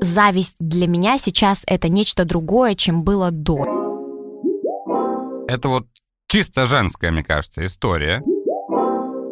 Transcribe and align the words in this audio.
Зависть 0.00 0.56
для 0.58 0.86
меня 0.86 1.18
сейчас 1.18 1.62
это 1.66 1.88
нечто 1.88 2.24
другое, 2.24 2.74
чем 2.74 3.02
было 3.02 3.30
до. 3.30 3.64
Это 5.48 5.68
вот 5.68 5.86
чисто 6.28 6.66
женская, 6.66 7.10
мне 7.10 7.22
кажется, 7.24 7.64
история. 7.64 8.22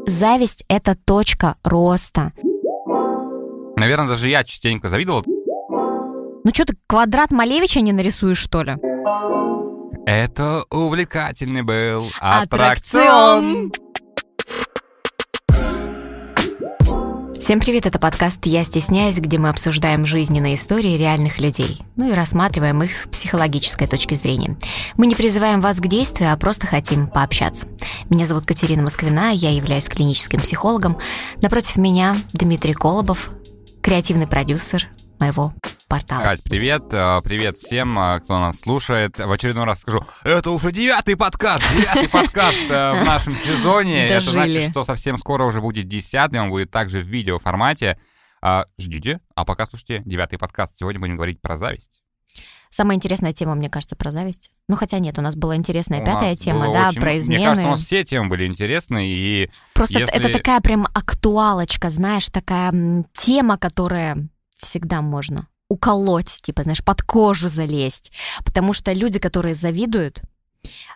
Зависть 0.06 0.64
это 0.68 0.96
точка 0.96 1.56
роста. 1.64 2.32
Наверное, 3.76 4.08
даже 4.08 4.28
я 4.28 4.44
частенько 4.44 4.88
завидовал. 4.88 5.22
Ну 5.26 6.50
что 6.52 6.66
ты 6.66 6.76
квадрат 6.86 7.30
Малевича 7.30 7.80
не 7.80 7.92
нарисуешь, 7.92 8.38
что 8.38 8.62
ли? 8.62 8.74
Это 10.06 10.62
увлекательный 10.70 11.62
был 11.62 12.06
Аттракцион. 12.20 13.70
аттракцион. 13.70 13.72
Всем 17.38 17.60
привет, 17.60 17.84
это 17.84 17.98
подкаст 17.98 18.46
«Я 18.46 18.64
стесняюсь», 18.64 19.18
где 19.18 19.38
мы 19.38 19.48
обсуждаем 19.48 20.06
жизненные 20.06 20.54
истории 20.54 20.96
реальных 20.96 21.38
людей, 21.38 21.78
ну 21.96 22.08
и 22.08 22.12
рассматриваем 22.12 22.82
их 22.82 22.94
с 22.94 23.06
психологической 23.06 23.86
точки 23.86 24.14
зрения. 24.14 24.56
Мы 24.96 25.06
не 25.06 25.14
призываем 25.14 25.60
вас 25.60 25.78
к 25.78 25.86
действию, 25.86 26.32
а 26.32 26.36
просто 26.36 26.66
хотим 26.66 27.06
пообщаться. 27.08 27.66
Меня 28.08 28.26
зовут 28.26 28.46
Катерина 28.46 28.82
Москвина, 28.82 29.32
я 29.32 29.50
являюсь 29.50 29.88
клиническим 29.88 30.40
психологом. 30.40 30.96
Напротив 31.42 31.76
меня 31.76 32.16
Дмитрий 32.32 32.72
Колобов, 32.72 33.30
креативный 33.82 34.26
продюсер 34.26 34.88
моего 35.20 35.52
портала. 35.88 36.22
Кать, 36.22 36.42
привет. 36.44 36.82
э, 36.92 37.20
Привет 37.24 37.58
всем, 37.58 37.98
э, 37.98 38.20
кто 38.20 38.38
нас 38.40 38.60
слушает. 38.60 39.18
В 39.18 39.30
очередной 39.30 39.64
раз 39.64 39.80
скажу, 39.80 40.04
это 40.24 40.50
уже 40.50 40.72
девятый 40.72 41.16
подкаст, 41.16 41.64
девятый 41.72 42.08
подкаст 42.08 42.58
э, 42.68 43.02
в 43.02 43.06
нашем 43.06 43.34
сезоне. 43.34 44.08
Это 44.08 44.30
значит, 44.30 44.70
что 44.70 44.84
совсем 44.84 45.18
скоро 45.18 45.44
уже 45.44 45.60
будет 45.60 45.88
десятый, 45.88 46.40
он 46.40 46.50
будет 46.50 46.70
также 46.70 47.00
в 47.00 47.06
видеоформате. 47.06 47.98
Ждите, 48.78 49.20
а 49.34 49.46
пока 49.46 49.64
слушайте 49.64 50.02
девятый 50.04 50.38
подкаст. 50.38 50.74
Сегодня 50.78 51.00
будем 51.00 51.16
говорить 51.16 51.40
про 51.40 51.56
зависть. 51.56 52.02
Самая 52.68 52.96
интересная 52.96 53.32
тема, 53.32 53.54
мне 53.54 53.70
кажется, 53.70 53.94
про 53.96 54.10
зависть. 54.10 54.50
Ну, 54.68 54.76
хотя 54.76 54.98
нет, 54.98 55.16
у 55.18 55.22
нас 55.22 55.36
была 55.36 55.54
интересная 55.56 56.02
У 56.02 56.04
пятая 56.04 56.34
тема, 56.36 56.70
да, 56.72 56.88
очень- 56.88 57.00
про 57.00 57.16
измены. 57.18 57.38
Мне 57.38 57.46
кажется, 57.48 57.68
у 57.68 57.70
нас 57.70 57.80
все 57.84 58.02
темы 58.04 58.28
были 58.28 58.46
интересны, 58.46 59.06
и 59.06 59.50
Просто 59.74 60.00
если- 60.00 60.14
это 60.18 60.28
такая 60.30 60.60
прям 60.60 60.86
актуалочка, 60.92 61.90
знаешь, 61.90 62.28
такая 62.30 63.04
тема, 63.12 63.56
которая 63.56 64.28
всегда 64.64 65.02
можно 65.02 65.48
уколоть, 65.68 66.40
типа, 66.42 66.62
знаешь, 66.62 66.84
под 66.84 67.02
кожу 67.02 67.48
залезть. 67.48 68.12
Потому 68.44 68.72
что 68.72 68.92
люди, 68.92 69.18
которые 69.18 69.54
завидуют, 69.54 70.22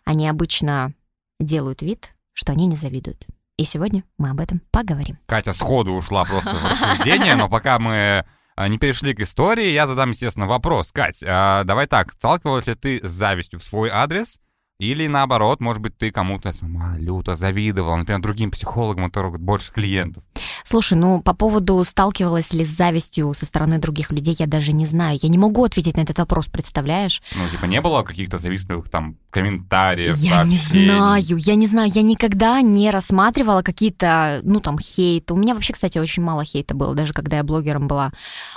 они 0.05 0.29
обычно 0.29 0.93
делают 1.41 1.83
вид, 1.83 2.15
что 2.33 2.53
они 2.53 2.67
не 2.67 2.77
завидуют. 2.77 3.27
И 3.57 3.65
сегодня 3.65 4.05
мы 4.19 4.31
об 4.31 4.41
этом 4.41 4.61
поговорим. 4.71 5.19
Катя 5.27 5.53
сходу 5.53 5.93
ушла 5.93 6.25
просто 6.25 6.55
в 6.55 6.65
рассуждение, 6.65 7.35
но 7.35 7.49
пока 7.49 7.79
мы 7.79 8.25
а, 8.55 8.69
не 8.69 8.79
перешли 8.79 9.15
к 9.15 9.21
истории, 9.21 9.73
я 9.73 9.87
задам, 9.87 10.11
естественно, 10.11 10.47
вопрос. 10.47 10.93
Кать, 10.93 11.25
а, 11.27 11.65
давай 11.65 11.87
так, 11.87 12.13
сталкивалась 12.13 12.69
ли 12.69 12.75
ты 12.75 13.01
с 13.03 13.11
завистью 13.11 13.59
в 13.59 13.65
свой 13.65 13.91
адрес? 13.91 14.41
Или 14.79 15.09
наоборот, 15.09 15.59
может 15.59 15.83
быть, 15.83 15.99
ты 15.99 16.13
кому-то 16.13 16.53
сама 16.53 16.97
люто 16.99 17.35
завидовала, 17.35 17.97
например, 17.97 18.21
другим 18.23 18.53
психологам, 18.53 19.05
у 19.05 19.09
которых 19.09 19.41
больше 19.41 19.73
клиентов? 19.73 20.23
Слушай, 20.63 20.97
ну 20.97 21.21
по 21.21 21.35
поводу 21.35 21.83
сталкивалась 21.83 22.53
ли 22.53 22.65
с 22.65 22.69
завистью 22.69 23.35
со 23.35 23.45
стороны 23.45 23.79
других 23.79 24.13
людей, 24.13 24.37
я 24.39 24.47
даже 24.47 24.73
не 24.73 24.87
знаю. 24.87 25.19
Я 25.21 25.29
не 25.31 25.39
могу 25.39 25.65
ответить 25.65 25.97
на 25.97 26.03
этот 26.03 26.19
вопрос, 26.19 26.47
представляешь? 26.47 27.23
Ну, 27.35 27.49
типа, 27.49 27.65
не 27.65 27.81
было 27.81 28.05
каких-то 28.05 28.39
завистливых 28.39 28.89
там 28.89 29.17
комментариев, 29.31 30.15
Я 30.19 30.45
не 30.45 30.57
сообщений? 30.57 30.87
знаю, 30.95 31.37
я 31.39 31.55
не 31.57 31.67
знаю, 31.67 31.91
я 31.93 32.03
никогда 32.03 32.61
не 32.61 32.93
рассматривала 32.93 33.63
какие-то, 33.63 34.41
ну 34.45 34.61
там, 34.61 34.79
хейт. 34.79 35.29
У 35.33 35.37
меня 35.37 35.55
вообще, 35.55 35.73
кстати, 35.73 35.99
очень 35.99 36.23
мало 36.23 36.45
хейта 36.45 36.77
было, 36.77 36.95
даже 36.95 37.15
когда 37.15 37.39
я 37.39 37.43
блогером 37.43 37.89
была. 37.89 38.13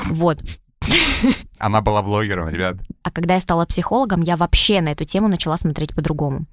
Вот. 0.06 0.40
Она 1.60 1.82
была 1.82 2.02
блогером, 2.02 2.50
ребят. 2.50 2.78
А 3.04 3.12
когда 3.12 3.36
я 3.36 3.40
стала 3.40 3.66
психологом, 3.66 4.22
я 4.22 4.38
вообще 4.38 4.82
на 4.82 4.90
эту 4.90 5.06
тему 5.06 5.28
начала 5.28 5.58
смотреть 5.58 5.94
по-другому. 5.96 6.46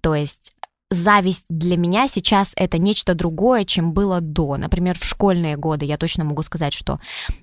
То 0.00 0.14
есть 0.14 0.54
зависть 0.90 1.46
для 1.48 1.76
меня 1.76 2.08
сейчас 2.08 2.52
это 2.56 2.78
нечто 2.78 3.14
другое, 3.14 3.64
чем 3.64 3.92
было 3.92 4.20
до. 4.20 4.56
Например, 4.56 4.98
в 4.98 5.04
школьные 5.04 5.56
годы 5.56 5.84
я 5.84 5.96
точно 5.96 6.24
могу 6.24 6.42
сказать, 6.42 6.72
что 6.72 7.00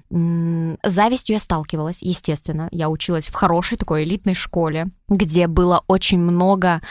завистью 0.09 1.35
я 1.35 1.39
сталкивалась, 1.39 2.01
естественно. 2.01 2.69
Я 2.71 2.89
училась 2.89 3.27
в 3.27 3.33
хорошей 3.33 3.77
такой 3.77 4.03
элитной 4.03 4.35
школе, 4.35 4.87
где 5.09 5.47
было 5.47 5.83
очень 5.87 6.19
много 6.19 6.81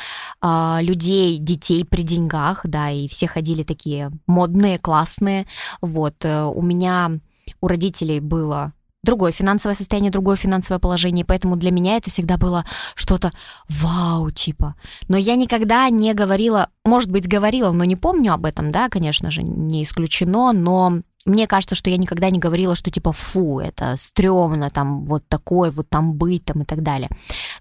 а, 0.41 0.81
людей, 0.83 1.39
детей 1.39 1.85
при 1.85 2.03
деньгах, 2.03 2.61
да, 2.65 2.91
и 2.91 3.09
все 3.09 3.27
ходили 3.27 3.63
такие 3.63 4.11
модные, 4.27 4.79
классные. 4.79 5.47
Вот, 5.81 6.25
э, 6.25 6.45
у 6.45 6.63
меня, 6.63 7.13
у 7.61 7.69
родителей 7.69 8.21
было 8.21 8.73
другое 9.03 9.33
финансовое 9.33 9.75
состояние, 9.75 10.11
другое 10.11 10.37
финансовое 10.37 10.79
положение, 10.79 11.25
поэтому 11.25 11.57
для 11.57 11.71
меня 11.71 11.97
это 11.97 12.11
всегда 12.11 12.37
было 12.37 12.65
что-то 12.95 13.33
вау, 13.69 14.31
типа. 14.31 14.75
Но 15.09 15.17
я 15.17 15.37
никогда 15.37 15.89
не 15.91 16.15
говорила, 16.15 16.69
может 16.85 17.11
быть, 17.11 17.29
говорила, 17.29 17.73
но 17.73 17.85
не 17.85 17.97
помню 17.97 18.33
об 18.33 18.45
этом, 18.45 18.71
да, 18.71 18.89
конечно 18.89 19.31
же, 19.31 19.43
не 19.43 19.85
исключено, 19.85 20.53
но 20.53 21.01
мне 21.27 21.47
кажется, 21.47 21.75
что 21.75 21.91
я 21.91 21.97
никогда 21.97 22.31
не 22.31 22.39
говорила, 22.39 22.75
что 22.75 22.91
типа 22.91 23.13
фу, 23.13 23.61
это 23.61 23.97
стрёмно, 23.97 24.71
там 24.71 25.05
вот 25.05 25.27
такое, 25.29 25.71
вот 25.71 25.89
там 25.89 26.15
быть, 26.15 26.45
там 26.45 26.63
и 26.63 26.65
так 26.65 26.83
далее. 26.83 27.11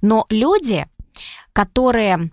Но 0.01 0.25
люди, 0.29 0.87
которые 1.53 2.31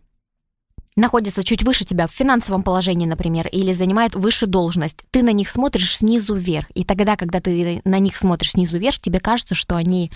находятся 0.96 1.44
чуть 1.44 1.62
выше 1.62 1.84
тебя 1.84 2.06
в 2.06 2.10
финансовом 2.10 2.62
положении, 2.62 3.06
например, 3.06 3.46
или 3.48 3.72
занимают 3.72 4.14
выше 4.14 4.46
должность, 4.46 5.04
ты 5.10 5.22
на 5.22 5.32
них 5.32 5.48
смотришь 5.48 5.98
снизу 5.98 6.34
вверх. 6.34 6.66
И 6.74 6.84
тогда, 6.84 7.16
когда 7.16 7.40
ты 7.40 7.80
на 7.84 7.98
них 7.98 8.16
смотришь 8.16 8.52
снизу 8.52 8.78
вверх, 8.78 8.98
тебе 8.98 9.20
кажется, 9.20 9.54
что 9.54 9.76
они 9.76 10.10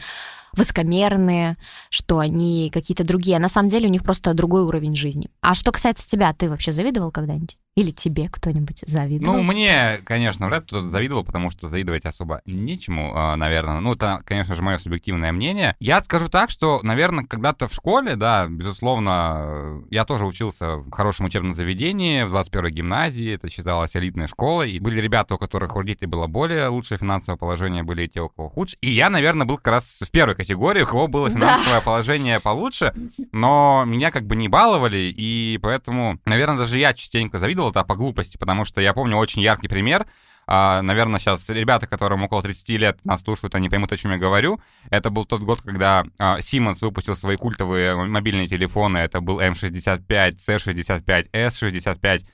высокомерные, 0.53 1.57
что 1.91 2.19
они 2.19 2.71
какие-то 2.73 3.05
другие. 3.05 3.37
А 3.37 3.41
на 3.41 3.49
самом 3.49 3.69
деле 3.69 3.89
у 3.89 3.91
них 3.91 4.03
просто 4.03 4.35
другой 4.35 4.63
уровень 4.63 4.97
жизни. 4.97 5.31
А 5.41 5.55
что 5.55 5.71
касается 5.71 6.09
тебя, 6.09 6.33
ты 6.33 6.49
вообще 6.49 6.73
завидовал 6.73 7.11
когда-нибудь? 7.11 7.57
Или 7.77 7.93
тебе 7.93 8.29
кто-нибудь 8.29 8.83
завидовал? 8.87 9.37
Ну, 9.37 9.43
мне, 9.43 9.99
конечно, 10.05 10.49
вряд 10.49 10.63
ли 10.63 10.67
кто-то 10.67 10.89
завидовал, 10.89 11.25
потому 11.25 11.51
что 11.51 11.69
завидовать 11.69 12.05
особо 12.05 12.43
нечему, 12.45 13.13
а, 13.15 13.37
наверное. 13.37 13.81
Ну, 13.81 13.95
это, 13.95 14.23
конечно 14.27 14.55
же, 14.55 14.63
мое 14.63 14.79
субъективное 14.79 15.31
мнение. 15.33 15.77
Я 15.79 16.03
скажу 16.03 16.29
так, 16.29 16.51
что, 16.51 16.81
наверное, 16.83 17.25
когда-то 17.25 17.69
в 17.69 17.73
школе, 17.73 18.17
да, 18.17 18.49
безусловно, 18.49 19.83
я 19.91 20.05
тоже 20.05 20.27
учился 20.27 20.77
в 20.77 20.91
хорошем 20.91 21.27
учебном 21.27 21.55
заведении, 21.55 22.25
в 22.25 22.35
21-й 22.35 22.73
гимназии, 22.73 23.35
это 23.35 23.49
считалось 23.49 23.97
элитной 23.97 24.27
школой, 24.27 24.73
и 24.73 24.81
были 24.81 25.01
ребята, 25.01 25.37
у 25.37 25.39
которых 25.39 25.75
у 25.77 25.79
родителей 25.79 26.09
было 26.09 26.27
более 26.27 26.67
лучшее 26.69 26.99
финансовое 26.99 27.39
положение, 27.39 27.85
были 27.85 28.03
и 28.03 28.09
те, 28.09 28.21
у 28.21 28.29
кого 28.29 28.49
худше. 28.49 28.77
И 28.81 28.91
я, 28.91 29.11
наверное, 29.11 29.47
был 29.47 29.57
как 29.57 29.69
раз 29.69 30.01
в 30.05 30.11
первой 30.11 30.35
категории, 30.35 30.83
у 30.83 30.87
кого 30.87 31.07
было 31.07 31.31
финансовое 31.31 31.81
положение 31.81 32.41
получше, 32.41 32.93
но 33.33 33.85
меня 33.87 34.11
как 34.11 34.27
бы 34.27 34.35
не 34.35 34.49
баловали, 34.49 35.15
и 35.17 35.59
поэтому, 35.63 36.19
наверное, 36.25 36.59
даже 36.59 36.77
я 36.77 36.93
частенько 36.93 37.39
завидовал, 37.39 37.70
да, 37.73 37.85
по 37.85 37.97
глупости, 37.97 38.37
потому 38.37 38.65
что 38.65 38.81
я 38.81 38.93
помню 38.93 39.17
очень 39.17 39.43
яркий 39.43 39.69
пример. 39.69 40.07
А, 40.47 40.83
наверное, 40.83 41.21
сейчас 41.21 41.49
ребята, 41.49 41.87
которым 41.87 42.25
около 42.25 42.43
30 42.43 42.69
лет 42.71 43.05
нас 43.05 43.23
слушают, 43.23 43.55
они 43.55 43.69
поймут, 43.69 43.93
о 43.93 43.97
чем 43.97 44.11
я 44.11 44.19
говорю. 44.19 44.61
Это 44.91 45.11
был 45.11 45.25
тот 45.25 45.43
год, 45.43 45.61
когда 45.61 46.05
а, 46.19 46.39
Siemens 46.39 46.79
выпустил 46.81 47.17
свои 47.17 47.37
культовые 47.37 47.95
мобильные 47.95 48.49
телефоны. 48.49 48.99
Это 48.99 49.21
был 49.21 49.41
M65, 49.41 50.33
C65, 50.39 51.31
S65. 51.33 52.27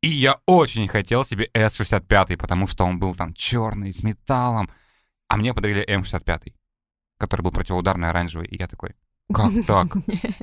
И 0.00 0.08
я 0.08 0.38
очень 0.46 0.88
хотел 0.88 1.24
себе 1.24 1.48
S65, 1.54 2.36
потому 2.36 2.66
что 2.66 2.84
он 2.84 2.98
был 2.98 3.14
там 3.14 3.34
черный, 3.34 3.92
с 3.92 4.02
металлом. 4.02 4.70
А 5.28 5.36
мне 5.36 5.52
подарили 5.52 5.86
M65, 5.86 6.54
который 7.18 7.42
был 7.42 7.50
противоударный 7.50 8.08
оранжевый. 8.08 8.46
И 8.46 8.56
я 8.56 8.66
такой, 8.66 8.94
как 9.32 9.52
так? 9.66 9.88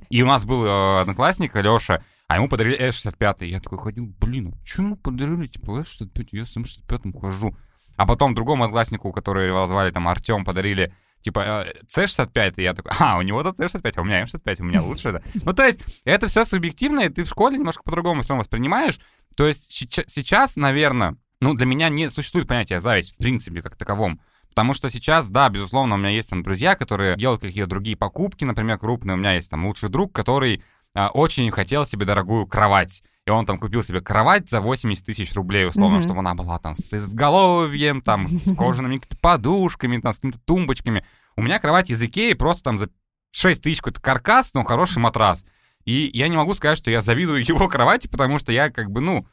И 0.10 0.22
у 0.22 0.28
нас 0.28 0.46
был 0.46 0.66
э, 0.66 1.02
одноклассник, 1.02 1.56
Леша, 1.56 2.04
а 2.28 2.38
ему 2.38 2.50
подарили 2.50 2.80
S65. 2.80 3.46
И 3.46 3.50
я 3.50 3.60
такой 3.60 3.78
ходил, 3.80 4.08
блин, 4.20 4.54
а 4.56 4.66
что 4.66 4.82
ему 4.82 4.98
подарили? 4.98 5.48
Типа, 5.48 5.72
S65, 5.82 6.28
я 6.32 6.46
с 6.46 6.58
M65 6.58 7.20
хожу. 7.20 7.56
А 7.98 8.06
потом 8.06 8.36
другому 8.36 8.64
однокласснику, 8.64 9.12
который 9.12 9.48
его 9.48 9.66
звали 9.68 9.92
там 9.92 10.08
Артем, 10.08 10.44
подарили 10.44 10.94
типа 11.22 11.66
э, 11.66 11.74
C65, 11.88 12.54
и 12.58 12.64
я 12.64 12.74
такой, 12.74 12.92
а, 13.00 13.18
у 13.18 13.22
него-то 13.24 13.50
C65, 13.50 13.94
а 13.96 14.02
у 14.02 14.04
меня 14.04 14.24
M65, 14.24 14.58
у 14.60 14.64
меня 14.64 14.82
лучше, 14.84 15.12
да. 15.12 15.22
Ну, 15.44 15.54
то 15.54 15.66
есть, 15.66 15.82
это 16.04 16.28
все 16.28 16.46
субъективно, 16.46 17.02
и 17.02 17.10
ты 17.10 17.24
в 17.24 17.28
школе 17.28 17.58
немножко 17.58 17.84
по-другому 17.84 18.22
все 18.22 18.36
воспринимаешь. 18.36 19.00
То 19.36 19.48
есть, 19.48 19.72
сейчас, 19.72 20.56
наверное, 20.56 21.18
ну, 21.42 21.54
для 21.56 21.66
меня 21.66 21.90
не 21.90 22.10
существует 22.10 22.48
понятия 22.48 22.80
зависть, 22.80 23.16
в 23.16 23.18
принципе, 23.18 23.62
как 23.62 23.76
таковом. 23.76 24.22
Потому 24.50 24.74
что 24.74 24.90
сейчас, 24.90 25.30
да, 25.30 25.50
безусловно, 25.50 25.96
у 25.96 25.98
меня 25.98 26.10
есть 26.10 26.30
там 26.30 26.42
друзья, 26.42 26.76
которые 26.76 27.18
делают 27.18 27.42
какие-то 27.42 27.70
другие 27.70 27.98
покупки, 27.98 28.46
например, 28.46 28.78
крупные. 28.78 29.16
У 29.16 29.18
меня 29.18 29.34
есть 29.34 29.50
там 29.50 29.66
лучший 29.66 29.90
друг, 29.90 30.14
который 30.14 30.64
очень 30.96 31.52
хотел 31.52 31.86
себе 31.86 32.06
дорогую 32.06 32.48
кровать. 32.48 33.04
И 33.28 33.32
он 33.32 33.46
там 33.46 33.58
купил 33.60 33.82
себе 33.84 34.02
кровать 34.02 34.50
за 34.50 34.62
80 34.62 35.06
тысяч 35.06 35.34
рублей, 35.34 35.68
условно, 35.68 35.98
Мгм. 35.98 36.04
чтобы 36.04 36.20
она 36.20 36.36
была 36.36 36.60
там 36.60 36.76
с 36.76 36.94
изголовьем, 36.94 38.02
там, 38.02 38.28
с 38.38 38.54
кожаными 38.56 39.02
подушками, 39.22 39.98
там, 40.00 40.14
с 40.14 40.18
какими-то 40.18 40.40
тумбочками. 40.46 41.06
У 41.36 41.42
меня 41.42 41.60
кровать 41.60 41.90
из 41.90 42.02
Икеи 42.02 42.34
просто 42.34 42.64
там 42.66 42.78
за 42.78 42.90
6 43.32 43.62
тысяч 43.64 43.80
какой-то 43.80 44.00
каркас, 44.02 44.54
но 44.54 44.64
хороший 44.64 45.00
матрас. 45.00 45.44
И 45.86 46.10
я 46.14 46.28
не 46.30 46.38
могу 46.38 46.54
сказать, 46.56 46.78
что 46.78 46.92
я 46.92 47.02
завидую 47.02 47.44
его 47.48 47.68
кровати, 47.68 48.08
потому 48.08 48.38
что 48.40 48.52
я 48.52 48.70
как 48.70 48.92
бы, 48.92 49.02
ну, 49.02 49.28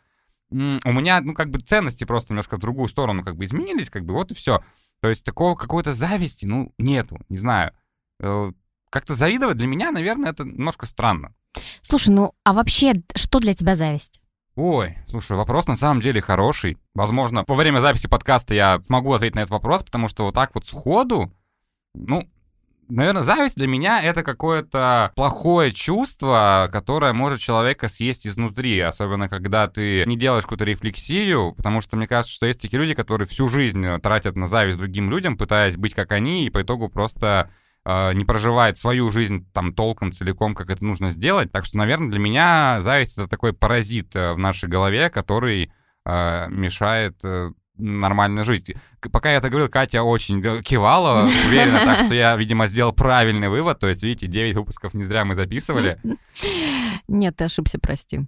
у 0.50 0.93
меня, 0.93 1.20
ну, 1.20 1.32
как 1.35 1.50
бы 1.50 1.58
ценности 1.61 2.05
просто 2.05 2.32
немножко 2.32 2.56
в 2.56 2.61
другую 2.61 2.88
сторону 2.88 3.23
как 3.25 3.37
бы 3.37 3.44
изменились, 3.44 3.88
как 3.91 4.05
бы 4.05 4.12
вот 4.15 4.31
и 4.32 4.35
все. 4.35 4.62
То 5.00 5.08
есть 5.08 5.25
такого 5.25 5.55
какой-то 5.55 5.93
зависти, 5.94 6.47
ну, 6.47 6.73
нету, 6.79 7.19
не 7.29 7.37
знаю. 7.38 7.73
Э, 8.20 8.50
как-то 8.91 9.15
завидовать 9.15 9.56
для 9.56 9.67
меня, 9.67 9.91
наверное, 9.91 10.31
это 10.31 10.44
немножко 10.44 10.87
странно. 10.87 11.35
Слушай, 11.82 12.10
ну 12.10 12.32
а 12.44 12.52
вообще, 12.52 13.02
что 13.14 13.40
для 13.40 13.54
тебя 13.54 13.76
зависть? 13.76 14.22
Ой, 14.54 14.99
слушай, 15.08 15.37
вопрос 15.37 15.66
на 15.66 15.76
самом 15.76 16.02
деле 16.02 16.20
хороший. 16.20 16.76
Возможно, 16.94 17.44
во 17.46 17.54
время 17.54 17.81
записи 17.81 18.06
подкаста 18.06 18.54
я 18.54 18.82
смогу 18.87 19.14
ответить 19.14 19.34
на 19.34 19.40
этот 19.40 19.52
вопрос, 19.52 19.82
потому 19.82 20.08
что 20.08 20.25
вот 20.25 20.34
так 20.34 20.54
вот 20.54 20.66
сходу, 20.66 21.32
ну, 21.94 22.28
наверное, 22.88 23.22
зависть 23.22 23.56
для 23.56 23.66
меня 23.66 24.02
это 24.02 24.22
какое-то 24.22 25.12
плохое 25.16 25.72
чувство, 25.72 26.69
которое 26.70 27.14
может 27.14 27.40
человека 27.40 27.88
съесть 27.88 28.26
изнутри, 28.26 28.78
особенно 28.81 29.31
когда 29.31 29.69
ты 29.69 30.05
не 30.05 30.19
делаешь 30.19 30.44
какую-то 30.44 30.64
рефлексию, 30.64 31.55
потому 31.55 31.81
что 31.81 31.96
мне 31.96 32.06
кажется, 32.06 32.34
что 32.34 32.46
есть 32.46 32.60
такие 32.60 32.78
люди, 32.78 32.93
которые 32.93 33.26
всю 33.26 33.48
жизнь 33.48 33.87
тратят 34.02 34.37
на 34.37 34.48
зависть 34.48 34.78
другим 34.78 35.10
людям, 35.10 35.38
пытаясь 35.38 35.76
быть 35.76 35.94
как 35.94 36.12
они, 36.12 36.44
и 36.44 36.50
по 36.50 36.60
итогу 36.60 36.90
просто 36.90 37.50
э, 37.84 38.12
не 38.14 38.25
проживает 38.25 38.79
свою 38.79 39.11
жизнь 39.11 39.46
там 39.52 39.73
толком, 39.75 40.12
целиком, 40.12 40.55
как 40.55 40.70
это 40.70 40.84
нужно 40.84 41.11
сделать. 41.11 41.50
Так 41.52 41.64
что, 41.64 41.79
наверное, 41.79 42.11
для 42.11 42.20
меня 42.20 42.81
зависть 42.81 43.12
это 43.14 43.29
такой 43.29 43.52
паразит 43.52 44.14
э, 44.17 44.32
в 44.32 44.38
нашей 44.38 44.69
голове, 44.69 45.11
который 45.11 45.73
э, 46.05 46.46
мешает 46.49 47.19
э, 47.25 47.50
нормально 47.76 48.44
жить. 48.44 48.75
Пока 49.12 49.31
я 49.31 49.38
это 49.38 49.49
говорил, 49.49 49.69
Катя 49.69 50.02
очень 50.02 50.43
кивала, 50.62 51.25
уверена, 51.49 51.81
так 51.84 52.06
что 52.06 52.14
я, 52.14 52.37
видимо, 52.37 52.67
сделал 52.67 52.93
правильный 52.93 53.49
вывод. 53.49 53.79
То 53.79 53.88
есть, 53.88 54.02
видите, 54.02 54.26
9 54.26 54.56
выпусков 54.56 54.94
не 54.94 55.05
зря 55.05 55.25
мы 55.25 55.34
записывали. 55.34 55.99
Нет, 57.08 57.37
ты 57.37 57.44
ошибся, 57.44 57.79
прости. 57.79 58.20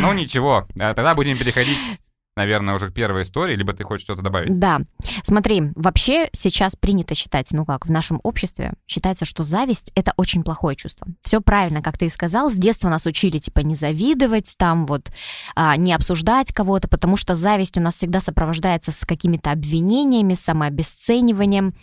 Ну 0.00 0.12
ничего, 0.14 0.66
э, 0.74 0.94
тогда 0.94 1.14
будем 1.14 1.36
переходить 1.36 2.00
наверное, 2.36 2.74
уже 2.74 2.90
к 2.90 2.94
первой 2.94 3.22
истории, 3.22 3.56
либо 3.56 3.72
ты 3.72 3.84
хочешь 3.84 4.04
что-то 4.04 4.22
добавить? 4.22 4.58
Да. 4.58 4.82
Смотри, 5.24 5.72
вообще 5.74 6.28
сейчас 6.32 6.76
принято 6.76 7.14
считать, 7.14 7.50
ну 7.52 7.64
как, 7.64 7.86
в 7.86 7.90
нашем 7.90 8.20
обществе 8.22 8.74
считается, 8.86 9.24
что 9.24 9.42
зависть— 9.42 9.90
это 9.94 10.12
очень 10.16 10.44
плохое 10.44 10.76
чувство. 10.76 11.06
Все 11.22 11.40
правильно, 11.40 11.82
как 11.82 11.98
ты 11.98 12.06
и 12.06 12.10
сказал, 12.10 12.50
с 12.50 12.54
детства 12.54 12.88
нас 12.88 13.06
учили, 13.06 13.38
типа, 13.38 13.60
не 13.60 13.74
завидовать, 13.74 14.54
там 14.58 14.86
вот, 14.86 15.10
а, 15.54 15.76
не 15.76 15.92
обсуждать 15.92 16.52
кого-то, 16.52 16.88
потому 16.88 17.16
что 17.16 17.34
зависть 17.34 17.78
у 17.78 17.80
нас 17.80 17.94
всегда 17.94 18.20
сопровождается 18.20 18.92
с 18.92 19.04
какими-то 19.04 19.50
обвинениями, 19.50 20.34
самообесцениванием. 20.34 21.74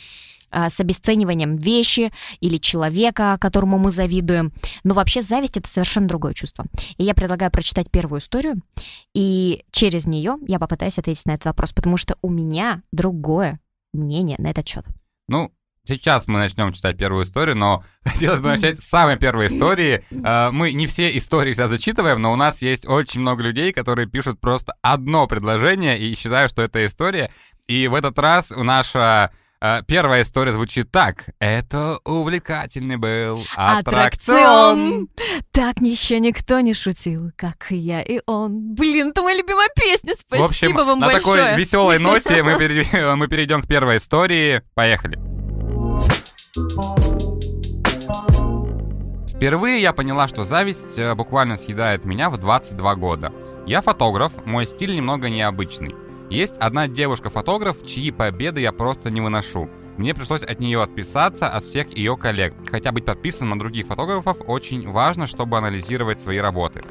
А, 0.53 0.69
с 0.69 0.79
обесцениванием 0.79 1.57
вещи 1.57 2.13
или 2.39 2.57
человека, 2.57 3.38
которому 3.41 3.79
мы 3.79 3.89
завидуем. 3.89 4.53
Но 4.83 4.94
вообще 4.94 5.23
зависть 5.23 5.57
это 5.57 5.67
совершенно 5.67 6.07
другое 6.07 6.35
чувство. 6.35 6.65
И 6.97 7.03
я 7.03 7.15
предлагаю 7.15 7.50
прочитать 7.50 7.89
первую 7.89 8.19
историю, 8.19 8.61
и 9.15 9.65
через 9.71 10.05
нее 10.05 10.38
я 10.47 10.59
попытаюсь 10.59 11.00
ответить 11.00 11.25
на 11.25 11.31
этот 11.31 11.45
вопрос, 11.45 11.73
потому 11.73 11.97
что 11.97 12.17
у 12.21 12.29
меня 12.29 12.83
другое 12.91 13.59
мнение 13.94 14.38
на 14.38 14.51
этот 14.51 14.67
счет. 14.67 14.85
Ну, 15.27 15.51
Сейчас 15.85 16.29
мы 16.29 16.39
начнем 16.39 16.71
читать 16.71 16.97
первую 16.97 17.25
историю, 17.25 17.57
но 17.57 17.83
хотелось 18.06 18.39
бы 18.39 18.47
начать 18.47 18.79
с 18.79 18.88
самой 18.88 19.17
первой 19.17 19.47
истории. 19.47 20.01
А, 20.23 20.49
мы 20.49 20.71
не 20.71 20.88
все 20.88 21.17
истории 21.17 21.51
всегда 21.51 21.67
зачитываем, 21.67 22.21
но 22.21 22.31
у 22.31 22.38
нас 22.38 22.61
есть 22.61 22.88
очень 22.88 23.19
много 23.19 23.44
людей, 23.44 23.73
которые 23.73 24.07
пишут 24.07 24.39
просто 24.39 24.73
одно 24.81 25.27
предложение 25.27 25.99
и 25.99 26.15
считают, 26.15 26.51
что 26.51 26.61
это 26.61 26.85
история. 26.85 27.31
И 27.67 27.89
в 27.89 27.95
этот 27.95 28.17
раз 28.17 28.51
наша 28.56 29.25
а, 29.25 29.31
первая 29.88 30.24
история 30.24 30.54
звучит 30.54 30.92
так. 30.92 31.25
Это 31.39 31.98
увлекательный 32.06 32.98
был 32.98 33.44
аттракцион. 33.56 33.80
аттракцион. 33.80 35.10
Так 35.51 35.80
еще 35.80 36.19
никто 36.19 36.60
не 36.60 36.74
шутил, 36.74 37.31
как 37.36 37.68
я 37.69 38.01
и 38.01 38.19
он. 38.25 38.74
Блин, 38.75 39.10
это 39.10 39.21
моя 39.21 39.38
любимая 39.38 39.69
песня. 39.75 40.13
Спасибо 40.18 40.44
В 40.44 40.50
общем, 40.50 40.74
вам 40.74 41.00
на 41.00 41.07
большое. 41.07 41.44
такой 41.44 41.60
веселой 41.60 42.00
ноте 42.00 42.44
мы, 42.44 42.57
перейдем, 42.57 43.18
мы 43.18 43.27
перейдем 43.27 43.62
к 43.62 43.68
первой 43.68 43.98
истории. 43.98 44.62
Поехали. 44.74 45.18
Впервые 49.30 49.81
я 49.81 49.92
поняла, 49.92 50.27
что 50.27 50.44
зависть 50.44 50.98
э, 50.98 51.16
буквально 51.16 51.57
съедает 51.57 52.06
меня 52.06 52.30
в 52.30 52.38
22 52.38 52.95
года. 52.95 53.33
Я 53.66 53.81
фотограф, 53.81 54.31
мой 54.45 54.66
стиль 54.66 54.95
немного 54.95 55.30
необычный. 55.30 55.95
Есть 56.33 56.57
одна 56.57 56.88
девушка-фотограф, 56.88 57.85
чьи 57.85 58.09
победы 58.09 58.59
я 58.59 58.71
просто 58.71 59.12
не 59.12 59.21
выношу. 59.21 59.69
Мне 59.97 60.15
пришлось 60.15 60.41
от 60.41 60.59
нее 60.59 60.81
отписаться 60.81 61.47
от 61.47 61.63
всех 61.63 61.95
ее 61.95 62.18
коллег. 62.18 62.56
Хотя 62.71 62.91
быть 62.91 63.06
подписанным 63.06 63.51
на 63.51 63.59
других 63.59 63.85
фотографов 63.85 64.38
очень 64.47 64.89
важно, 64.89 65.27
чтобы 65.27 65.59
анализировать 65.59 66.19
свои 66.19 66.39
работы. 66.39 66.81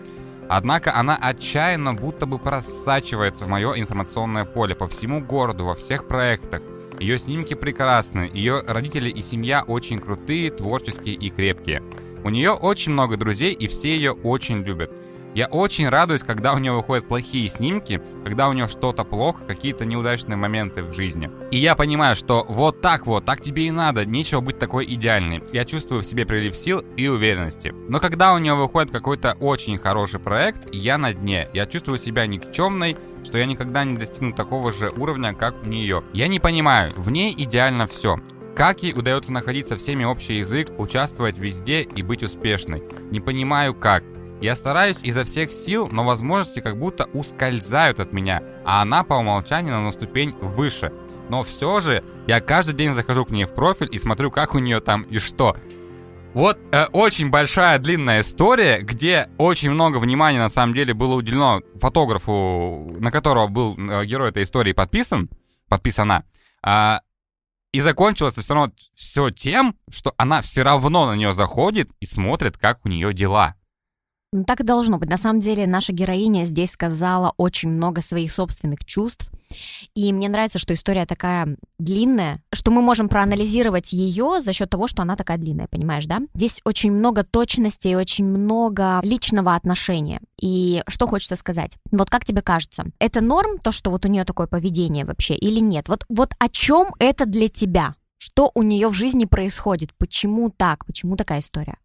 Однако 0.48 0.94
она 0.94 1.16
отчаянно 1.16 1.92
будто 1.92 2.24
бы 2.24 2.38
просачивается 2.38 3.46
в 3.46 3.48
мое 3.48 3.72
информационное 3.80 4.44
поле 4.44 4.76
по 4.76 4.86
всему 4.86 5.20
городу, 5.20 5.64
во 5.64 5.74
всех 5.74 6.06
проектах. 6.06 6.62
Ее 7.00 7.18
снимки 7.18 7.54
прекрасны, 7.54 8.30
ее 8.32 8.62
родители 8.64 9.10
и 9.10 9.22
семья 9.22 9.64
очень 9.66 9.98
крутые, 9.98 10.52
творческие 10.52 11.16
и 11.16 11.30
крепкие. 11.30 11.82
У 12.22 12.30
нее 12.30 12.52
очень 12.52 12.92
много 12.92 13.16
друзей 13.16 13.54
и 13.54 13.66
все 13.66 13.96
ее 13.96 14.12
очень 14.12 14.62
любят. 14.62 14.96
Я 15.34 15.46
очень 15.46 15.88
радуюсь, 15.88 16.22
когда 16.22 16.52
у 16.52 16.58
нее 16.58 16.72
выходят 16.72 17.08
плохие 17.08 17.48
снимки, 17.48 18.02
когда 18.22 18.48
у 18.48 18.52
нее 18.52 18.68
что-то 18.68 19.04
плохо, 19.04 19.44
какие-то 19.46 19.86
неудачные 19.86 20.36
моменты 20.36 20.82
в 20.82 20.92
жизни. 20.92 21.30
И 21.50 21.56
я 21.56 21.74
понимаю, 21.74 22.14
что 22.14 22.44
вот 22.48 22.82
так 22.82 23.06
вот, 23.06 23.24
так 23.24 23.40
тебе 23.40 23.66
и 23.66 23.70
надо, 23.70 24.04
нечего 24.04 24.40
быть 24.40 24.58
такой 24.58 24.84
идеальной. 24.84 25.42
Я 25.52 25.64
чувствую 25.64 26.02
в 26.02 26.06
себе 26.06 26.26
прилив 26.26 26.54
сил 26.54 26.84
и 26.98 27.08
уверенности. 27.08 27.74
Но 27.88 27.98
когда 27.98 28.34
у 28.34 28.38
нее 28.38 28.54
выходит 28.54 28.90
какой-то 28.90 29.36
очень 29.40 29.78
хороший 29.78 30.20
проект, 30.20 30.74
я 30.74 30.98
на 30.98 31.14
дне. 31.14 31.48
Я 31.54 31.64
чувствую 31.64 31.98
себя 31.98 32.26
никчемной, 32.26 32.96
что 33.24 33.38
я 33.38 33.46
никогда 33.46 33.84
не 33.84 33.96
достигну 33.96 34.34
такого 34.34 34.70
же 34.70 34.90
уровня, 34.90 35.32
как 35.32 35.62
у 35.62 35.66
нее. 35.66 36.02
Я 36.12 36.28
не 36.28 36.40
понимаю, 36.40 36.92
в 36.96 37.10
ней 37.10 37.34
идеально 37.36 37.86
все. 37.86 38.18
Как 38.54 38.82
ей 38.82 38.92
удается 38.92 39.32
находить 39.32 39.68
со 39.68 39.78
всеми 39.78 40.04
общий 40.04 40.38
язык, 40.38 40.68
участвовать 40.76 41.38
везде 41.38 41.82
и 41.82 42.02
быть 42.02 42.22
успешной? 42.22 42.82
Не 43.10 43.20
понимаю 43.20 43.74
как. 43.74 44.04
Я 44.42 44.56
стараюсь 44.56 44.96
изо 45.02 45.22
всех 45.22 45.52
сил, 45.52 45.88
но 45.92 46.02
возможности 46.02 46.58
как 46.58 46.76
будто 46.76 47.04
ускользают 47.14 48.00
от 48.00 48.12
меня, 48.12 48.42
а 48.64 48.82
она 48.82 49.04
по 49.04 49.14
умолчанию 49.14 49.80
на 49.80 49.92
ступень 49.92 50.32
выше. 50.32 50.92
Но 51.28 51.44
все 51.44 51.78
же 51.78 52.02
я 52.26 52.40
каждый 52.40 52.74
день 52.74 52.92
захожу 52.92 53.24
к 53.24 53.30
ней 53.30 53.44
в 53.44 53.54
профиль 53.54 53.88
и 53.92 54.00
смотрю, 54.00 54.32
как 54.32 54.56
у 54.56 54.58
нее 54.58 54.80
там 54.80 55.02
и 55.02 55.20
что. 55.20 55.56
Вот 56.34 56.58
э, 56.72 56.86
очень 56.86 57.30
большая 57.30 57.78
длинная 57.78 58.22
история, 58.22 58.80
где 58.80 59.28
очень 59.38 59.70
много 59.70 59.98
внимания 59.98 60.40
на 60.40 60.48
самом 60.48 60.74
деле 60.74 60.92
было 60.92 61.14
уделено 61.14 61.60
фотографу, 61.80 62.96
на 62.98 63.12
которого 63.12 63.46
был 63.46 63.76
э, 63.78 64.04
герой 64.06 64.30
этой 64.30 64.42
истории 64.42 64.72
подписан, 64.72 65.30
подписана. 65.68 66.24
Э, 66.66 66.96
и 67.72 67.80
закончилось 67.80 68.34
все 68.34 68.54
равно 68.54 68.72
все 68.96 69.30
тем, 69.30 69.76
что 69.88 70.14
она 70.16 70.42
все 70.42 70.62
равно 70.62 71.06
на 71.06 71.14
нее 71.14 71.32
заходит 71.32 71.90
и 72.00 72.06
смотрит, 72.06 72.58
как 72.58 72.84
у 72.84 72.88
нее 72.88 73.12
дела. 73.14 73.54
Ну, 74.34 74.44
так 74.44 74.60
и 74.60 74.64
должно 74.64 74.98
быть. 74.98 75.10
На 75.10 75.18
самом 75.18 75.40
деле 75.40 75.66
наша 75.66 75.92
героиня 75.92 76.46
здесь 76.46 76.70
сказала 76.70 77.34
очень 77.36 77.68
много 77.68 78.00
своих 78.00 78.32
собственных 78.32 78.82
чувств. 78.86 79.30
И 79.94 80.10
мне 80.10 80.30
нравится, 80.30 80.58
что 80.58 80.72
история 80.72 81.04
такая 81.04 81.58
длинная, 81.78 82.42
что 82.50 82.70
мы 82.70 82.80
можем 82.80 83.10
проанализировать 83.10 83.92
ее 83.92 84.40
за 84.40 84.54
счет 84.54 84.70
того, 84.70 84.86
что 84.88 85.02
она 85.02 85.16
такая 85.16 85.36
длинная, 85.36 85.66
понимаешь, 85.66 86.06
да? 86.06 86.20
Здесь 86.32 86.62
очень 86.64 86.92
много 86.92 87.24
точности 87.24 87.88
и 87.88 87.94
очень 87.94 88.24
много 88.24 89.00
личного 89.02 89.54
отношения. 89.54 90.22
И 90.40 90.82
что 90.88 91.06
хочется 91.06 91.36
сказать? 91.36 91.76
Вот 91.90 92.08
как 92.08 92.24
тебе 92.24 92.40
кажется, 92.40 92.86
это 92.98 93.20
норм, 93.20 93.58
то, 93.58 93.70
что 93.70 93.90
вот 93.90 94.06
у 94.06 94.08
нее 94.08 94.24
такое 94.24 94.46
поведение 94.46 95.04
вообще, 95.04 95.34
или 95.34 95.60
нет? 95.60 95.90
Вот, 95.90 96.06
вот 96.08 96.32
о 96.38 96.48
чем 96.48 96.94
это 96.98 97.26
для 97.26 97.48
тебя? 97.48 97.96
Что 98.16 98.50
у 98.54 98.62
нее 98.62 98.88
в 98.88 98.94
жизни 98.94 99.26
происходит? 99.26 99.92
Почему 99.98 100.48
так? 100.48 100.86
Почему 100.86 101.16
такая 101.16 101.40
история? 101.40 101.76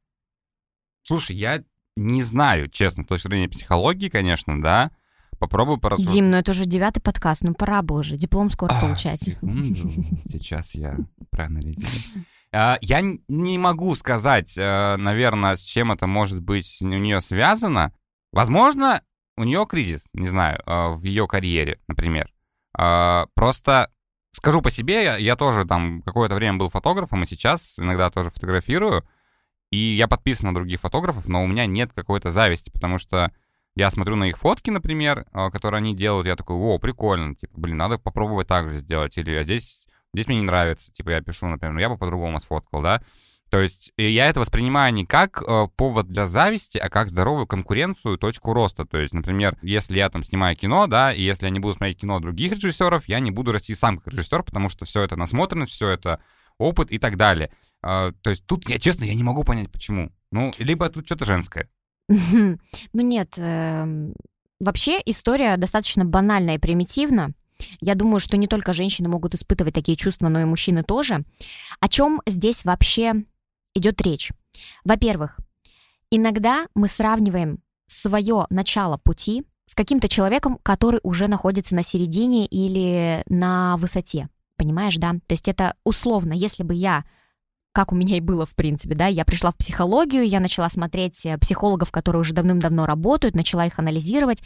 Слушай, 1.04 1.36
я 1.36 1.64
не 1.98 2.22
знаю, 2.22 2.70
честно, 2.70 3.04
с 3.04 3.08
точки 3.08 3.28
зрения 3.28 3.50
психологии, 3.50 4.10
конечно, 4.10 4.62
да. 4.62 4.92
Попробую 5.40 5.78
порассуждать. 5.80 6.16
Дим, 6.16 6.32
ну 6.32 6.38
это 6.38 6.52
уже 6.52 6.66
девятый 6.66 7.02
подкаст, 7.02 7.44
ну 7.44 7.54
пора 7.54 7.82
бы 7.82 7.96
уже, 7.96 8.18
диплом 8.18 8.50
скоро 8.50 8.74
а, 8.74 8.82
получать. 8.82 9.20
Секунду. 9.20 9.64
Сейчас 10.30 10.74
я 10.74 10.98
проанализирую. 11.30 12.26
А, 12.52 12.78
я 12.82 13.02
не 13.28 13.58
могу 13.58 13.96
сказать, 13.96 14.58
э, 14.58 14.96
наверное, 14.98 15.56
с 15.56 15.62
чем 15.62 15.92
это 15.92 16.08
может 16.08 16.42
быть 16.42 16.80
у 16.82 16.88
нее 16.88 17.22
связано. 17.22 17.94
Возможно, 18.32 19.02
у 19.36 19.44
нее 19.44 19.66
кризис, 19.68 20.08
не 20.14 20.28
знаю, 20.28 20.60
э, 20.66 20.90
в 20.96 21.04
ее 21.04 21.28
карьере, 21.28 21.80
например. 21.88 22.32
А, 22.76 23.28
просто 23.36 23.92
скажу 24.32 24.62
по 24.62 24.70
себе, 24.70 25.18
я 25.20 25.36
тоже 25.36 25.66
там 25.66 26.02
какое-то 26.04 26.36
время 26.36 26.58
был 26.58 26.70
фотографом, 26.70 27.24
и 27.24 27.28
сейчас 27.28 27.80
иногда 27.80 28.10
тоже 28.10 28.30
фотографирую. 28.30 29.04
И 29.72 29.78
я 29.78 30.08
подписан 30.08 30.48
на 30.48 30.56
других 30.56 30.80
фотографов, 30.80 31.28
но 31.28 31.44
у 31.44 31.48
меня 31.48 31.66
нет 31.66 31.92
какой-то 31.94 32.30
зависти, 32.30 32.70
потому 32.70 32.98
что 32.98 33.32
я 33.76 33.92
смотрю 33.92 34.16
на 34.16 34.26
их 34.26 34.38
фотки, 34.38 34.70
например, 34.70 35.26
а, 35.34 35.52
которые 35.52 35.78
они 35.78 35.96
делают, 35.96 36.26
я 36.26 36.36
такой, 36.36 36.56
о, 36.56 36.80
прикольно, 36.80 37.36
типа, 37.36 37.60
блин, 37.60 37.78
надо 37.78 38.00
попробовать 38.00 38.48
так 38.48 38.70
же 38.70 38.80
сделать, 38.80 39.18
или 39.18 39.36
а 39.36 39.44
здесь, 39.44 39.86
здесь 40.14 40.28
мне 40.28 40.38
не 40.38 40.46
нравится, 40.46 40.92
типа, 40.92 41.12
я 41.12 41.22
пишу, 41.22 41.48
например, 41.48 41.74
ну 41.74 41.80
я 41.80 41.90
бы 41.90 41.98
по-другому 41.98 42.40
сфоткал, 42.40 42.82
да, 42.82 43.04
То 43.50 43.60
есть 43.60 43.94
я 43.98 44.28
это 44.28 44.40
воспринимаю 44.40 44.94
не 44.94 45.06
как 45.06 45.42
э, 45.42 45.68
повод 45.76 46.08
для 46.08 46.28
зависти, 46.28 46.78
а 46.78 46.90
как 46.90 47.10
здоровую 47.10 47.46
конкуренцию, 47.46 48.18
точку 48.18 48.52
роста. 48.54 48.86
То 48.86 48.98
есть, 48.98 49.14
например, 49.14 49.58
если 49.62 49.96
я 49.98 50.10
там 50.10 50.24
снимаю 50.24 50.56
кино, 50.58 50.88
да, 50.88 51.14
и 51.14 51.22
если 51.22 51.46
я 51.46 51.52
не 51.52 51.60
буду 51.60 51.76
смотреть 51.76 52.00
кино 52.00 52.20
других 52.20 52.54
режиссеров, 52.54 53.08
я 53.08 53.20
не 53.20 53.32
буду 53.32 53.52
расти 53.52 53.74
сам 53.76 54.00
как 54.00 54.12
режиссер, 54.14 54.44
потому 54.44 54.70
что 54.70 54.86
все 54.86 55.02
это 55.04 55.16
насмотренность, 55.16 55.72
все 55.72 55.90
это 55.90 56.20
опыт 56.58 56.92
и 56.92 56.98
так 56.98 57.16
далее. 57.16 57.52
Э, 57.84 58.12
то 58.22 58.30
есть 58.30 58.46
тут, 58.46 58.70
я 58.70 58.80
честно, 58.80 59.06
я 59.06 59.14
не 59.14 59.24
могу 59.24 59.44
понять, 59.44 59.72
почему. 59.72 60.12
Ну, 60.32 60.54
либо 60.58 60.90
тут 60.90 61.06
что-то 61.06 61.26
женское. 61.26 61.70
Ну 62.10 62.58
нет, 62.94 63.34
эм, 63.38 64.14
вообще 64.60 65.02
история 65.06 65.58
достаточно 65.58 66.06
банальная 66.06 66.56
и 66.56 66.60
примитивна. 66.60 67.34
Я 67.82 67.96
думаю, 67.96 68.20
что 68.20 68.38
не 68.38 68.48
только 68.48 68.74
женщины 68.74 69.10
могут 69.10 69.36
испытывать 69.36 69.74
такие 69.74 69.98
чувства, 69.98 70.30
но 70.30 70.40
и 70.40 70.46
мужчины 70.46 70.84
тоже. 70.84 71.24
О 71.80 71.90
чем 71.90 72.22
здесь 72.26 72.64
вообще 72.64 73.26
идет 73.74 74.02
речь? 74.02 74.32
Во-первых, 74.84 75.38
иногда 76.12 76.68
мы 76.76 76.88
сравниваем 76.88 77.60
свое 77.88 78.46
начало 78.50 78.98
пути 78.98 79.44
с 79.66 79.76
каким-то 79.76 80.08
человеком, 80.08 80.60
который 80.64 81.00
уже 81.04 81.28
находится 81.28 81.76
на 81.76 81.84
середине 81.84 82.46
или 82.46 83.24
на 83.28 83.78
высоте. 83.78 84.30
Понимаешь, 84.56 84.96
да? 84.98 85.14
То 85.14 85.34
есть 85.34 85.48
это 85.48 85.76
условно, 85.84 86.34
если 86.34 86.64
бы 86.64 86.74
я 86.74 87.04
как 87.78 87.92
у 87.92 87.96
меня 87.96 88.18
и 88.18 88.22
было, 88.22 88.48
в 88.48 88.56
принципе, 88.56 88.96
да, 88.96 89.06
я 89.06 89.24
пришла 89.24 89.52
в 89.52 89.56
психологию, 89.56 90.28
я 90.28 90.40
начала 90.40 90.68
смотреть 90.68 91.24
э, 91.28 91.38
психологов, 91.38 91.92
которые 91.92 92.22
уже 92.22 92.34
давным-давно 92.34 92.88
работают, 92.88 93.36
начала 93.36 93.68
их 93.68 93.78
анализировать, 93.78 94.42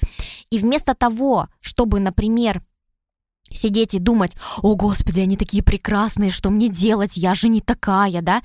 и 0.50 0.58
вместо 0.58 0.96
того, 0.96 1.48
чтобы, 1.62 2.02
например, 2.02 2.62
сидеть 3.50 3.94
и 3.94 4.00
думать, 4.00 4.36
о, 4.62 4.76
господи, 4.76 5.22
они 5.22 5.38
такие 5.38 5.64
прекрасные, 5.64 6.30
что 6.30 6.50
мне 6.50 6.68
делать, 6.68 7.16
я 7.16 7.34
же 7.34 7.48
не 7.48 7.62
такая, 7.62 8.22
да, 8.22 8.42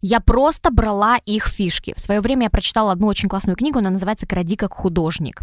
я 0.00 0.20
просто 0.20 0.70
брала 0.70 1.16
их 1.16 1.48
фишки. 1.48 1.92
В 1.96 2.00
свое 2.00 2.20
время 2.20 2.44
я 2.44 2.50
прочитала 2.50 2.92
одну 2.92 3.08
очень 3.08 3.28
классную 3.28 3.56
книгу, 3.56 3.80
она 3.80 3.90
называется 3.90 4.28
«Кради 4.28 4.54
как 4.54 4.72
художник». 4.72 5.40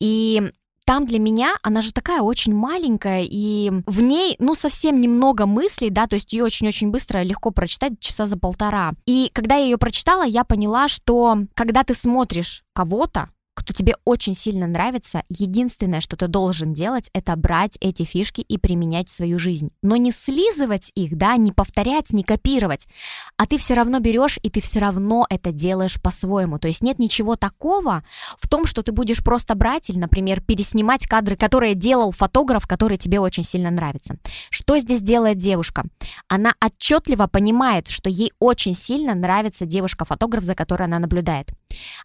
И 0.00 0.40
там 0.84 1.06
для 1.06 1.18
меня 1.18 1.56
она 1.62 1.82
же 1.82 1.92
такая 1.92 2.22
очень 2.22 2.54
маленькая, 2.54 3.24
и 3.28 3.70
в 3.86 4.00
ней, 4.00 4.36
ну, 4.38 4.54
совсем 4.54 5.00
немного 5.00 5.46
мыслей, 5.46 5.90
да, 5.90 6.06
то 6.06 6.14
есть 6.14 6.32
ее 6.32 6.44
очень-очень 6.44 6.90
быстро, 6.90 7.22
легко 7.22 7.50
прочитать, 7.50 8.00
часа 8.00 8.26
за 8.26 8.38
полтора. 8.38 8.92
И 9.06 9.30
когда 9.32 9.56
я 9.56 9.64
ее 9.64 9.78
прочитала, 9.78 10.24
я 10.24 10.44
поняла, 10.44 10.88
что 10.88 11.38
когда 11.54 11.84
ты 11.84 11.94
смотришь 11.94 12.64
кого-то, 12.74 13.30
кто 13.62 13.72
тебе 13.72 13.94
очень 14.04 14.34
сильно 14.34 14.66
нравится, 14.66 15.22
единственное, 15.28 16.00
что 16.00 16.16
ты 16.16 16.26
должен 16.26 16.74
делать, 16.74 17.08
это 17.14 17.36
брать 17.36 17.78
эти 17.80 18.02
фишки 18.02 18.40
и 18.40 18.58
применять 18.58 19.08
в 19.08 19.12
свою 19.12 19.38
жизнь. 19.38 19.70
Но 19.82 19.96
не 19.96 20.10
слизывать 20.10 20.90
их, 20.96 21.16
да, 21.16 21.36
не 21.36 21.52
повторять, 21.52 22.12
не 22.12 22.24
копировать, 22.24 22.88
а 23.36 23.46
ты 23.46 23.58
все 23.58 23.74
равно 23.74 24.00
берешь 24.00 24.38
и 24.42 24.50
ты 24.50 24.60
все 24.60 24.80
равно 24.80 25.26
это 25.30 25.52
делаешь 25.52 26.00
по-своему. 26.02 26.58
То 26.58 26.66
есть 26.66 26.82
нет 26.82 26.98
ничего 26.98 27.36
такого 27.36 28.02
в 28.38 28.48
том, 28.48 28.66
что 28.66 28.82
ты 28.82 28.90
будешь 28.90 29.22
просто 29.22 29.54
брать 29.54 29.90
или, 29.90 29.98
например, 29.98 30.40
переснимать 30.40 31.06
кадры, 31.06 31.36
которые 31.36 31.74
делал 31.74 32.10
фотограф, 32.10 32.66
который 32.66 32.96
тебе 32.96 33.20
очень 33.20 33.44
сильно 33.44 33.70
нравится. 33.70 34.16
Что 34.50 34.78
здесь 34.78 35.02
делает 35.02 35.38
девушка? 35.38 35.84
Она 36.28 36.54
отчетливо 36.60 37.28
понимает, 37.28 37.88
что 37.88 38.10
ей 38.10 38.32
очень 38.40 38.74
сильно 38.74 39.14
нравится 39.14 39.66
девушка-фотограф, 39.66 40.42
за 40.42 40.56
которой 40.56 40.84
она 40.84 40.98
наблюдает. 40.98 41.50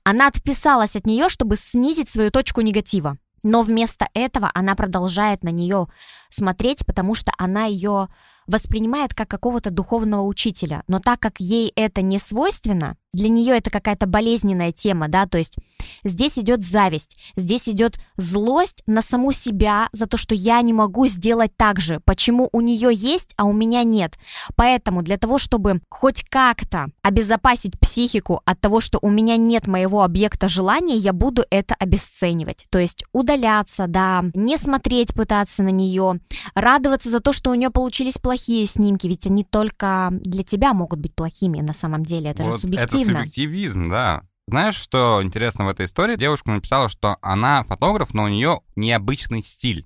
Она 0.04 0.28
отписалась 0.28 0.96
от 0.96 1.06
нее, 1.06 1.30
чтобы 1.30 1.58
снизить 1.58 2.10
свою 2.10 2.32
точку 2.32 2.62
негатива. 2.62 3.18
Но 3.44 3.62
вместо 3.62 4.08
этого 4.14 4.52
она 4.54 4.76
продолжает 4.76 5.44
на 5.44 5.50
нее 5.50 5.88
смотреть, 6.30 6.86
потому 6.86 7.14
что 7.14 7.32
она 7.38 7.66
ее 7.66 8.10
воспринимает 8.48 9.13
как 9.13 9.27
какого-то 9.27 9.72
духовного 9.72 10.22
учителя. 10.22 10.84
Но 10.88 11.00
так 11.00 11.20
как 11.20 11.39
ей 11.39 11.72
это 11.75 12.01
не 12.01 12.20
свойственно, 12.20 12.98
для 13.13 13.30
нее 13.30 13.58
это 13.58 13.70
какая-то 13.70 14.06
болезненная 14.06 14.72
тема, 14.72 15.08
да, 15.08 15.25
то 15.25 15.38
есть 15.38 15.58
здесь 16.04 16.38
идет 16.38 16.62
зависть, 16.62 17.18
здесь 17.36 17.68
идет 17.68 18.00
злость 18.18 18.84
на 18.86 19.01
саму 19.01 19.32
себя 19.32 19.89
за 19.92 20.06
то, 20.08 20.18
что 20.18 20.36
я 20.36 20.62
не 20.62 20.74
могу 20.74 21.08
сделать 21.08 21.51
так 21.58 21.80
же, 21.80 22.00
почему 22.06 22.50
у 22.51 22.62
нее 22.62 22.89
есть, 22.94 23.34
а 23.38 23.46
у 23.46 23.54
меня 23.54 23.84
нет. 23.84 24.16
Поэтому 24.56 25.01
для 25.01 25.18
того, 25.18 25.38
чтобы 25.38 25.82
хоть 25.89 26.24
как-то 26.30 26.88
обезопасить 27.01 27.80
психику 27.80 28.42
от 28.46 28.60
того, 28.60 28.82
что 28.82 29.00
у 29.01 29.10
меня 29.10 29.38
нет 29.38 29.68
моего 29.68 30.04
объекта 30.04 30.48
желания, 30.48 30.96
я 30.98 31.13
буду 31.13 31.44
это 31.50 31.75
обесценивать. 31.75 32.68
То 32.70 32.77
есть 32.77 33.04
удаляться, 33.13 33.88
да, 33.88 34.25
не 34.34 34.58
смотреть, 34.58 35.13
пытаться 35.13 35.63
на 35.63 35.70
нее, 35.70 36.20
радоваться 36.54 37.10
за 37.10 37.20
то, 37.20 37.34
что 37.34 37.51
у 37.51 37.56
нее 37.56 37.72
получились 37.72 38.18
плохие 38.18 38.37
снимки, 38.38 39.08
ведь 39.08 39.27
они 39.27 39.44
только 39.44 40.10
для 40.12 40.44
тебя 40.44 40.74
могут 40.74 41.00
быть 41.00 41.15
плохими 41.15 41.62
на 41.62 41.74
самом 41.74 42.03
деле, 42.03 42.32
это 42.32 42.44
вот 42.44 42.53
же 42.53 42.60
субъективно 42.60 42.88
субъективно. 42.89 43.20
субъективизм, 43.20 43.89
да. 43.89 44.24
Знаешь, 44.48 44.75
что 44.75 45.20
интересно 45.22 45.65
в 45.65 45.70
этой 45.70 45.86
истории? 45.86 46.15
Девушка 46.15 46.51
написала, 46.51 46.88
что 46.88 47.17
она 47.22 47.63
фотограф, 47.63 48.13
но 48.13 48.24
у 48.24 48.27
нее 48.29 48.62
необычный 48.77 49.44
стиль. 49.44 49.86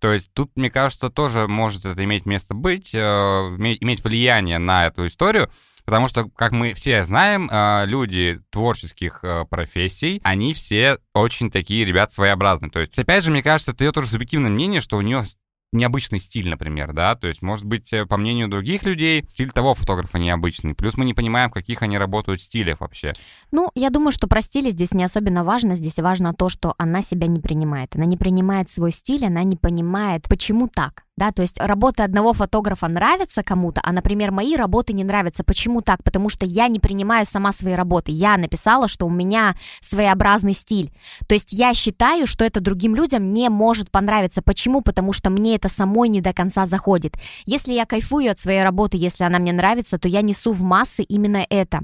То 0.00 0.12
есть 0.12 0.32
тут, 0.32 0.50
мне 0.56 0.70
кажется, 0.70 1.10
тоже 1.10 1.46
может 1.46 1.84
это 1.84 2.02
иметь 2.04 2.26
место 2.26 2.54
быть, 2.54 2.94
э, 2.94 2.98
иметь 2.98 4.02
влияние 4.02 4.58
на 4.58 4.86
эту 4.86 5.06
историю, 5.06 5.50
потому 5.84 6.08
что, 6.08 6.28
как 6.28 6.52
мы 6.52 6.72
все 6.72 7.04
знаем, 7.04 7.48
э, 7.50 7.84
люди 7.86 8.40
творческих 8.50 9.20
э, 9.22 9.44
профессий, 9.48 10.20
они 10.24 10.54
все 10.54 10.98
очень 11.14 11.50
такие 11.50 11.84
ребят 11.84 12.12
своеобразные. 12.12 12.70
То 12.70 12.80
есть, 12.80 12.98
опять 12.98 13.24
же, 13.24 13.30
мне 13.30 13.42
кажется, 13.42 13.72
это 13.72 13.84
ее 13.84 13.92
тоже 13.92 14.08
субъективное 14.08 14.50
мнение, 14.50 14.80
что 14.80 14.96
у 14.96 15.02
нее 15.02 15.24
необычный 15.72 16.20
стиль, 16.20 16.48
например, 16.48 16.92
да, 16.92 17.14
то 17.14 17.26
есть, 17.26 17.42
может 17.42 17.64
быть, 17.64 17.92
э, 17.92 18.06
по 18.06 18.16
мнению 18.16 18.48
других 18.48 18.84
людей, 18.84 19.24
стиль 19.28 19.50
того 19.52 19.74
фотографа 19.74 20.18
необычный, 20.18 20.74
плюс 20.74 20.96
мы 20.96 21.04
не 21.04 21.14
понимаем, 21.14 21.50
в 21.50 21.54
каких 21.54 21.82
они 21.82 21.98
работают 21.98 22.40
стилях 22.40 22.80
вообще. 22.80 23.12
Ну, 23.52 23.70
я 23.74 23.90
думаю, 23.90 24.12
что 24.12 24.26
про 24.26 24.42
стили 24.42 24.70
здесь 24.70 24.92
не 24.92 25.04
особенно 25.04 25.44
важно, 25.44 25.74
здесь 25.74 25.98
важно 25.98 26.34
то, 26.34 26.48
что 26.48 26.74
она 26.78 27.02
себя 27.02 27.26
не 27.26 27.40
принимает, 27.40 27.94
она 27.94 28.04
не 28.04 28.16
принимает 28.16 28.70
свой 28.70 28.92
стиль, 28.92 29.24
она 29.24 29.42
не 29.44 29.56
понимает, 29.56 30.24
почему 30.28 30.68
так, 30.68 31.04
да, 31.20 31.32
то 31.32 31.42
есть 31.42 31.60
работы 31.60 32.02
одного 32.02 32.32
фотографа 32.32 32.88
нравятся 32.88 33.42
кому-то, 33.42 33.82
а, 33.84 33.92
например, 33.92 34.30
мои 34.30 34.56
работы 34.56 34.94
не 34.94 35.04
нравятся. 35.04 35.44
Почему 35.44 35.82
так? 35.82 36.02
Потому 36.02 36.30
что 36.30 36.46
я 36.46 36.66
не 36.68 36.80
принимаю 36.80 37.26
сама 37.26 37.52
свои 37.52 37.74
работы. 37.74 38.10
Я 38.10 38.38
написала, 38.38 38.88
что 38.88 39.04
у 39.04 39.10
меня 39.10 39.54
своеобразный 39.82 40.54
стиль. 40.54 40.90
То 41.28 41.34
есть 41.34 41.52
я 41.52 41.74
считаю, 41.74 42.26
что 42.26 42.42
это 42.42 42.60
другим 42.60 42.94
людям 42.94 43.32
не 43.32 43.50
может 43.50 43.90
понравиться. 43.90 44.40
Почему? 44.40 44.80
Потому 44.80 45.12
что 45.12 45.28
мне 45.28 45.56
это 45.56 45.68
самой 45.68 46.08
не 46.08 46.22
до 46.22 46.32
конца 46.32 46.64
заходит. 46.64 47.16
Если 47.44 47.74
я 47.74 47.84
кайфую 47.84 48.30
от 48.30 48.40
своей 48.40 48.62
работы, 48.62 48.96
если 48.96 49.24
она 49.24 49.38
мне 49.38 49.52
нравится, 49.52 49.98
то 49.98 50.08
я 50.08 50.22
несу 50.22 50.52
в 50.52 50.62
массы 50.62 51.02
именно 51.02 51.44
это. 51.50 51.80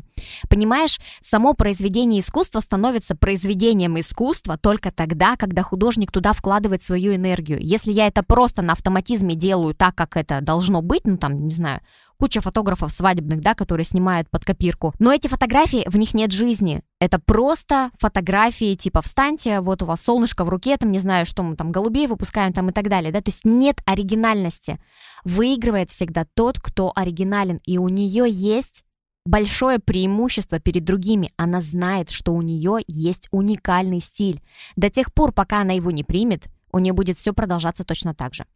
Понимаешь, 0.48 0.98
само 1.20 1.52
произведение 1.52 2.20
искусства 2.20 2.60
становится 2.60 3.14
произведением 3.14 4.00
искусства 4.00 4.56
только 4.56 4.90
тогда, 4.92 5.36
когда 5.36 5.62
художник 5.62 6.10
туда 6.10 6.32
вкладывает 6.32 6.82
свою 6.82 7.14
энергию. 7.14 7.58
Если 7.60 7.92
я 7.92 8.06
это 8.06 8.22
просто 8.22 8.62
на 8.62 8.72
автоматизме 8.72 9.25
делаю 9.34 9.74
так, 9.74 9.94
как 9.94 10.16
это 10.16 10.40
должно 10.40 10.82
быть, 10.82 11.02
ну 11.04 11.16
там, 11.16 11.46
не 11.46 11.54
знаю, 11.54 11.80
куча 12.18 12.40
фотографов 12.40 12.92
свадебных, 12.92 13.40
да, 13.40 13.54
которые 13.54 13.84
снимают 13.84 14.30
под 14.30 14.44
копирку. 14.44 14.94
Но 14.98 15.12
эти 15.12 15.28
фотографии, 15.28 15.84
в 15.86 15.96
них 15.96 16.14
нет 16.14 16.32
жизни. 16.32 16.82
Это 16.98 17.18
просто 17.18 17.90
фотографии, 17.98 18.74
типа, 18.74 19.02
встаньте, 19.02 19.60
вот 19.60 19.82
у 19.82 19.86
вас 19.86 20.00
солнышко 20.02 20.44
в 20.44 20.48
руке, 20.48 20.76
там, 20.76 20.90
не 20.90 20.98
знаю, 20.98 21.26
что 21.26 21.42
мы 21.42 21.56
там, 21.56 21.72
голубей 21.72 22.06
выпускаем 22.06 22.52
там 22.52 22.70
и 22.70 22.72
так 22.72 22.88
далее, 22.88 23.12
да, 23.12 23.20
то 23.20 23.30
есть 23.30 23.44
нет 23.44 23.80
оригинальности. 23.84 24.78
Выигрывает 25.24 25.90
всегда 25.90 26.26
тот, 26.34 26.58
кто 26.58 26.92
оригинален, 26.94 27.60
и 27.64 27.78
у 27.78 27.88
нее 27.88 28.24
есть 28.28 28.84
большое 29.26 29.78
преимущество 29.78 30.60
перед 30.60 30.84
другими. 30.84 31.30
Она 31.36 31.60
знает, 31.60 32.10
что 32.10 32.32
у 32.32 32.42
нее 32.42 32.78
есть 32.86 33.28
уникальный 33.32 34.00
стиль. 34.00 34.40
До 34.76 34.88
тех 34.88 35.12
пор, 35.12 35.32
пока 35.32 35.60
она 35.60 35.72
его 35.72 35.90
не 35.90 36.04
примет, 36.04 36.46
у 36.72 36.78
нее 36.78 36.92
будет 36.92 37.16
все 37.16 37.32
продолжаться 37.32 37.84
точно 37.84 38.14
так 38.14 38.34
же. 38.34 38.46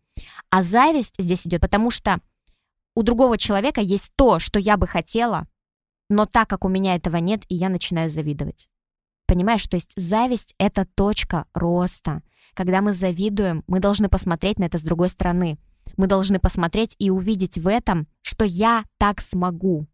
А 0.51 0.63
зависть 0.63 1.15
здесь 1.19 1.47
идет, 1.47 1.61
потому 1.61 1.91
что 1.91 2.21
у 2.95 3.03
другого 3.03 3.39
человека 3.39 3.81
есть 3.81 4.13
то, 4.17 4.39
что 4.39 4.59
я 4.59 4.77
бы 4.77 4.87
хотела, 4.87 5.47
но 6.09 6.27
так 6.27 6.49
как 6.49 6.65
у 6.65 6.69
меня 6.69 6.97
этого 6.97 7.17
нет, 7.17 7.45
и 7.49 7.55
я 7.55 7.69
начинаю 7.69 8.11
завидовать. 8.11 8.69
Понимаешь, 9.27 9.67
то 9.69 9.77
есть 9.77 9.93
зависть— 9.97 10.55
это 10.59 10.87
точка 10.97 11.47
роста. 11.55 12.23
Когда 12.55 12.83
мы 12.83 12.93
завидуем, 12.93 13.63
мы 13.69 13.79
должны 13.79 14.09
посмотреть 14.09 14.59
на 14.59 14.65
это 14.65 14.77
с 14.77 14.83
другой 14.83 15.09
стороны. 15.09 15.59
Мы 15.97 16.09
должны 16.09 16.41
посмотреть 16.41 16.97
и 16.99 17.11
увидеть 17.11 17.57
в 17.57 17.69
этом, 17.69 18.09
что 18.23 18.45
я 18.45 18.85
так 18.99 19.21
смогу. 19.21 19.87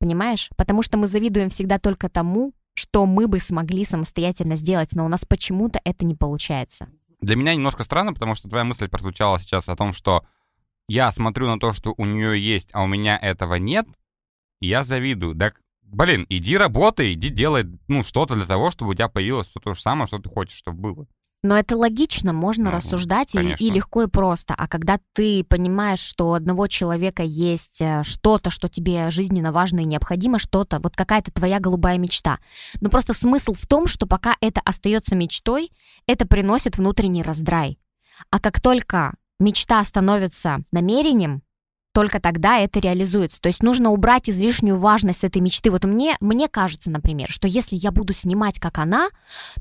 Понимаешь? 0.00 0.50
Потому 0.56 0.82
что 0.82 0.98
мы 0.98 1.06
завидуем 1.06 1.50
всегда 1.50 1.78
только 1.78 2.08
тому, 2.08 2.52
что 2.74 3.06
мы 3.06 3.28
бы 3.28 3.38
смогли 3.38 3.84
самостоятельно 3.84 4.56
сделать, 4.56 4.92
но 4.94 5.04
у 5.04 5.08
нас 5.08 5.24
почему-то 5.24 5.80
это 5.84 6.04
не 6.04 6.16
получается. 6.16 6.88
Для 7.24 7.36
меня 7.36 7.54
немножко 7.54 7.84
странно, 7.84 8.12
потому 8.12 8.34
что 8.34 8.48
твоя 8.48 8.64
мысль 8.64 8.88
прозвучала 8.88 9.38
сейчас 9.38 9.68
о 9.68 9.76
том, 9.76 9.92
что 9.92 10.26
я 10.88 11.10
смотрю 11.10 11.46
на 11.46 11.58
то, 11.58 11.72
что 11.72 11.94
у 11.96 12.04
нее 12.04 12.38
есть, 12.38 12.68
а 12.72 12.82
у 12.82 12.86
меня 12.86 13.16
этого 13.16 13.54
нет, 13.54 13.86
и 14.60 14.66
я 14.66 14.82
завидую. 14.82 15.34
Так, 15.34 15.60
блин, 15.82 16.26
иди 16.28 16.56
работай, 16.56 17.14
иди 17.14 17.30
делай, 17.30 17.64
ну, 17.88 18.02
что-то 18.02 18.34
для 18.34 18.44
того, 18.44 18.70
чтобы 18.70 18.90
у 18.90 18.94
тебя 18.94 19.08
появилось 19.08 19.48
все 19.48 19.60
то 19.60 19.72
же 19.72 19.80
самое, 19.80 20.06
что 20.06 20.18
ты 20.18 20.28
хочешь, 20.28 20.58
чтобы 20.58 20.78
было. 20.78 21.06
Но 21.44 21.58
это 21.58 21.76
логично, 21.76 22.32
можно 22.32 22.64
Ну, 22.64 22.70
рассуждать 22.70 23.34
и, 23.34 23.36
конечно. 23.36 23.62
и 23.62 23.68
легко 23.68 24.04
и 24.04 24.06
просто. 24.06 24.54
А 24.56 24.66
когда 24.66 24.98
ты 25.12 25.44
понимаешь, 25.44 25.98
что 25.98 26.30
у 26.30 26.32
одного 26.32 26.68
человека 26.68 27.22
есть 27.22 27.82
э, 27.82 28.02
что-то, 28.02 28.50
что 28.50 28.70
тебе 28.70 29.10
жизненно 29.10 29.52
важно 29.52 29.80
и 29.80 29.84
необходимо, 29.84 30.38
что-то, 30.38 30.80
вот 30.80 30.96
какая-то 30.96 31.30
твоя 31.32 31.60
голубая 31.60 31.98
мечта. 31.98 32.38
Но 32.80 32.88
просто 32.88 33.12
смысл 33.12 33.52
в 33.52 33.66
том, 33.66 33.86
что 33.86 34.06
пока 34.06 34.36
это 34.40 34.62
остается 34.64 35.16
мечтой, 35.16 35.70
это 36.06 36.26
приносит 36.26 36.78
внутренний 36.78 37.22
раздрай. 37.22 37.78
А 38.30 38.40
как 38.40 38.62
только 38.62 39.12
мечта 39.38 39.84
становится 39.84 40.60
намерением, 40.72 41.42
только 41.94 42.20
тогда 42.20 42.58
это 42.58 42.80
реализуется. 42.80 43.40
То 43.40 43.48
есть 43.48 43.62
нужно 43.62 43.90
убрать 43.90 44.28
излишнюю 44.28 44.76
важность 44.76 45.22
этой 45.22 45.40
мечты. 45.40 45.70
Вот 45.70 45.84
мне, 45.84 46.16
мне 46.20 46.48
кажется, 46.48 46.90
например, 46.90 47.30
что 47.30 47.46
если 47.46 47.76
я 47.76 47.92
буду 47.92 48.12
снимать 48.12 48.58
как 48.58 48.78
она, 48.78 49.08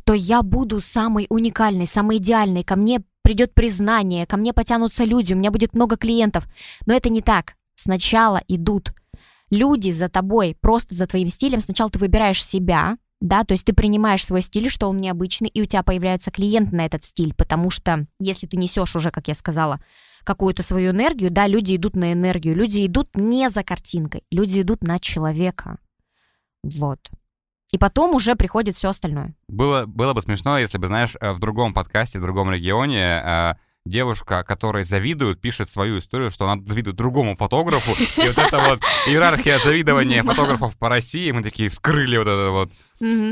то 0.04 0.14
я 0.14 0.42
буду 0.42 0.82
самой 0.82 1.28
уникальной, 1.30 1.86
самой 1.86 2.18
идеальной. 2.18 2.64
Ко 2.64 2.76
мне 2.76 3.04
придет 3.22 3.54
признание, 3.54 4.26
ко 4.26 4.38
мне 4.38 4.52
потянутся 4.52 5.04
люди, 5.04 5.34
у 5.34 5.38
меня 5.38 5.52
будет 5.52 5.76
много 5.76 5.96
клиентов. 5.96 6.46
Но 6.88 6.96
это 6.96 7.10
не 7.10 7.22
так. 7.22 7.54
Сначала 7.76 8.42
идут 8.48 8.94
люди 9.52 9.92
за 9.92 10.10
тобой, 10.10 10.58
просто 10.60 10.96
за 10.96 11.06
твоим 11.06 11.30
стилем. 11.30 11.60
Сначала 11.60 11.92
ты 11.92 12.00
выбираешь 12.00 12.44
себя, 12.44 12.98
да, 13.24 13.46
то 13.46 13.54
есть 13.54 13.64
ты 13.64 13.72
принимаешь 13.72 14.26
свой 14.26 14.42
стиль, 14.42 14.70
что 14.70 14.90
он 14.90 14.98
необычный, 14.98 15.48
и 15.48 15.62
у 15.62 15.66
тебя 15.66 15.82
появляется 15.82 16.30
клиент 16.30 16.74
на 16.74 16.86
этот 16.86 17.06
стиль, 17.06 17.34
потому 17.34 17.70
что 17.70 18.06
если 18.20 18.48
ты 18.48 18.58
несешь 18.58 18.98
уже, 18.98 19.12
как 19.12 19.30
я 19.30 19.34
сказала, 19.34 19.80
какую-то 20.26 20.62
свою 20.62 20.92
энергию, 20.92 21.32
да, 21.32 21.48
люди 21.48 21.78
идут 21.78 21.96
на 21.96 22.12
энергию, 22.12 22.54
люди 22.54 22.86
идут 22.86 23.16
не 23.16 23.50
за 23.50 23.64
картинкой, 23.64 24.24
люди 24.30 24.60
идут 24.60 24.84
на 24.84 25.00
человека. 25.00 25.78
Вот. 26.64 27.00
И 27.72 27.78
потом 27.78 28.14
уже 28.14 28.36
приходит 28.36 28.76
все 28.76 28.90
остальное. 28.90 29.34
Было, 29.48 29.86
было 29.86 30.14
бы 30.14 30.22
смешно, 30.22 30.60
если 30.60 30.78
бы, 30.78 30.88
знаешь, 30.88 31.16
э, 31.22 31.32
в 31.32 31.40
другом 31.40 31.74
подкасте, 31.74 32.20
в 32.20 32.22
другом 32.22 32.52
регионе 32.52 33.24
э, 33.26 33.54
девушка, 33.86 34.44
которой 34.44 34.84
завидуют, 34.84 35.42
пишет 35.42 35.70
свою 35.70 36.00
историю, 36.00 36.32
что 36.32 36.50
она 36.50 36.62
завидует 36.66 36.96
другому 36.96 37.36
фотографу. 37.36 37.92
И 37.92 38.28
вот 38.28 38.38
это 38.38 38.60
вот 38.60 38.82
иерархия 39.08 39.60
завидования 39.60 40.24
фотографов 40.24 40.78
по 40.78 40.90
России, 40.90 41.32
мы 41.32 41.44
такие 41.44 41.70
вскрыли 41.70 42.18
вот 42.18 42.28
это 42.28 42.50
вот. 42.52 42.72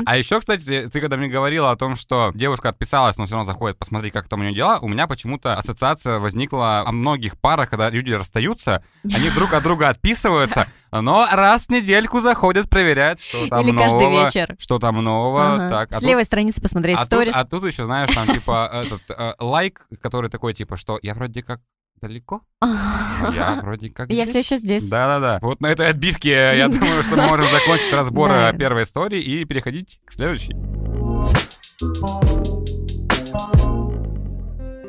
А 0.06 0.16
еще, 0.16 0.38
кстати, 0.40 0.88
ты 0.92 1.00
когда 1.00 1.16
мне 1.16 1.28
говорила 1.28 1.70
о 1.70 1.76
том, 1.76 1.96
что 1.96 2.30
девушка 2.34 2.68
отписалась, 2.70 3.16
но 3.16 3.26
все 3.26 3.34
равно 3.36 3.50
заходит 3.52 3.78
посмотреть, 3.78 4.12
как 4.12 4.28
там 4.28 4.40
у 4.40 4.42
нее 4.42 4.54
дела, 4.54 4.78
у 4.80 4.88
меня 4.88 5.06
почему-то 5.06 5.54
ассоциация 5.54 6.18
возникла 6.18 6.80
о 6.80 6.92
многих 6.92 7.38
парах, 7.38 7.70
когда 7.70 7.90
люди 7.90 8.12
расстаются, 8.12 8.84
они 9.04 9.30
друг 9.30 9.52
от 9.54 9.62
друга 9.62 9.88
отписываются, 9.88 10.66
но 10.90 11.26
раз 11.30 11.66
в 11.66 11.70
недельку 11.70 12.20
заходят, 12.20 12.68
проверяют, 12.68 13.20
что 13.20 13.46
там 13.48 13.66
Или 13.66 13.76
каждый 13.76 14.00
нового, 14.00 14.24
вечер. 14.24 14.54
что 14.58 14.78
там 14.78 14.96
нового. 15.02 15.54
Ага. 15.54 15.68
Так, 15.68 15.90
а 15.92 15.96
С 15.96 16.00
тут- 16.00 16.08
левой 16.08 16.24
страницы 16.24 16.60
посмотреть 16.60 16.96
а 16.96 17.00
тут, 17.00 17.06
сторис. 17.06 17.32
а 17.34 17.44
тут 17.44 17.64
еще, 17.66 17.84
знаешь, 17.84 18.14
там 18.14 18.26
типа 18.26 18.70
этот 18.72 19.02
э, 19.10 19.34
лайк, 19.38 19.86
который 20.00 20.28
такой 20.30 20.54
типа, 20.54 20.76
что 20.76 20.98
я 21.02 21.14
вроде 21.14 21.42
как 21.42 21.60
далеко, 22.02 22.42
я 22.60 23.60
вроде 23.62 23.90
как 23.90 24.10
Я 24.10 24.26
здесь». 24.26 24.44
все 24.46 24.54
еще 24.56 24.60
здесь. 24.62 24.88
Да-да-да. 24.88 25.38
Вот 25.40 25.60
на 25.60 25.68
этой 25.68 25.88
отбивке 25.88 26.30
я 26.30 26.68
думаю, 26.68 27.02
что 27.02 27.16
мы 27.16 27.26
можем 27.28 27.46
закончить 27.50 27.92
разбор 27.92 28.28
Да. 28.30 28.50
э, 28.50 28.56
первой 28.56 28.82
истории 28.84 29.20
и 29.22 29.44
переходить 29.44 30.00
к 30.04 30.12
следующей. 30.12 30.52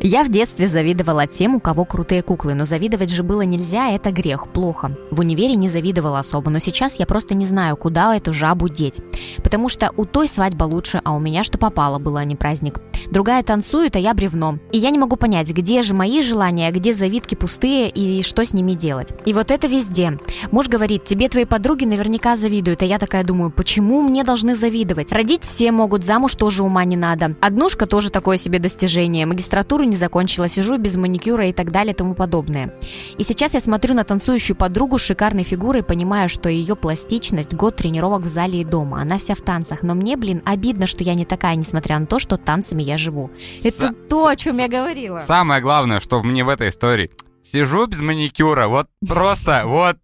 Я 0.06 0.26
в 0.26 0.30
детстве 0.30 0.68
завидовала 0.68 1.28
тем, 1.28 1.56
у 1.56 1.60
кого 1.62 1.86
крутые 1.86 2.24
куклы, 2.24 2.56
но 2.56 2.66
завидовать 2.66 3.10
же 3.10 3.24
было 3.24 3.44
нельзя, 3.44 3.90
это 3.92 4.12
грех, 4.12 4.50
плохо. 4.50 4.98
В 5.12 5.22
универе 5.22 5.56
не 5.56 5.70
завидовала 5.70 6.20
особо, 6.20 6.50
но 6.50 6.60
сейчас 6.60 7.00
я 7.00 7.06
просто 7.06 7.36
не 7.36 7.46
знаю, 7.46 7.78
куда 7.78 8.14
эту 8.14 8.34
жабу 8.34 8.68
деть. 8.68 9.00
Потому 9.42 9.70
что 9.70 9.94
у 9.96 10.06
той 10.06 10.28
свадьба 10.28 10.66
лучше, 10.66 11.00
а 11.06 11.14
у 11.16 11.22
меня 11.22 11.46
что 11.46 11.58
попало 11.58 12.00
было, 12.00 12.20
а 12.20 12.26
не 12.26 12.36
праздник. 12.36 12.82
Другая 13.12 13.44
танцует, 13.44 13.96
а 13.96 14.00
я 14.00 14.14
бревно. 14.14 14.60
И 14.74 14.78
я 14.78 14.90
не 14.90 15.00
могу 15.00 15.16
понять, 15.16 15.50
где 15.52 15.82
же 15.82 15.94
мои 15.94 16.22
желания, 16.22 16.70
где 16.72 16.94
завидки 16.94 17.36
пустые 17.36 17.90
и 17.90 18.24
что 18.24 18.44
с 18.44 18.54
ними 18.54 18.74
делать. 18.74 19.14
И 19.24 19.32
вот 19.32 19.52
это 19.52 19.68
везде. 19.68 20.20
Муж 20.52 20.68
говорит, 20.68 21.06
тебе 21.06 21.30
твои 21.30 21.46
подруги 21.46 21.86
наверняка 21.86 22.36
завидуют, 22.36 22.82
а 22.82 22.86
я 22.86 23.00
такая 23.00 23.24
думаю, 23.24 23.52
почему 23.52 24.02
мне 24.02 24.26
должны 24.26 24.54
завидовать? 24.54 25.14
Родить 25.14 25.44
все 25.44 25.72
могут, 25.72 26.04
замуж 26.04 26.36
тоже 26.36 26.62
ума 26.62 26.84
не 26.84 26.98
надо. 26.98 27.36
Однушка 27.40 27.86
тоже 27.86 28.10
такое 28.10 28.36
себе 28.36 28.60
достижение, 28.60 29.26
магистратуру 29.26 29.93
не 29.94 29.98
закончила, 29.98 30.50
сижу 30.50 30.78
без 30.80 30.96
маникюра 30.96 31.48
и 31.48 31.54
так 31.54 31.72
далее 31.72 31.94
и 31.94 31.96
тому 31.96 32.16
подобное. 32.16 32.74
И 33.18 33.24
сейчас 33.24 33.54
я 33.54 33.60
смотрю 33.60 33.94
на 33.94 34.04
танцующую 34.04 34.58
подругу 34.58 34.98
с 34.98 35.04
шикарной 35.04 35.44
фигурой 35.44 35.82
и 35.82 35.86
понимаю, 35.86 36.30
что 36.30 36.50
ее 36.50 36.76
пластичность, 36.76 37.54
год 37.54 37.76
тренировок 37.76 38.24
в 38.24 38.28
зале 38.28 38.62
и 38.62 38.64
дома, 38.66 39.02
она 39.02 39.20
вся 39.20 39.36
в 39.36 39.42
танцах. 39.42 39.84
Но 39.84 39.94
мне, 39.94 40.18
блин, 40.18 40.42
обидно, 40.46 40.88
что 40.88 41.04
я 41.04 41.14
не 41.14 41.26
такая, 41.26 41.56
несмотря 41.56 42.00
на 42.00 42.08
то, 42.08 42.18
что 42.18 42.38
танцами 42.38 42.82
я 42.82 42.98
живу. 42.98 43.30
Это 43.64 43.88
Са- 43.88 44.08
то, 44.08 44.28
о 44.28 44.36
с- 44.36 44.40
чем 44.40 44.58
я 44.58 44.68
с- 44.68 44.70
говорила. 44.72 45.20
Самое 45.20 45.62
главное, 45.62 46.00
что 46.00 46.24
мне 46.24 46.44
в 46.44 46.50
этой 46.50 46.70
истории. 46.70 47.12
Сижу 47.44 47.86
без 47.86 48.00
маникюра, 48.02 48.68
вот 48.68 48.88
просто, 49.08 49.64
вот 49.66 49.98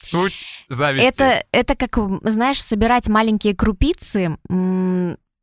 суть 0.00 0.42
зависти. 0.70 1.06
Это, 1.06 1.44
это 1.52 1.76
как, 1.76 1.98
знаешь, 2.22 2.62
собирать 2.62 3.08
маленькие 3.08 3.54
крупицы 3.54 4.38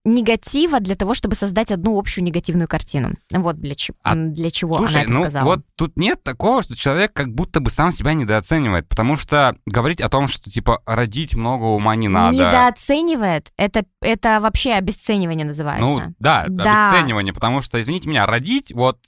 негатива 0.08 0.80
для 0.80 0.96
того, 0.96 1.14
чтобы 1.14 1.36
создать 1.36 1.72
одну 1.72 2.00
общую 2.00 2.24
негативную 2.24 2.68
картину. 2.68 3.16
Вот 3.32 3.60
для, 3.60 3.76
чего 3.76 3.98
А, 4.04 4.16
для 4.16 4.50
чего 4.50 4.78
Слушай, 4.78 4.94
она 4.94 5.02
это 5.04 5.12
ну 5.12 5.22
сказала. 5.24 5.44
вот 5.46 5.60
тут 5.76 5.98
нет 5.98 6.24
такого, 6.24 6.64
что 6.64 6.76
человек 6.76 7.12
как 7.14 7.34
будто 7.34 7.60
бы 7.60 7.70
сам 7.70 7.92
себя 7.92 8.14
недооценивает, 8.14 8.88
потому 8.88 9.18
что 9.18 9.56
говорить 9.66 10.02
о 10.02 10.10
том, 10.10 10.28
что 10.28 10.50
типа 10.50 10.82
родить 10.86 11.36
много 11.36 11.66
ума 11.66 11.96
не 11.96 12.08
надо. 12.08 12.36
Недооценивает, 12.38 13.52
это, 13.58 13.86
это 14.02 14.40
вообще 14.42 14.74
обесценивание 14.74 15.46
Ну 15.46 15.50
называется. 15.50 16.14
да, 16.20 16.46
Да. 16.48 16.90
обесценивание, 16.92 17.34
потому 17.34 17.62
что, 17.62 17.82
извините 17.82 18.10
меня, 18.10 18.26
родить, 18.26 18.72
вот 18.74 19.00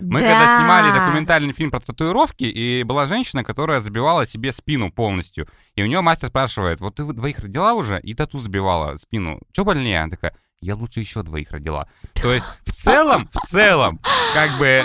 мы 0.00 0.20
Да. 0.20 0.28
когда 0.28 0.56
снимали 0.58 0.92
документальный 0.92 1.52
фильм 1.52 1.70
про 1.72 1.80
татуировки, 1.80 2.44
и 2.44 2.84
была 2.84 3.06
женщина, 3.06 3.42
которая 3.42 3.80
забивала 3.80 4.26
себе 4.26 4.52
спину 4.52 4.92
полностью, 4.92 5.48
и 5.74 5.82
у 5.82 5.86
нее 5.86 6.00
мастер 6.00 6.28
спрашивает, 6.28 6.80
вот 6.80 6.96
ты 6.96 7.04
двоих 7.04 7.38
родила 7.40 7.74
уже, 7.74 8.00
и 8.00 8.14
тату 8.14 8.38
забивала 8.38 8.96
спину, 8.96 9.40
что 9.52 9.64
больнее? 9.64 10.02
Она 10.02 10.10
такая, 10.10 10.34
я 10.60 10.74
лучше 10.74 11.00
еще 11.00 11.22
двоих 11.22 11.50
родила. 11.50 11.88
То 12.14 12.32
есть 12.32 12.46
в 12.64 12.72
целом, 12.72 13.28
в 13.32 13.46
целом, 13.46 14.00
как 14.34 14.58
бы, 14.58 14.66
э, 14.66 14.84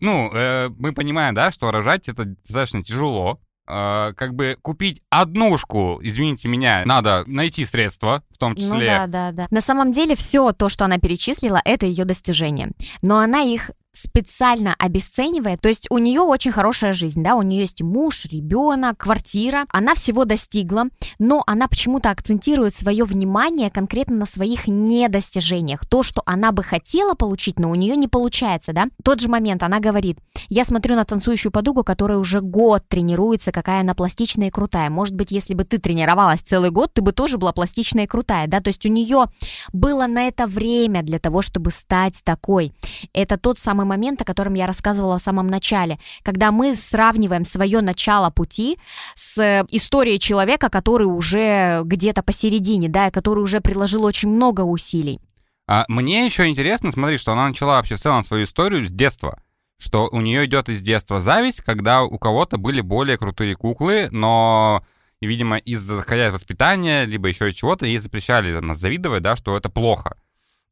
ну, 0.00 0.30
э, 0.32 0.70
мы 0.78 0.92
понимаем, 0.92 1.34
да, 1.34 1.50
что 1.50 1.70
рожать 1.70 2.08
это 2.08 2.24
достаточно 2.24 2.82
тяжело, 2.82 3.40
Э, 3.72 4.12
как 4.16 4.34
бы 4.34 4.56
купить 4.60 5.00
однушку, 5.10 6.00
извините 6.02 6.48
меня, 6.48 6.82
надо 6.84 7.22
найти 7.26 7.64
средства, 7.64 8.24
в 8.30 8.38
том 8.38 8.54
Ну 8.54 8.58
числе. 8.58 8.86
да, 8.86 9.06
да, 9.06 9.32
да. 9.32 9.46
На 9.50 9.60
самом 9.60 9.92
деле 9.92 10.16
все 10.16 10.52
то, 10.52 10.68
что 10.68 10.84
она 10.84 10.98
перечислила, 10.98 11.60
это 11.64 11.86
ее 11.86 12.04
достижение. 12.04 12.72
Но 13.00 13.18
она 13.18 13.42
их 13.42 13.70
специально 13.92 14.74
обесценивает. 14.78 15.60
То 15.60 15.68
есть 15.68 15.86
у 15.90 15.98
нее 15.98 16.20
очень 16.20 16.52
хорошая 16.52 16.92
жизнь, 16.92 17.22
да, 17.22 17.34
у 17.34 17.42
нее 17.42 17.62
есть 17.62 17.82
муж, 17.82 18.26
ребенок, 18.26 18.98
квартира. 18.98 19.64
Она 19.68 19.94
всего 19.94 20.24
достигла, 20.24 20.84
но 21.18 21.42
она 21.46 21.68
почему-то 21.68 22.10
акцентирует 22.10 22.74
свое 22.74 23.04
внимание 23.04 23.70
конкретно 23.70 24.16
на 24.16 24.26
своих 24.26 24.68
недостижениях. 24.68 25.86
То, 25.86 26.02
что 26.02 26.22
она 26.24 26.52
бы 26.52 26.62
хотела 26.62 27.14
получить, 27.14 27.58
но 27.58 27.70
у 27.70 27.74
нее 27.74 27.96
не 27.96 28.08
получается, 28.08 28.72
да. 28.72 28.86
Тот 29.04 29.20
же 29.20 29.28
момент 29.28 29.62
она 29.62 29.80
говорит, 29.80 30.18
я 30.48 30.64
смотрю 30.64 30.94
на 30.94 31.04
танцующую 31.04 31.52
подругу, 31.52 31.84
которая 31.84 32.18
уже 32.18 32.40
год 32.40 32.84
тренируется, 32.88 33.52
какая 33.52 33.80
она 33.80 33.94
пластичная 33.94 34.48
и 34.48 34.50
крутая. 34.50 34.90
Может 34.90 35.14
быть, 35.14 35.30
если 35.30 35.54
бы 35.54 35.64
ты 35.64 35.78
тренировалась 35.78 36.40
целый 36.40 36.70
год, 36.70 36.94
ты 36.94 37.02
бы 37.02 37.12
тоже 37.12 37.38
была 37.38 37.52
пластичная 37.52 38.04
и 38.04 38.08
крутая, 38.08 38.46
да. 38.46 38.60
То 38.60 38.68
есть 38.68 38.86
у 38.86 38.88
нее 38.88 39.26
было 39.72 40.06
на 40.06 40.28
это 40.28 40.46
время 40.46 41.02
для 41.02 41.18
того, 41.18 41.42
чтобы 41.42 41.70
стать 41.70 42.20
такой. 42.24 42.72
Это 43.12 43.36
тот 43.36 43.58
самый 43.58 43.79
момент, 43.84 44.20
о 44.20 44.24
котором 44.24 44.54
я 44.54 44.66
рассказывала 44.66 45.18
в 45.18 45.22
самом 45.22 45.46
начале, 45.46 45.98
когда 46.22 46.52
мы 46.52 46.74
сравниваем 46.74 47.44
свое 47.44 47.80
начало 47.80 48.30
пути 48.30 48.78
с 49.14 49.38
э, 49.38 49.64
историей 49.70 50.18
человека, 50.18 50.68
который 50.68 51.04
уже 51.04 51.82
где-то 51.84 52.22
посередине, 52.22 52.88
да, 52.88 53.08
и 53.08 53.10
который 53.10 53.40
уже 53.40 53.60
приложил 53.60 54.04
очень 54.04 54.30
много 54.30 54.62
усилий. 54.62 55.20
А 55.66 55.84
мне 55.86 56.24
еще 56.24 56.48
интересно, 56.48 56.90
смотри, 56.90 57.16
что 57.16 57.30
она 57.32 57.46
начала 57.48 57.76
вообще 57.76 57.94
в 57.94 58.00
целом 58.00 58.24
свою 58.24 58.44
историю 58.44 58.86
с 58.86 58.90
детства. 58.90 59.40
Что 59.78 60.08
у 60.10 60.20
нее 60.20 60.44
идет 60.46 60.68
из 60.68 60.82
детства 60.82 61.20
зависть, 61.20 61.62
когда 61.62 62.02
у 62.02 62.18
кого-то 62.18 62.58
были 62.58 62.80
более 62.80 63.16
крутые 63.16 63.54
куклы, 63.54 64.08
но, 64.10 64.84
видимо, 65.20 65.58
из-за 65.58 65.94
воспитания, 66.32 67.04
либо 67.04 67.28
еще 67.28 67.52
чего-то, 67.52 67.86
ей 67.86 67.98
запрещали 67.98 68.52
там, 68.52 68.74
завидовать, 68.74 69.22
да, 69.22 69.36
что 69.36 69.56
это 69.56 69.70
плохо. 69.70 70.16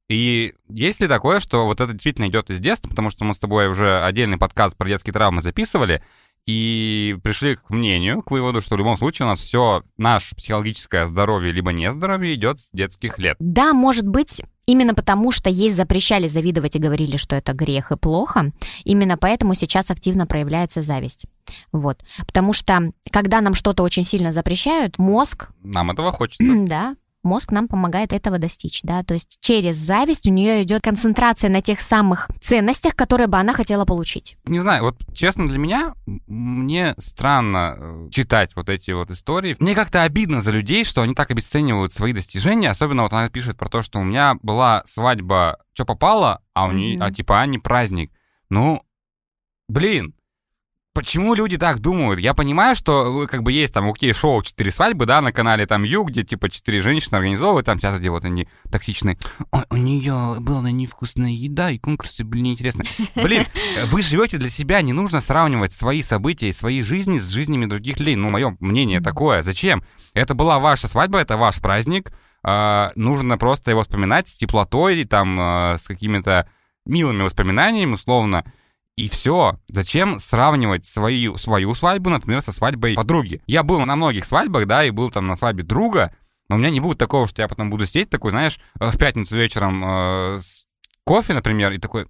И 0.09 0.55
есть 0.69 1.01
ли 1.01 1.09
такое, 1.09 1.39
что 1.39 1.67
вот 1.67 1.81
это 1.81 1.93
действительно 1.93 2.29
идет 2.29 2.51
из 2.51 2.61
детства, 2.61 2.89
потому 2.89 3.11
что 3.11 3.25
мы 3.25 3.35
с 3.35 3.39
тобой 3.39 3.69
уже 3.69 4.03
отдельный 4.03 4.39
подкаст 4.39 4.77
про 4.77 4.89
детские 4.89 5.13
травмы 5.13 5.43
записывали, 5.43 6.03
и 6.47 7.19
пришли 7.23 7.57
к 7.57 7.69
мнению, 7.69 8.23
к 8.23 8.31
выводу, 8.31 8.63
что 8.63 8.75
в 8.75 8.79
любом 8.79 8.97
случае 8.97 9.27
у 9.27 9.29
нас 9.29 9.39
все, 9.39 9.83
наше 9.99 10.35
психологическое 10.35 11.07
здоровье 11.07 11.53
либо 11.53 11.73
нездоровье 11.73 12.35
идет 12.35 12.59
с 12.59 12.71
детских 12.73 13.19
лет. 13.19 13.37
Да, 13.39 13.75
может 13.75 14.09
быть, 14.09 14.43
именно 14.65 14.95
потому 14.95 15.31
что 15.31 15.51
ей 15.51 15.71
запрещали 15.71 16.27
завидовать 16.27 16.75
и 16.75 16.79
говорили, 16.79 17.19
что 17.19 17.37
это 17.37 17.53
грех 17.53 17.93
и 17.93 17.99
плохо, 17.99 18.53
именно 18.85 19.19
поэтому 19.19 19.55
сейчас 19.55 19.91
активно 19.91 20.27
проявляется 20.27 20.81
зависть. 20.81 21.27
Вот. 21.71 22.03
Потому 22.27 22.55
что, 22.55 22.93
когда 23.13 23.43
нам 23.43 23.55
что-то 23.55 23.83
очень 23.83 24.05
сильно 24.05 24.33
запрещают, 24.33 24.97
мозг 24.97 25.51
Нам 25.63 25.91
этого 25.91 26.13
хочется. 26.13 26.45
да, 26.67 26.97
мозг 27.29 27.53
нам 27.53 27.69
помогает 27.69 28.13
этого 28.13 28.39
достичь, 28.39 28.81
да, 28.83 29.05
то 29.05 29.15
есть 29.15 29.39
через 29.41 29.77
зависть 29.77 30.27
у 30.27 30.33
нее 30.33 30.63
идет 30.63 30.83
концентрация 30.83 31.51
на 31.51 31.61
тех 31.61 31.81
самых 31.81 32.29
ценностях, 32.41 32.97
которые 32.97 33.29
бы 33.29 33.37
она 33.37 33.53
хотела 33.53 33.85
получить. 33.85 34.37
Не 34.45 34.59
знаю, 34.59 34.83
вот 34.83 34.97
честно 35.13 35.47
для 35.47 35.59
меня, 35.59 35.95
мне 36.07 36.95
странно 36.99 37.77
э, 37.79 38.09
читать 38.11 38.57
вот 38.57 38.69
эти 38.69 38.91
вот 38.91 39.11
истории. 39.11 39.57
Мне 39.59 39.75
как-то 39.75 40.03
обидно 40.03 40.41
за 40.41 40.51
людей, 40.51 40.85
что 40.85 41.03
они 41.03 41.15
так 41.15 41.31
обесценивают 41.31 41.93
свои 41.93 42.13
достижения, 42.13 42.71
особенно 42.71 43.03
вот 43.03 43.13
она 43.13 43.29
пишет 43.29 43.57
про 43.57 43.69
то, 43.69 43.83
что 43.83 44.01
у 44.01 44.05
меня 44.05 44.37
была 44.43 44.83
свадьба, 44.87 45.59
что 45.75 45.85
попало, 45.85 46.43
а 46.55 46.67
у 46.67 46.73
нее, 46.73 46.97
mm-hmm. 46.97 47.05
а 47.05 47.13
типа, 47.13 47.41
а 47.41 47.47
не 47.47 47.59
праздник. 47.59 48.11
Ну, 48.49 48.83
блин, 49.69 50.15
почему 50.99 51.35
люди 51.35 51.57
так 51.57 51.79
думают? 51.79 52.19
Я 52.19 52.35
понимаю, 52.35 52.75
что 52.75 53.29
как 53.31 53.45
бы 53.45 53.53
есть 53.53 53.73
там, 53.73 53.89
окей, 53.89 54.13
шоу 54.13 54.43
«Четыре 54.43 54.73
свадьбы», 54.73 55.07
да, 55.07 55.21
на 55.21 55.31
канале 55.31 55.65
там 55.65 55.85
Ю, 55.85 56.03
где 56.03 56.25
типа 56.25 56.51
четыре 56.51 56.83
женщины 56.83 57.15
организовывают, 57.15 57.67
там 57.67 57.79
часто 57.79 58.01
где 58.01 58.11
вот 58.11 58.25
они 58.25 58.49
токсичные. 58.69 59.17
Ой, 59.53 59.63
у 59.71 59.77
нее 59.77 60.41
была 60.41 60.73
невкусная 60.73 61.31
еда, 61.31 61.71
и 61.71 61.79
конкурсы 61.79 62.25
были 62.25 62.41
неинтересны. 62.41 62.85
Блин, 63.15 63.45
вы 63.87 64.03
живете 64.03 64.39
для 64.39 64.49
себя, 64.49 64.83
не 64.83 64.93
нужно 64.93 65.21
сравнивать 65.21 65.73
свои 65.73 66.03
события 66.03 66.49
и 66.49 66.53
свои 66.53 66.83
жизни 66.83 67.21
с 67.21 67.29
жизнями 67.29 67.67
других 67.67 68.01
людей. 68.01 68.17
Ну, 68.17 68.31
мое 68.31 68.57
мнение 68.59 69.01
такое. 69.01 69.43
Зачем? 69.43 69.85
Это 70.15 70.35
была 70.35 70.59
ваша 70.59 70.89
свадьба, 70.89 71.21
это 71.21 71.37
ваш 71.37 71.61
праздник. 71.61 72.11
Э, 72.43 72.91
нужно 72.97 73.39
просто 73.39 73.71
его 73.71 73.83
вспоминать 73.83 74.27
с 74.27 74.35
теплотой, 74.35 75.05
там, 75.05 75.39
э, 75.39 75.79
с 75.79 75.87
какими-то 75.87 76.49
милыми 76.87 77.23
воспоминаниями, 77.23 77.93
условно. 77.93 78.45
И 78.99 79.09
все. 79.09 79.57
Зачем 79.69 80.19
сравнивать 80.19 80.85
свою, 80.85 81.37
свою 81.37 81.73
свадьбу, 81.77 82.11
например, 82.11 82.43
со 82.43 82.51
свадьбой 82.51 82.95
подруги? 82.95 83.41
Я 83.47 83.63
был 83.63 83.79
на 83.87 83.95
многих 83.95 84.25
свадьбах, 84.25 84.67
да, 84.67 84.85
и 84.85 84.91
был 84.91 85.09
там 85.11 85.29
на 85.29 85.37
свадьбе 85.37 85.63
друга, 85.63 86.13
но 86.49 86.57
у 86.57 86.59
меня 86.59 86.71
не 86.71 86.81
будет 86.81 86.99
такого, 86.99 87.29
что 87.29 87.41
я 87.41 87.47
потом 87.47 87.71
буду 87.71 87.87
сидеть 87.87 88.11
такой, 88.11 88.33
знаешь, 88.33 88.59
э, 88.81 88.91
в 88.91 88.99
пятницу 88.99 89.37
вечером 89.37 89.85
э, 89.85 90.41
с 90.41 90.67
кофе, 91.05 91.35
например, 91.35 91.73
и 91.73 91.79
такой... 91.79 92.09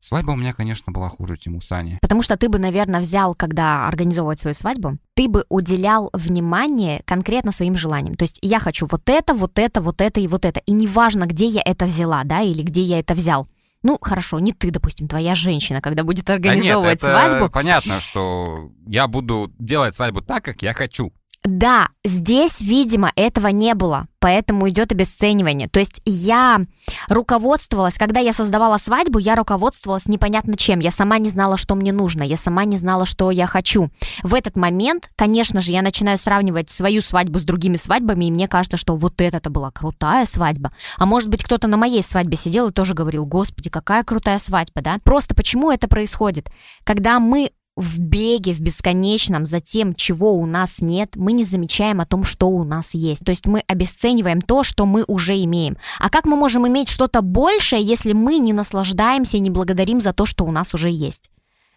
Свадьба 0.00 0.32
у 0.32 0.36
меня, 0.36 0.52
конечно, 0.52 0.90
была 0.90 1.10
хуже, 1.10 1.36
чем 1.36 1.56
у 1.56 1.60
Сани. 1.60 1.98
Потому 2.00 2.22
что 2.22 2.36
ты 2.36 2.48
бы, 2.48 2.58
наверное, 2.58 3.00
взял, 3.00 3.36
когда 3.36 3.86
организовывать 3.86 4.40
свою 4.40 4.54
свадьбу, 4.54 4.96
ты 5.14 5.28
бы 5.28 5.44
уделял 5.48 6.10
внимание 6.12 7.02
конкретно 7.04 7.52
своим 7.52 7.76
желаниям. 7.76 8.16
То 8.16 8.24
есть 8.24 8.38
я 8.42 8.58
хочу 8.58 8.88
вот 8.90 9.08
это, 9.08 9.34
вот 9.34 9.58
это, 9.60 9.80
вот 9.80 10.00
это 10.00 10.18
и 10.18 10.26
вот 10.26 10.44
это. 10.44 10.60
И 10.60 10.72
неважно, 10.72 11.26
где 11.26 11.46
я 11.46 11.62
это 11.64 11.84
взяла, 11.84 12.24
да, 12.24 12.40
или 12.40 12.62
где 12.62 12.82
я 12.82 12.98
это 12.98 13.14
взял. 13.14 13.46
Ну, 13.82 13.98
хорошо, 14.00 14.38
не 14.38 14.52
ты, 14.52 14.70
допустим, 14.70 15.08
твоя 15.08 15.34
женщина, 15.34 15.80
когда 15.80 16.04
будет 16.04 16.30
организовывать 16.30 17.00
да 17.00 17.08
нет, 17.08 17.16
это 17.16 17.30
свадьбу. 17.30 17.50
Понятно, 17.50 18.00
что 18.00 18.70
я 18.86 19.08
буду 19.08 19.52
делать 19.58 19.96
свадьбу 19.96 20.22
так, 20.22 20.44
как 20.44 20.62
я 20.62 20.72
хочу. 20.72 21.12
Да, 21.44 21.88
здесь, 22.04 22.60
видимо, 22.60 23.10
этого 23.16 23.48
не 23.48 23.74
было, 23.74 24.06
поэтому 24.20 24.68
идет 24.68 24.92
обесценивание. 24.92 25.68
То 25.68 25.80
есть 25.80 26.00
я 26.04 26.60
руководствовалась, 27.08 27.98
когда 27.98 28.20
я 28.20 28.32
создавала 28.32 28.78
свадьбу, 28.78 29.18
я 29.18 29.34
руководствовалась 29.34 30.06
непонятно 30.06 30.56
чем. 30.56 30.78
Я 30.78 30.92
сама 30.92 31.18
не 31.18 31.30
знала, 31.30 31.56
что 31.56 31.74
мне 31.74 31.92
нужно, 31.92 32.22
я 32.22 32.36
сама 32.36 32.64
не 32.64 32.76
знала, 32.76 33.06
что 33.06 33.32
я 33.32 33.46
хочу. 33.46 33.90
В 34.22 34.34
этот 34.34 34.54
момент, 34.54 35.10
конечно 35.16 35.60
же, 35.60 35.72
я 35.72 35.82
начинаю 35.82 36.16
сравнивать 36.16 36.70
свою 36.70 37.02
свадьбу 37.02 37.40
с 37.40 37.42
другими 37.42 37.76
свадьбами, 37.76 38.26
и 38.26 38.30
мне 38.30 38.46
кажется, 38.46 38.76
что 38.76 38.94
вот 38.94 39.20
это-то 39.20 39.50
была 39.50 39.72
крутая 39.72 40.26
свадьба. 40.26 40.70
А 40.96 41.06
может 41.06 41.28
быть, 41.28 41.42
кто-то 41.42 41.66
на 41.66 41.76
моей 41.76 42.04
свадьбе 42.04 42.36
сидел 42.36 42.68
и 42.68 42.72
тоже 42.72 42.94
говорил, 42.94 43.26
господи, 43.26 43.68
какая 43.68 44.04
крутая 44.04 44.38
свадьба, 44.38 44.80
да? 44.80 44.98
Просто 45.02 45.34
почему 45.34 45.72
это 45.72 45.88
происходит? 45.88 46.52
Когда 46.84 47.18
мы 47.18 47.50
в 47.76 47.98
беге, 48.00 48.52
в 48.52 48.60
бесконечном 48.60 49.46
за 49.46 49.60
тем, 49.60 49.94
чего 49.94 50.34
у 50.34 50.46
нас 50.46 50.80
нет, 50.80 51.16
мы 51.16 51.32
не 51.32 51.44
замечаем 51.44 52.00
о 52.00 52.06
том, 52.06 52.22
что 52.22 52.48
у 52.48 52.64
нас 52.64 52.94
есть. 52.94 53.24
То 53.24 53.30
есть 53.30 53.46
мы 53.46 53.60
обесцениваем 53.60 54.40
то, 54.42 54.62
что 54.62 54.84
мы 54.84 55.04
уже 55.06 55.42
имеем. 55.42 55.78
А 55.98 56.10
как 56.10 56.26
мы 56.26 56.36
можем 56.36 56.68
иметь 56.68 56.88
что-то 56.88 57.22
большее, 57.22 57.82
если 57.82 58.12
мы 58.12 58.38
не 58.38 58.52
наслаждаемся 58.52 59.38
и 59.38 59.40
не 59.40 59.50
благодарим 59.50 60.00
за 60.00 60.12
то, 60.12 60.26
что 60.26 60.44
у 60.44 60.50
нас 60.50 60.74
уже 60.74 60.90
есть? 60.90 61.30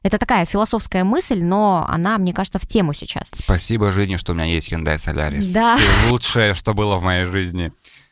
Это 0.04 0.20
такая 0.20 0.46
философская 0.46 1.04
мысль, 1.04 1.42
но 1.42 1.86
она, 1.90 2.18
мне 2.20 2.32
кажется, 2.34 2.60
в 2.60 2.68
тему 2.68 2.94
сейчас. 2.94 3.28
Спасибо 3.34 3.92
жизни, 3.92 4.18
что 4.18 4.34
у 4.34 4.36
меня 4.36 4.46
есть 4.46 4.72
Hyundai 4.72 4.98
Solaris. 4.98 5.52
Да. 5.54 5.78
Ты 5.78 6.12
лучшее, 6.12 6.54
что 6.54 6.74
было 6.74 6.98
в 6.98 7.02
моей 7.02 7.26
жизни. 7.26 7.72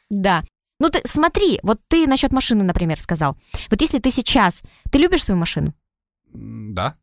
Да. 0.10 0.42
Ну 0.80 0.90
ты 0.90 1.02
смотри, 1.06 1.60
вот 1.62 1.80
ты 1.88 2.08
насчет 2.08 2.32
машины, 2.32 2.64
например, 2.64 3.00
сказал. 3.00 3.38
Вот 3.70 3.82
если 3.82 4.00
ты 4.00 4.10
сейчас, 4.10 4.62
ты 4.90 4.98
любишь 4.98 5.24
свою 5.24 5.40
машину? 5.40 5.74
Да. 6.34 6.96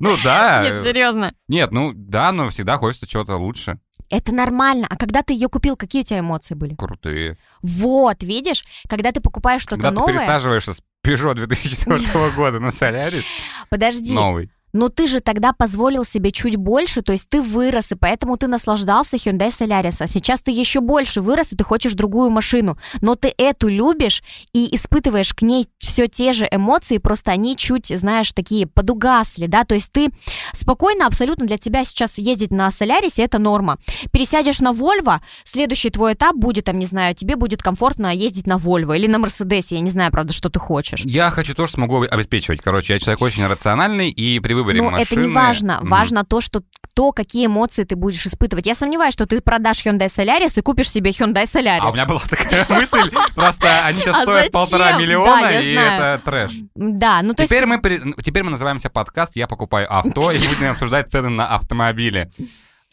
Ну 0.00 0.16
да. 0.22 0.62
Нет, 0.62 0.82
серьезно. 0.82 1.32
Нет, 1.48 1.72
ну 1.72 1.92
да, 1.94 2.30
но 2.32 2.48
всегда 2.50 2.76
хочется 2.78 3.06
чего-то 3.06 3.36
лучше. 3.36 3.78
Это 4.10 4.32
нормально. 4.32 4.86
А 4.88 4.96
когда 4.96 5.22
ты 5.22 5.32
ее 5.34 5.48
купил, 5.48 5.76
какие 5.76 6.02
у 6.02 6.04
тебя 6.04 6.20
эмоции 6.20 6.54
были? 6.54 6.74
Крутые. 6.76 7.36
Вот, 7.62 8.22
видишь, 8.22 8.64
когда 8.88 9.12
ты 9.12 9.20
покупаешь 9.20 9.62
что-то 9.62 9.82
Когда 9.82 9.90
новое. 9.90 10.12
ты 10.14 10.18
пересаживаешься 10.20 10.74
с 10.74 10.82
Peugeot 11.04 11.34
2004 11.34 12.30
года 12.36 12.60
на 12.60 12.68
Solaris, 12.68 13.24
Подожди. 13.68 14.14
новый. 14.14 14.50
Но 14.78 14.88
ты 14.90 15.08
же 15.08 15.18
тогда 15.18 15.52
позволил 15.52 16.04
себе 16.04 16.30
чуть 16.30 16.54
больше, 16.54 17.02
то 17.02 17.12
есть 17.12 17.28
ты 17.28 17.42
вырос, 17.42 17.90
и 17.90 17.96
поэтому 17.96 18.36
ты 18.36 18.46
наслаждался 18.46 19.16
Hyundai 19.16 19.50
Solaris. 19.50 19.96
А 19.98 20.06
сейчас 20.06 20.40
ты 20.40 20.52
еще 20.52 20.80
больше 20.80 21.20
вырос, 21.20 21.52
и 21.52 21.56
ты 21.56 21.64
хочешь 21.64 21.94
другую 21.94 22.30
машину. 22.30 22.78
Но 23.00 23.16
ты 23.16 23.34
эту 23.36 23.66
любишь 23.66 24.22
и 24.52 24.72
испытываешь 24.76 25.34
к 25.34 25.42
ней 25.42 25.66
все 25.80 26.06
те 26.06 26.32
же 26.32 26.46
эмоции, 26.48 26.98
просто 26.98 27.32
они 27.32 27.56
чуть, 27.56 27.86
знаешь, 27.86 28.30
такие 28.30 28.68
подугасли, 28.68 29.46
да, 29.48 29.64
то 29.64 29.74
есть 29.74 29.90
ты 29.90 30.10
спокойно 30.52 31.06
абсолютно 31.08 31.44
для 31.44 31.58
тебя 31.58 31.84
сейчас 31.84 32.16
ездить 32.16 32.52
на 32.52 32.68
Solaris, 32.68 33.14
это 33.16 33.40
норма. 33.40 33.78
Пересядешь 34.12 34.60
на 34.60 34.70
Volvo, 34.70 35.18
следующий 35.42 35.90
твой 35.90 36.12
этап 36.12 36.36
будет, 36.36 36.66
там, 36.66 36.78
не 36.78 36.86
знаю, 36.86 37.16
тебе 37.16 37.34
будет 37.34 37.64
комфортно 37.64 38.14
ездить 38.14 38.46
на 38.46 38.58
Volvo 38.58 38.96
или 38.96 39.08
на 39.08 39.16
Mercedes, 39.16 39.66
я 39.70 39.80
не 39.80 39.90
знаю, 39.90 40.12
правда, 40.12 40.32
что 40.32 40.50
ты 40.50 40.60
хочешь. 40.60 41.02
Я 41.04 41.30
хочу 41.30 41.56
то, 41.56 41.66
что 41.66 41.78
смогу 41.78 42.04
обеспечивать. 42.08 42.60
Короче, 42.60 42.92
я 42.92 43.00
человек 43.00 43.22
очень 43.22 43.44
рациональный 43.44 44.10
и 44.10 44.38
при 44.38 44.54
выборе 44.54 44.67
Но 44.74 44.90
машины... 44.90 45.02
это 45.02 45.16
не 45.16 45.28
важно. 45.28 45.78
Важно 45.82 46.24
то, 46.24 46.40
что 46.40 46.62
то, 46.94 47.12
какие 47.12 47.46
эмоции 47.46 47.84
ты 47.84 47.94
будешь 47.94 48.26
испытывать. 48.26 48.66
Я 48.66 48.74
сомневаюсь, 48.74 49.14
что 49.14 49.24
ты 49.26 49.40
продашь 49.40 49.86
Hyundai 49.86 50.08
Solaris 50.08 50.58
и 50.58 50.62
купишь 50.62 50.90
себе 50.90 51.12
Hyundai 51.12 51.44
Solaris. 51.44 51.78
А 51.82 51.90
у 51.90 51.92
меня 51.92 52.06
была 52.06 52.20
такая 52.28 52.66
мысль, 52.68 53.10
просто 53.36 53.84
они 53.84 54.00
сейчас 54.00 54.16
А 54.16 54.22
стоят 54.22 54.50
полтора 54.50 54.98
миллиона, 54.98 55.60
и 55.60 55.74
это 55.74 56.20
трэш. 56.24 56.52
Да, 56.74 57.20
ну 57.22 57.34
то 57.34 57.42
есть... 57.42 57.50
Теперь 57.50 57.66
мы, 57.66 57.80
пере- 57.80 58.00
теперь 58.22 58.42
мы 58.42 58.50
называемся 58.50 58.90
подкаст 58.90 59.36
«Я 59.36 59.46
покупаю 59.46 59.86
авто» 59.88 60.32
и 60.32 60.38
будем 60.38 60.72
обсуждать 60.72 61.10
цены 61.10 61.28
на 61.28 61.46
автомобили. 61.46 62.30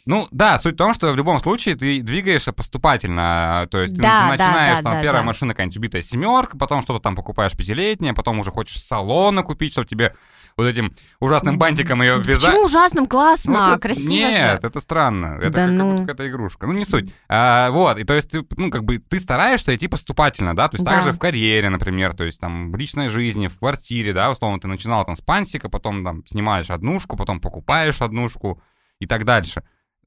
Ну 0.05 0.27
да, 0.29 0.59
суть 0.59 0.75
в 0.75 0.77
том, 0.77 0.93
что 0.93 1.11
в 1.11 1.15
любом 1.15 1.39
случае 1.39 1.73
ты 1.75 2.01
двигаешься 2.01 2.53
поступательно. 2.53 3.67
То 3.71 3.79
есть 3.79 3.95
ты 3.95 4.03
Да, 4.03 4.19
да, 4.21 4.27
начинаешь, 4.27 4.77
да, 4.77 4.83
там, 4.83 4.93
да, 4.93 5.01
первая 5.01 5.23
да. 5.23 5.25
машина 5.25 5.53
какая-нибудь 5.53 5.77
убитая 5.77 6.01
семерка, 6.03 6.57
потом 6.57 6.83
что-то 6.83 6.99
там 6.99 7.15
покупаешь 7.15 7.53
пятилетнее, 7.53 8.13
потом 8.13 8.39
уже 8.39 8.51
хочешь 8.51 8.79
салона 8.79 9.41
купить, 9.41 9.71
чтобы 9.71 9.87
тебе 9.87 10.13
вот 10.57 10.65
этим 10.67 10.93
ужасным 11.19 11.57
бантиком 11.57 12.01
ее 12.01 12.17
ввязать. 12.21 12.45
Почему 12.45 12.63
ужасным? 12.65 13.03
Ну, 13.03 13.09
Классно, 13.09 13.71
это- 13.71 13.79
красиво 13.79 14.09
Нет, 14.09 14.61
же. 14.61 14.67
это 14.67 14.79
странно. 14.79 15.37
Это 15.37 15.49
Да 15.49 15.65
как, 15.65 15.71
ну. 15.71 15.97
какая-то 15.99 16.27
игрушка. 16.29 16.65
Ну, 16.67 16.73
не 16.73 16.85
суть. 16.85 17.11
А, 17.27 17.69
вот, 17.71 17.97
и 17.99 18.03
то 18.05 18.13
есть 18.13 18.31
ты, 18.31 18.45
ну, 18.55 18.71
как 18.71 18.83
бы, 18.85 18.99
ты 18.99 19.19
стараешься 19.19 19.75
идти 19.75 19.87
поступательно, 19.87 20.55
да, 20.55 20.69
то 20.69 20.75
есть 20.75 20.85
Да. 20.85 20.91
также 20.91 21.11
в 21.11 21.19
карьере, 21.19 21.69
например, 21.69 22.13
то 22.13 22.23
есть 22.23 22.39
там 22.39 22.71
в 22.71 22.75
личной 22.77 23.09
жизни, 23.09 23.47
в 23.47 23.59
квартире, 23.59 24.13
да, 24.13 24.31
условно, 24.31 24.59
ты 24.59 24.67
начинал 24.67 25.03
там 25.05 25.15
с 25.15 25.21
пансика, 25.21 25.67
потом 25.69 26.03
там 26.05 26.25
снимаешь 26.25 26.69
однушку, 26.69 27.17
потом 27.17 27.41
покупаешь 27.41 28.01
однушку 28.01 28.61
и 28.99 29.05
так 29.07 29.25
дальше. 29.25 29.63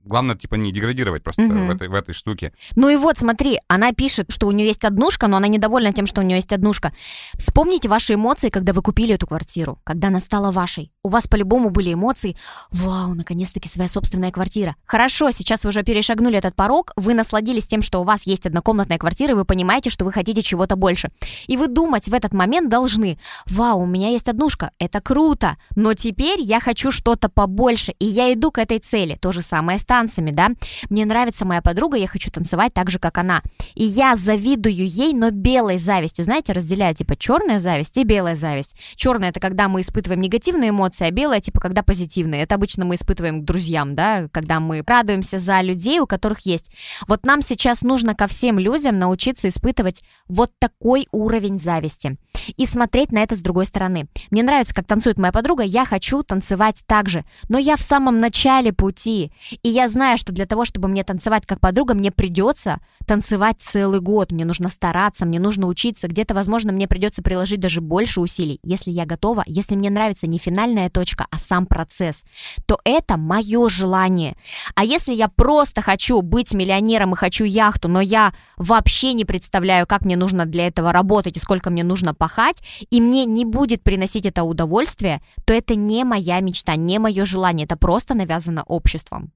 Главное, 0.09 0.37
типа, 0.37 0.55
не 0.55 0.73
деградировать 0.73 1.23
просто 1.23 1.42
Мгм. 1.42 1.66
в, 1.66 1.71
этой, 1.71 1.88
в 1.88 1.94
этой 1.94 2.14
штуке. 2.14 2.53
Ну 2.77 2.88
и 2.88 2.97
вот, 2.97 3.18
смотри, 3.18 3.61
она 3.68 3.92
пишет, 3.92 4.33
что 4.33 4.47
у 4.47 4.51
нее 4.53 4.68
есть 4.68 4.85
однушка, 4.85 5.29
но 5.29 5.37
она 5.37 5.49
недовольна 5.49 5.92
тем, 5.92 6.07
что 6.07 6.23
у 6.23 6.25
нее 6.25 6.37
есть 6.37 6.53
однушка. 6.53 6.92
Вспомните 7.35 7.88
ваши 7.88 8.14
эмоции, 8.14 8.49
когда 8.49 8.73
вы 8.73 8.81
купили 8.83 9.14
эту 9.14 9.27
квартиру, 9.27 9.79
когда 9.85 10.09
она 10.09 10.18
стала 10.21 10.51
вашей. 10.51 10.90
У 11.03 11.11
вас 11.11 11.27
по-любому 11.29 11.71
были 11.71 11.92
эмоции 11.92 12.37
«Вау, 12.71 13.14
наконец-таки 13.14 13.68
своя 13.68 13.88
собственная 13.88 14.31
квартира». 14.31 14.77
Хорошо, 14.87 15.31
сейчас 15.31 15.64
вы 15.64 15.68
уже 15.68 15.83
перешагнули 15.83 16.38
этот 16.38 16.57
порог, 16.57 16.92
вы 16.97 17.14
насладились 17.14 17.66
тем, 17.66 17.83
что 17.83 18.01
у 18.01 18.05
вас 18.05 18.27
есть 18.27 18.47
однокомнатная 18.47 18.99
квартира, 18.99 19.33
и 19.33 19.35
вы 19.35 19.44
понимаете, 19.44 19.90
что 19.90 20.05
вы 20.05 20.12
хотите 20.12 20.40
чего-то 20.42 20.77
больше. 20.77 21.11
И 21.47 21.57
вы 21.57 21.68
думать 21.68 22.09
в 22.09 22.14
этот 22.14 22.33
момент 22.33 22.71
должны 22.71 23.18
«Вау, 23.47 23.81
у 23.81 23.87
меня 23.87 24.09
есть 24.09 24.29
однушка, 24.29 24.71
это 24.79 25.01
круто, 25.01 25.55
но 25.77 25.94
теперь 25.94 26.40
я 26.40 26.61
хочу 26.61 26.90
что-то 26.90 27.29
побольше, 27.29 27.92
и 27.99 28.07
я 28.07 28.33
иду 28.33 28.51
к 28.51 28.59
этой 28.59 28.79
цели». 28.79 29.18
То 29.21 29.33
же 29.33 29.42
самое 29.42 29.79
с 29.79 29.85
танцами, 29.98 30.30
да? 30.30 30.50
Мне 30.90 31.04
нравится 31.04 31.44
моя 31.44 31.61
подруга, 31.61 31.96
я 31.96 32.06
хочу 32.06 32.30
танцевать 32.30 32.72
так 32.72 32.88
же, 32.88 33.00
как 33.00 33.18
она. 33.18 33.42
И 33.74 33.84
я 33.84 34.14
завидую 34.14 34.87
ей, 34.87 35.12
но 35.12 35.30
белой 35.30 35.78
завистью. 35.78 36.24
Знаете, 36.24 36.52
разделяю 36.52 36.94
типа 36.94 37.16
черная 37.16 37.58
зависть 37.58 37.96
и 37.96 38.04
белая 38.04 38.37
зависть. 38.37 38.76
Черная 38.94 39.30
это 39.30 39.40
когда 39.40 39.68
мы 39.68 39.80
испытываем 39.80 40.20
негативные 40.20 40.70
эмоции, 40.70 41.06
а 41.06 41.11
белая 41.11 41.40
типа 41.40 41.58
когда 41.58 41.82
позитивные. 41.82 42.42
Это 42.42 42.54
обычно 42.54 42.84
мы 42.84 42.94
испытываем 42.94 43.42
к 43.42 43.44
друзьям, 43.44 43.96
да, 43.96 44.28
когда 44.30 44.61
мы 44.61 44.84
радуемся 44.87 45.40
за 45.40 45.61
людей, 45.62 45.98
у 45.98 46.06
которых 46.06 46.46
есть. 46.46 46.70
Вот 47.08 47.26
нам 47.26 47.42
сейчас 47.42 47.82
нужно 47.82 48.14
ко 48.14 48.28
всем 48.28 48.61
людям 48.61 49.00
научиться 49.00 49.48
испытывать 49.48 50.04
вот 50.28 50.52
такой 50.61 51.08
уровень 51.11 51.58
зависти 51.58 52.16
и 52.57 52.67
смотреть 52.67 53.12
на 53.12 53.23
это 53.23 53.35
с 53.35 53.41
другой 53.41 53.67
стороны. 53.67 54.09
Мне 54.31 54.43
нравится, 54.43 54.75
как 54.75 54.87
танцует 54.87 55.19
моя 55.19 55.33
подруга, 55.33 55.62
я 55.62 55.85
хочу 55.85 56.23
танцевать 56.23 56.83
так 56.87 57.09
же, 57.09 57.25
но 57.49 57.59
я 57.59 57.77
в 57.77 57.83
самом 57.83 58.21
начале 58.21 58.73
пути, 58.73 59.33
и 59.62 59.69
я 59.69 59.88
знаю, 59.88 60.19
что 60.19 60.33
для 60.33 60.47
того, 60.47 60.64
чтобы 60.64 60.88
мне 60.88 61.05
танцевать 61.05 61.47
как 61.47 61.61
подруга, 61.61 61.95
мне 61.95 62.11
придется 62.11 62.81
танцевать 63.07 63.57
целый 63.59 64.01
год, 64.01 64.33
мне 64.33 64.45
нужно 64.45 64.69
стараться, 64.69 65.25
мне 65.25 65.41
нужно 65.41 65.67
учиться, 65.67 66.09
где-то, 66.09 66.35
возможно, 66.35 66.73
мне 66.73 66.87
придется 66.87 67.23
приложить 67.23 67.61
даже 67.61 67.81
больше 67.81 68.21
усилий. 68.21 68.61
Если 68.62 68.91
я 68.91 69.07
готова, 69.07 69.43
если 69.47 69.75
мне 69.75 69.91
нравится 69.91 70.27
не 70.27 70.38
финальная 70.38 70.91
точка, 70.91 71.27
а 71.31 71.38
сам 71.38 71.67
процесс, 71.67 72.25
то 72.67 72.79
это 72.85 73.17
мое 73.17 73.69
желание. 73.69 74.37
А 74.75 74.85
если 74.85 75.14
я 75.14 75.29
просто 75.29 75.81
хочу 75.81 76.21
быть 76.21 76.53
миллионером 76.53 77.14
и 77.14 77.17
хочу 77.17 77.45
яхту, 77.45 77.88
но 77.88 78.01
я 78.01 78.33
вообще 78.57 79.14
не 79.14 79.25
представляю, 79.25 79.87
как 79.87 80.05
мне 80.05 80.17
нужно 80.17 80.45
для 80.45 80.67
этого 80.67 80.93
работать 80.93 81.37
и 81.37 81.41
сколько 81.41 81.71
мне 81.71 81.85
нужно 81.85 82.14
пахать, 82.18 82.62
и 82.90 83.00
мне 83.00 83.24
не 83.24 83.44
будет 83.44 83.83
приносить 83.83 84.26
это 84.26 84.42
удовольствие, 84.42 85.22
то 85.46 85.54
это 85.54 85.74
не 85.74 86.04
моя 86.04 86.40
мечта, 86.40 86.76
не 86.76 86.98
мое 86.98 87.24
желание, 87.24 87.64
это 87.64 87.76
просто 87.76 88.14
навязано 88.14 88.64
обществом. 88.64 89.33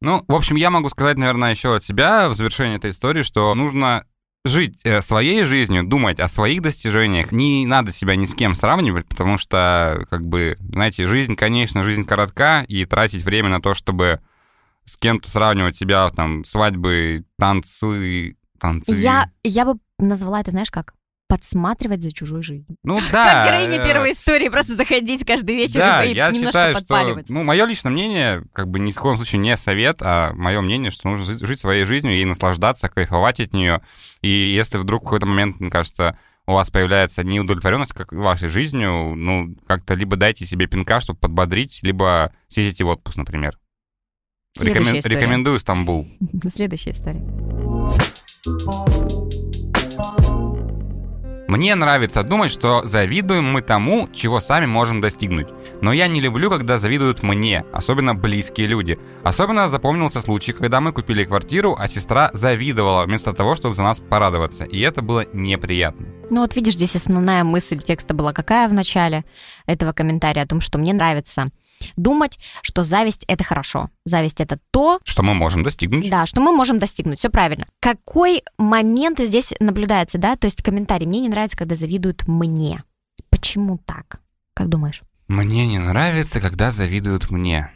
Ну, 0.00 0.22
в 0.26 0.34
общем, 0.34 0.56
я 0.56 0.70
могу 0.70 0.90
сказать, 0.90 1.16
наверное, 1.16 1.52
еще 1.52 1.76
от 1.76 1.84
себя 1.84 2.28
в 2.28 2.34
завершении 2.34 2.76
этой 2.76 2.90
истории, 2.90 3.22
что 3.22 3.54
нужно 3.54 4.04
жить 4.44 4.80
э, 4.84 5.00
своей 5.02 5.44
жизнью, 5.44 5.84
думать 5.84 6.20
о 6.20 6.28
своих 6.28 6.62
достижениях. 6.62 7.32
Не 7.32 7.66
надо 7.66 7.92
себя 7.92 8.16
ни 8.16 8.26
с 8.26 8.34
кем 8.34 8.54
сравнивать, 8.54 9.06
потому 9.06 9.38
что, 9.38 10.06
как 10.10 10.26
бы, 10.26 10.56
знаете, 10.60 11.06
жизнь, 11.06 11.34
конечно, 11.36 11.82
жизнь 11.82 12.04
коротка, 12.04 12.62
и 12.68 12.84
тратить 12.84 13.24
время 13.24 13.48
на 13.48 13.60
то, 13.60 13.74
чтобы 13.74 14.20
с 14.84 14.96
кем-то 14.96 15.28
сравнивать 15.28 15.76
себя, 15.76 16.08
там, 16.10 16.44
свадьбы, 16.44 17.24
танцы, 17.38 18.36
танцы. 18.60 18.92
Я, 18.92 19.30
я 19.42 19.64
бы 19.64 19.78
назвала 19.98 20.40
это, 20.40 20.52
знаешь 20.52 20.70
как? 20.70 20.94
Подсматривать 21.28 22.02
за 22.02 22.12
чужой 22.12 22.42
жизнью. 22.42 22.76
Ну 22.82 23.00
да. 23.12 23.44
Как 23.44 23.46
героиня 23.46 23.84
первой 23.84 24.12
истории, 24.12 24.48
просто 24.48 24.76
заходить 24.76 25.24
каждый 25.24 25.56
вечер 25.56 25.80
да, 25.80 26.04
и 26.04 26.14
я 26.14 26.28
немножко 26.30 26.46
считаю, 26.48 26.74
подпаливать. 26.74 27.26
Что, 27.26 27.34
ну, 27.34 27.42
мое 27.42 27.66
личное 27.66 27.90
мнение, 27.90 28.44
как 28.52 28.68
бы 28.68 28.78
ни 28.78 28.92
в 28.92 28.96
коем 28.96 29.16
случае 29.16 29.40
не 29.40 29.56
совет, 29.56 29.98
а 30.02 30.32
мое 30.34 30.60
мнение, 30.60 30.90
что 30.90 31.08
нужно 31.08 31.24
жить, 31.24 31.40
жить 31.40 31.60
своей 31.60 31.84
жизнью 31.84 32.14
и 32.14 32.24
наслаждаться, 32.24 32.88
кайфовать 32.88 33.40
от 33.40 33.52
нее. 33.52 33.82
И 34.22 34.28
если 34.28 34.78
вдруг 34.78 35.02
в 35.02 35.04
какой-то 35.06 35.26
момент, 35.26 35.60
мне 35.60 35.70
кажется, 35.70 36.18
у 36.46 36.52
вас 36.52 36.70
появляется 36.70 37.24
неудовлетворенность 37.24 37.92
как 37.92 38.12
вашей 38.12 38.48
жизнью, 38.48 39.14
ну, 39.16 39.56
как-то 39.66 39.94
либо 39.94 40.16
дайте 40.16 40.46
себе 40.46 40.66
пинка, 40.66 41.00
чтобы 41.00 41.18
подбодрить, 41.18 41.80
либо 41.82 42.32
съездите 42.46 42.84
в 42.84 42.88
отпуск, 42.88 43.16
например. 43.16 43.58
Рекомен... 44.60 45.00
Рекомендую 45.04 45.58
Стамбул. 45.60 46.06
Следующая 46.48 46.92
история. 46.92 47.22
Мне 51.48 51.76
нравится 51.76 52.24
думать, 52.24 52.50
что 52.50 52.84
завидуем 52.84 53.44
мы 53.44 53.62
тому, 53.62 54.08
чего 54.12 54.40
сами 54.40 54.66
можем 54.66 55.00
достигнуть. 55.00 55.48
Но 55.80 55.92
я 55.92 56.08
не 56.08 56.20
люблю, 56.20 56.50
когда 56.50 56.76
завидуют 56.76 57.22
мне, 57.22 57.64
особенно 57.72 58.16
близкие 58.16 58.66
люди. 58.66 58.98
Особенно 59.22 59.68
запомнился 59.68 60.20
случай, 60.20 60.52
когда 60.52 60.80
мы 60.80 60.92
купили 60.92 61.24
квартиру, 61.24 61.76
а 61.78 61.86
сестра 61.86 62.30
завидовала 62.32 63.04
вместо 63.04 63.32
того, 63.32 63.54
чтобы 63.54 63.76
за 63.76 63.82
нас 63.82 64.00
порадоваться. 64.00 64.64
И 64.64 64.80
это 64.80 65.02
было 65.02 65.24
неприятно. 65.32 66.08
Ну 66.30 66.40
вот 66.40 66.56
видишь, 66.56 66.74
здесь 66.74 66.96
основная 66.96 67.44
мысль 67.44 67.78
текста 67.78 68.12
была 68.12 68.32
какая 68.32 68.68
в 68.68 68.72
начале 68.72 69.24
этого 69.66 69.92
комментария 69.92 70.42
о 70.42 70.46
том, 70.46 70.60
что 70.60 70.78
мне 70.78 70.92
нравится 70.92 71.46
думать, 71.96 72.38
что 72.62 72.82
зависть 72.82 73.24
это 73.28 73.44
хорошо. 73.44 73.90
Зависть 74.04 74.40
это 74.40 74.58
то, 74.70 74.98
что 75.04 75.22
мы 75.22 75.34
можем 75.34 75.62
достигнуть. 75.62 76.10
Да, 76.10 76.26
что 76.26 76.40
мы 76.40 76.52
можем 76.52 76.78
достигнуть. 76.78 77.18
Все 77.18 77.30
правильно. 77.30 77.66
Какой 77.80 78.42
момент 78.58 79.18
здесь 79.20 79.54
наблюдается, 79.60 80.18
да? 80.18 80.36
То 80.36 80.46
есть 80.46 80.62
комментарий. 80.62 81.06
Мне 81.06 81.20
не 81.20 81.28
нравится, 81.28 81.56
когда 81.56 81.74
завидуют 81.74 82.28
мне. 82.28 82.84
Почему 83.30 83.78
так? 83.84 84.20
Как 84.54 84.68
думаешь? 84.68 85.02
Мне 85.28 85.66
не 85.66 85.78
нравится, 85.78 86.40
когда 86.40 86.70
завидуют 86.70 87.30
мне. 87.30 87.70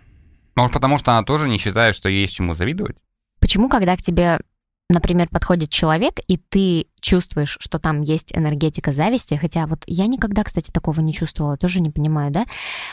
Может, 0.56 0.72
потому 0.72 0.98
что 0.98 1.12
она 1.12 1.24
тоже 1.24 1.48
не 1.48 1.58
считает, 1.58 1.94
что 1.94 2.08
есть 2.08 2.34
чему 2.34 2.54
завидовать? 2.54 2.96
Почему, 3.40 3.68
когда 3.68 3.96
к 3.96 4.02
тебе 4.02 4.40
например, 4.90 5.28
подходит 5.28 5.70
человек, 5.70 6.18
и 6.26 6.36
ты 6.36 6.86
чувствуешь, 7.00 7.56
что 7.60 7.78
там 7.78 8.02
есть 8.02 8.36
энергетика 8.36 8.92
зависти, 8.92 9.34
хотя 9.34 9.66
вот 9.66 9.84
я 9.86 10.06
никогда, 10.06 10.44
кстати, 10.44 10.70
такого 10.70 11.00
не 11.00 11.14
чувствовала, 11.14 11.56
тоже 11.56 11.80
не 11.80 11.90
понимаю, 11.90 12.30
да? 12.30 12.44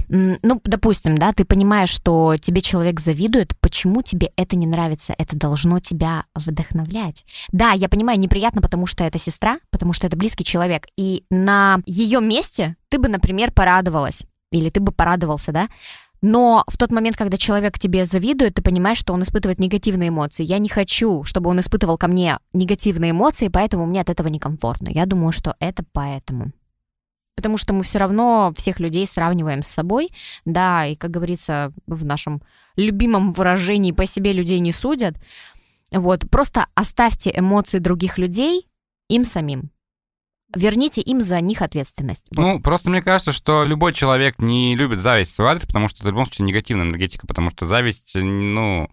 Ну, 0.08 0.62
допустим, 0.64 1.18
да, 1.18 1.34
ты 1.34 1.44
понимаешь, 1.44 1.90
что 1.90 2.38
тебе 2.38 2.62
человек 2.62 3.00
завидует, 3.00 3.58
почему 3.60 4.02
тебе 4.02 4.32
это 4.38 4.56
не 4.56 4.68
нравится? 4.68 5.14
Это 5.18 5.36
должно 5.36 5.80
тебя 5.80 6.26
вдохновлять. 6.36 7.26
Да, 7.52 7.72
я 7.72 7.90
понимаю, 7.90 8.20
неприятно, 8.20 8.62
потому 8.62 8.86
что 8.86 9.04
это 9.04 9.20
сестра, 9.20 9.60
потому 9.72 9.94
что 9.94 10.08
это 10.08 10.16
близкий 10.16 10.44
человек, 10.44 10.88
и 10.96 11.24
на 11.30 11.80
ее 11.86 12.22
месте 12.22 12.76
ты 12.90 13.00
бы, 13.00 13.10
например, 13.10 13.52
порадовалась, 13.52 14.24
или 14.52 14.70
ты 14.70 14.80
бы 14.80 14.92
порадовался, 14.92 15.52
да? 15.52 15.68
Но 16.22 16.64
в 16.68 16.78
тот 16.78 16.92
момент, 16.92 17.16
когда 17.16 17.38
человек 17.38 17.78
тебе 17.78 18.06
завидует, 18.06 18.56
ты 18.56 18.62
понимаешь, 18.62 18.98
что 18.98 19.14
он 19.14 19.24
испытывает 19.24 19.60
негативные 19.60 20.10
эмоции. 20.10 20.44
Я 20.44 20.58
не 20.58 20.70
хочу, 20.70 21.24
чтобы 21.24 21.50
он 21.50 21.60
испытывал 21.60 21.98
ко 21.98 22.08
мне 22.08 22.40
негативные 22.54 23.12
эмоции, 23.12 23.50
поэтому 23.50 23.86
мне 23.86 24.02
от 24.02 24.10
этого 24.10 24.28
некомфортно. 24.28 24.90
Я 24.90 25.06
думаю, 25.06 25.32
что 25.32 25.56
это 25.60 25.84
поэтому. 25.92 26.52
Потому 27.36 27.58
что 27.58 27.74
мы 27.74 27.84
все 27.84 28.00
равно 28.00 28.52
всех 28.58 28.80
людей 28.80 29.06
сравниваем 29.06 29.62
с 29.62 29.68
собой, 29.68 30.10
да, 30.44 30.88
и, 30.88 30.96
как 30.96 31.12
говорится 31.12 31.72
в 31.86 32.04
нашем 32.04 32.42
любимом 32.76 33.32
выражении, 33.32 33.92
по 33.92 34.08
себе 34.08 34.34
людей 34.34 34.60
не 34.60 34.72
судят. 34.72 35.16
Вот, 35.92 36.28
просто 36.32 36.66
оставьте 36.74 37.32
эмоции 37.36 37.78
других 37.78 38.18
людей 38.18 38.68
им 39.08 39.24
самим 39.24 39.70
верните 40.56 41.02
им 41.02 41.22
за 41.22 41.42
них 41.42 41.62
ответственность. 41.62 42.26
Ну, 42.32 42.54
вот. 42.54 42.64
просто 42.64 42.90
мне 42.90 43.02
кажется, 43.02 43.32
что 43.32 43.64
любой 43.64 43.94
человек 43.94 44.40
не 44.40 44.76
любит 44.76 45.00
зависть 45.00 45.32
в 45.32 45.36
свой 45.36 45.50
адрес, 45.50 45.66
потому 45.66 45.88
что 45.88 46.00
это 46.00 46.10
в 46.10 46.12
любом 46.12 46.26
случае 46.26 46.48
негативная 46.48 46.86
энергетика, 46.86 47.28
потому 47.28 47.50
что 47.50 47.66
зависть, 47.66 48.16
ну, 48.16 48.90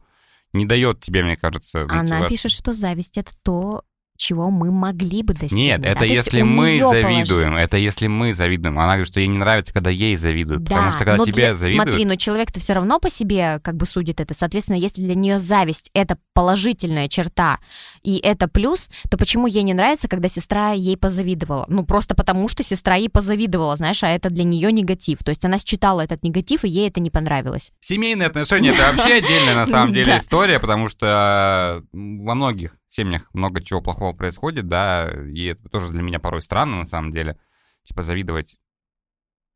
не 0.53 0.67
дает 0.67 1.01
тебе, 1.01 1.23
мне 1.23 1.37
кажется, 1.37 1.87
Она 1.89 2.29
пишет, 2.29 2.51
что 2.51 2.73
зависть— 2.73 3.19
это 3.19 3.33
то, 3.43 3.83
чего 4.17 4.51
мы 4.51 4.71
могли 4.71 5.23
бы 5.23 5.35
достичь. 5.35 5.53
Нет, 5.53 5.81
да? 5.81 5.89
это 5.89 6.05
если 6.05 6.43
мы 6.43 6.79
завидуем, 6.79 7.51
положить. 7.51 7.65
это 7.67 7.77
если 7.77 8.07
мы 8.07 8.33
завидуем. 8.33 8.79
Она 8.79 8.89
говорит, 8.89 9.09
что 9.09 9.21
ей 9.21 9.27
не 9.27 9.39
нравится, 9.39 9.73
когда 9.73 9.91
ей 9.91 10.17
завидуют, 10.17 10.63
да, 10.63 10.77
потому 10.77 10.93
что 10.93 10.99
когда 11.01 11.17
но 11.17 11.25
тебе 11.25 11.35
для... 11.35 11.55
завидуют... 11.55 11.83
Смотри, 11.83 12.05
но 12.05 12.17
человек-то 12.17 12.61
все 12.61 12.75
равно 12.75 13.01
по 13.01 13.11
себе 13.11 13.61
как 13.63 13.77
бы 13.77 13.87
судит 13.87 14.21
это. 14.21 14.35
Соответственно, 14.35 14.77
если 14.77 15.03
для 15.03 15.15
нее 15.15 15.39
зависть— 15.39 15.91
это 15.95 16.17
положительная 16.33 17.09
черта, 17.09 17.59
и 18.03 18.19
это 18.19 18.49
плюс, 18.49 18.89
то 19.11 19.19
почему 19.19 19.47
ей 19.47 19.63
не 19.63 19.75
нравится, 19.75 20.09
когда 20.09 20.29
сестра 20.29 20.73
ей 20.73 20.97
позавидовала? 20.97 21.65
Ну, 21.69 21.85
просто 21.85 22.15
потому, 22.15 22.49
что 22.49 22.63
сестра 22.63 22.95
ей 22.95 23.09
позавидовала, 23.09 23.77
знаешь, 23.77 24.03
а 24.05 24.09
это 24.09 24.31
для 24.31 24.45
нее 24.45 24.71
негатив. 24.71 25.25
То 25.25 25.31
есть 25.31 25.45
она 25.45 25.59
считала 25.59 26.03
этот 26.03 26.23
негатив, 26.23 26.65
и 26.65 26.69
ей 26.69 26.89
это 26.89 27.01
не 27.01 27.11
понравилось. 27.11 27.73
Семейные 27.81 28.29
отношения— 28.29 28.71
это 28.71 28.93
вообще 28.93 29.15
отдельная, 29.15 29.55
на 29.55 29.67
самом 29.67 29.93
деле, 29.95 30.19
история, 30.19 30.61
потому 30.61 30.89
что 30.89 31.83
во 31.93 32.35
многих 32.35 32.77
семьях 32.95 33.33
много 33.35 33.63
чего 33.63 33.81
плохого 33.81 34.13
происходит, 34.15 34.69
да, 34.69 35.11
и 35.11 35.45
это 35.47 35.69
тоже 35.69 35.91
для 35.91 36.03
меня 36.03 36.19
порой 36.21 36.43
странно, 36.43 36.77
на 36.77 36.87
самом 36.87 37.13
деле. 37.13 37.39
Типа 37.83 38.03
завидовать 38.03 38.57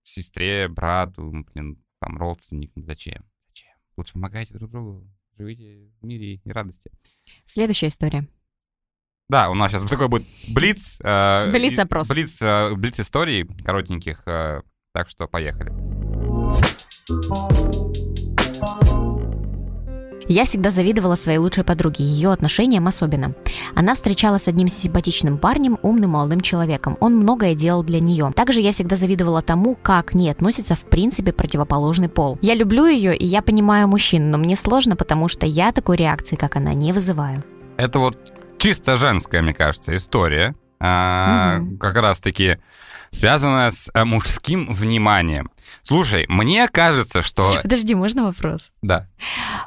сестре, 0.02 0.68
брату, 0.68 1.44
блин, 1.52 1.82
там, 2.00 2.18
родственникам. 2.18 2.84
Зачем? 2.84 3.24
Зачем? 3.48 3.70
Лучше 3.96 4.14
помогайте 4.14 4.54
друг 4.54 4.70
другу, 4.70 5.08
живите 5.38 5.90
в 6.00 6.04
мире 6.04 6.34
и 6.34 6.50
радости. 6.50 6.90
Следующая 7.46 7.88
история. 7.88 8.26
Да, 9.28 9.50
у 9.50 9.54
нас 9.54 9.70
сейчас 9.72 9.88
такой 9.88 10.08
будет 10.08 10.26
блиц. 10.54 11.00
Э, 11.02 11.50
Блиц-опрос. 11.52 12.08
Блиц, 12.08 12.40
э, 12.40 12.74
блиц 12.74 12.98
историй 12.98 13.46
коротеньких, 13.64 14.22
э, 14.26 14.62
так 14.92 15.08
что 15.10 15.28
поехали. 15.28 15.70
Я 20.28 20.44
всегда 20.44 20.70
завидовала 20.70 21.16
своей 21.16 21.38
лучшей 21.38 21.64
подруге, 21.64 22.04
ее 22.04 22.30
отношениям 22.30 22.86
особенно. 22.86 23.34
Она 23.74 23.94
встречалась 23.94 24.42
с 24.42 24.48
одним 24.48 24.68
симпатичным 24.68 25.38
парнем, 25.38 25.78
умным 25.82 26.10
молодым 26.10 26.42
человеком. 26.42 26.98
Он 27.00 27.16
многое 27.16 27.54
делал 27.54 27.82
для 27.82 27.98
нее. 27.98 28.30
Также 28.36 28.60
я 28.60 28.72
всегда 28.72 28.96
завидовала 28.96 29.40
тому, 29.40 29.74
как 29.74 30.08
к 30.08 30.14
ней 30.14 30.30
относится 30.30 30.76
в 30.76 30.80
принципе 30.80 31.32
противоположный 31.32 32.10
пол. 32.10 32.38
Я 32.42 32.54
люблю 32.54 32.84
ее, 32.84 33.16
и 33.16 33.24
я 33.24 33.40
понимаю 33.40 33.88
мужчин, 33.88 34.30
но 34.30 34.36
мне 34.36 34.56
сложно, 34.56 34.96
потому 34.96 35.28
что 35.28 35.46
я 35.46 35.72
такой 35.72 35.96
реакции, 35.96 36.36
как 36.36 36.56
она, 36.56 36.74
не 36.74 36.92
вызываю. 36.92 37.42
Это 37.78 37.98
вот 37.98 38.18
чисто 38.58 38.98
женская, 38.98 39.40
мне 39.40 39.54
кажется, 39.54 39.96
история. 39.96 40.54
А, 40.78 41.58
угу. 41.58 41.78
Как 41.78 41.96
раз-таки 41.96 42.58
связанная 43.10 43.70
с 43.70 43.90
э, 43.94 44.04
мужским 44.04 44.72
вниманием. 44.72 45.50
Слушай, 45.82 46.26
мне 46.28 46.68
кажется, 46.68 47.22
что... 47.22 47.58
Подожди, 47.62 47.94
можно 47.94 48.24
вопрос? 48.24 48.70
Да. 48.82 49.08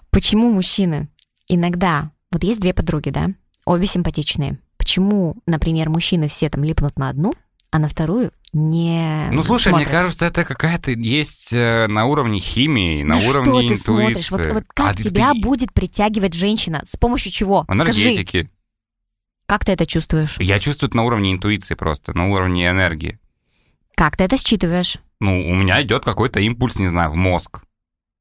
Почему 0.09 0.51
мужчины 0.51 1.09
иногда... 1.47 2.11
Вот 2.31 2.43
есть 2.43 2.61
две 2.61 2.73
подруги, 2.73 3.09
да? 3.09 3.29
Обе 3.65 3.85
симпатичные. 3.87 4.57
Почему, 4.77 5.35
например, 5.45 5.89
мужчины 5.89 6.27
все 6.29 6.49
там 6.49 6.63
липнут 6.63 6.97
на 6.97 7.09
одну, 7.09 7.33
а 7.71 7.79
на 7.79 7.89
вторую 7.89 8.31
не 8.53 9.29
Ну, 9.31 9.43
слушай, 9.43 9.69
смотрят. 9.69 9.87
мне 9.87 9.97
кажется, 9.97 10.25
это 10.25 10.43
какая-то 10.43 10.91
есть 10.91 11.53
э, 11.53 11.87
на 11.87 12.05
уровне 12.05 12.39
химии, 12.39 13.03
на, 13.03 13.15
на 13.15 13.27
уровне 13.27 13.43
что 13.43 13.61
интуиции. 13.61 13.75
Ты 13.75 13.81
смотришь? 13.81 14.31
Вот, 14.31 14.45
вот 14.53 14.63
как 14.73 14.91
а 14.91 14.93
тебя 14.95 15.31
ты... 15.33 15.39
будет 15.39 15.73
притягивать 15.73 16.33
женщина? 16.33 16.83
С 16.85 16.97
помощью 16.97 17.31
чего? 17.31 17.65
Энергетики. 17.69 18.39
Скажи. 18.39 18.49
Как 19.45 19.65
ты 19.65 19.71
это 19.71 19.85
чувствуешь? 19.85 20.37
Я 20.39 20.59
чувствую 20.59 20.89
это 20.89 20.97
на 20.97 21.03
уровне 21.03 21.31
интуиции 21.31 21.75
просто, 21.75 22.15
на 22.17 22.29
уровне 22.29 22.69
энергии. 22.69 23.19
Как 23.95 24.17
ты 24.17 24.25
это 24.25 24.37
считываешь? 24.37 24.97
Ну, 25.21 25.39
у 25.47 25.55
меня 25.55 25.81
идет 25.83 26.03
какой-то 26.03 26.39
импульс, 26.39 26.77
не 26.77 26.87
знаю, 26.87 27.11
в 27.11 27.15
мозг. 27.15 27.61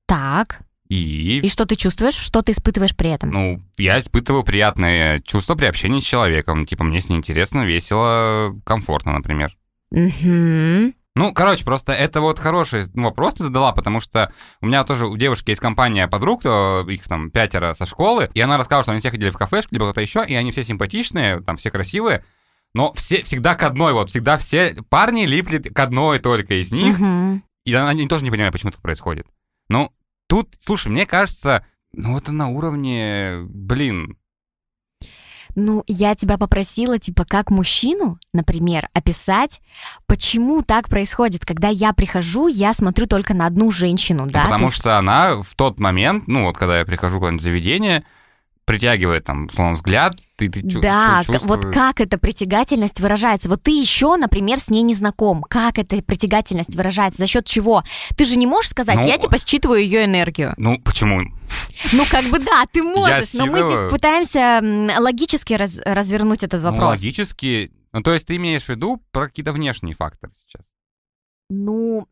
Так. 0.07 0.61
И... 0.89 1.41
И 1.43 1.49
что 1.49 1.65
ты 1.65 1.75
чувствуешь? 1.75 2.15
Что 2.15 2.43
ты 2.43 2.53
испытываешь 2.53 2.95
при 2.95 3.11
этом? 3.11 3.31
Ну, 3.31 3.63
я 3.79 3.99
испытываю 3.99 4.45
приятные 4.45 5.23
чувства 5.23 5.55
при 5.55 5.67
общении 5.67 6.01
с 6.01 6.05
человеком. 6.05 6.67
Типа, 6.67 6.85
мне 6.85 7.01
с 7.01 7.09
ним 7.09 7.19
интересно, 7.19 7.65
весело, 7.65 8.55
комфортно, 8.65 9.13
например. 9.13 9.57
Угу. 9.93 10.93
Ну, 11.17 11.33
короче, 11.35 11.65
просто 11.65 11.93
это 11.93 12.21
вот 12.21 12.39
хороший 12.39 12.85
вопрос 12.95 13.35
ты 13.35 13.45
задала, 13.45 13.73
потому 13.73 14.01
что 14.01 14.33
у 14.61 14.67
меня 14.67 14.85
тоже 14.85 15.07
у 15.07 15.17
девушки 15.17 15.51
есть 15.51 15.61
компания 15.61 16.07
подруг, 16.07 16.43
то 16.43 16.87
их 16.89 17.03
там 17.09 17.31
пятеро 17.31 17.75
со 17.75 17.85
школы, 17.85 18.31
и 18.35 18.41
она 18.41 18.59
рассказала, 18.59 18.85
что 18.85 18.93
они 18.93 19.01
все 19.01 19.11
ходили 19.11 19.31
в 19.31 19.37
кафешку, 19.37 19.75
либо 19.75 19.87
кто-то 19.87 20.01
еще, 20.01 20.25
и 20.25 20.35
они 20.35 20.53
все 20.53 20.63
симпатичные, 20.63 21.41
там 21.41 21.57
все 21.57 21.71
красивые, 21.71 22.25
но 22.75 22.93
все 22.95 23.23
всегда 23.23 23.55
к 23.55 23.63
одной, 23.63 23.93
вот 23.93 24.11
всегда 24.11 24.39
все 24.39 24.77
парни 24.89 25.25
липли 25.27 25.59
к 25.59 25.79
одной 25.79 26.19
только 26.19 26.61
из 26.61 26.71
них, 26.73 26.99
Угу. 27.01 27.43
и 27.67 27.75
они 27.75 28.07
тоже 28.09 28.25
не 28.25 28.31
понимают, 28.31 28.53
почему 28.53 28.73
так 28.73 28.81
происходит. 28.83 29.27
Ну, 29.69 29.91
тут, 30.29 30.55
слушай, 30.59 30.89
мне 30.89 31.07
кажется, 31.07 31.65
ну 31.93 32.17
это 32.17 32.33
на 32.33 32.49
уровне, 32.49 33.39
блин, 33.45 34.17
Ну, 35.57 35.83
я 35.89 36.15
тебя 36.15 36.39
попросила, 36.39 37.01
типа, 37.01 37.25
как 37.25 37.51
мужчину, 37.51 38.19
например, 38.33 38.89
описать, 38.95 39.61
почему 40.07 40.63
так 40.63 40.89
происходит. 40.89 41.45
Когда 41.45 41.67
я 41.69 41.93
прихожу, 41.93 42.47
я 42.47 42.73
смотрю 42.73 43.07
только 43.09 43.35
на 43.35 43.47
одну 43.47 43.73
женщину, 43.73 44.27
Ну, 44.27 44.31
да? 44.31 44.45
потому 44.45 44.59
То 44.61 44.65
есть- 44.67 44.77
что 44.77 44.97
она 44.97 45.43
в 45.43 45.55
тот 45.57 45.81
момент, 45.81 46.29
ну 46.29 46.45
вот 46.45 46.57
когда 46.57 46.79
я 46.79 46.85
прихожу 46.85 47.17
в 47.17 47.19
какое-нибудь 47.19 47.43
заведение, 47.43 48.05
притягивает 48.65 49.25
там, 49.25 49.47
условно, 49.47 49.75
взгляд, 49.75 50.15
ты, 50.49 50.61
ты 50.63 50.69
чу- 50.69 50.81
Да, 50.81 51.23
к- 51.27 51.43
вот 51.45 51.67
как 51.67 52.01
эта 52.01 52.17
притягательность 52.19 53.01
выражается? 53.01 53.49
Вот 53.49 53.63
ты 53.63 53.71
еще, 53.71 54.17
например, 54.17 54.59
с 54.59 54.71
ней 54.71 54.83
не 54.83 54.95
знаком. 54.95 55.43
Как 55.43 55.79
эта 55.79 56.03
притягательность 56.03 56.75
выражается? 56.75 57.19
За 57.23 57.27
счет 57.27 57.45
чего? 57.47 57.83
Ты 58.17 58.25
же 58.25 58.37
не 58.37 58.47
можешь 58.47 58.71
сказать, 58.71 58.97
Ну, 58.97 59.07
я 59.07 59.19
типа 59.19 59.37
считываю 59.39 59.83
ее 59.83 60.05
энергию. 60.05 60.55
Ну, 60.57 60.79
почему? 60.81 61.21
Ну, 61.93 62.05
как 62.11 62.25
бы 62.27 62.39
да, 62.39 62.65
ты 62.73 62.83
можешь, 62.83 63.35
но 63.35 63.47
мы 63.47 63.61
здесь 63.61 63.91
пытаемся 63.91 64.61
логически 65.01 65.55
раз- 65.55 65.81
развернуть 65.85 66.43
этот 66.43 66.63
Ну, 66.63 66.71
вопрос. 66.71 66.91
логически... 66.91 67.73
Ну, 67.93 68.03
то 68.03 68.13
есть 68.15 68.27
ты 68.27 68.37
имеешь 68.37 68.63
в 68.65 68.69
виду 68.69 69.03
про 69.11 69.27
какие-то 69.29 69.53
внешние 69.53 69.95
факторы 69.95 70.33
сейчас? 70.37 70.65
Ну, 71.49 72.07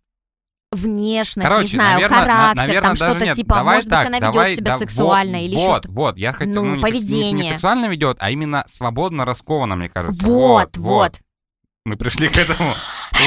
внешность, 0.73 1.49
Короче, 1.49 1.65
не 1.65 1.75
знаю, 1.75 1.95
наверное, 1.95 2.19
на- 2.19 2.25
характер, 2.27 2.57
наверное, 2.57 2.83
там 2.89 2.97
что-то 2.97 3.25
нет. 3.25 3.37
типа, 3.37 3.55
давай 3.57 3.75
может 3.77 3.91
так, 3.91 3.99
быть, 4.01 4.07
она 4.09 4.21
давай, 4.21 4.47
ведет 4.51 4.59
себя 4.59 4.73
да, 4.73 4.79
сексуально 4.79 5.39
вот, 5.39 5.45
или 5.45 5.55
вот, 5.55 5.73
что-то. 5.73 5.91
Вот, 5.91 6.19
я 6.19 6.33
хотел, 6.33 6.65
Ну, 6.65 6.71
ну, 6.71 6.77
не, 6.77 6.83
секс- 6.83 6.93
не- 6.93 7.01
не 7.01 7.01
поведение. 7.01 7.53
сексуально 7.53 7.87
ведет, 7.87 8.17
а 8.21 8.31
именно 8.31 8.65
свободно, 8.67 9.25
раскованно, 9.25 9.77
мне 9.77 9.89
кажется. 9.89 10.25
Вот, 10.27 10.77
вот. 10.77 11.15
Мы 11.85 11.97
пришли 11.97 12.29
к 12.29 12.37
этому. 12.37 12.73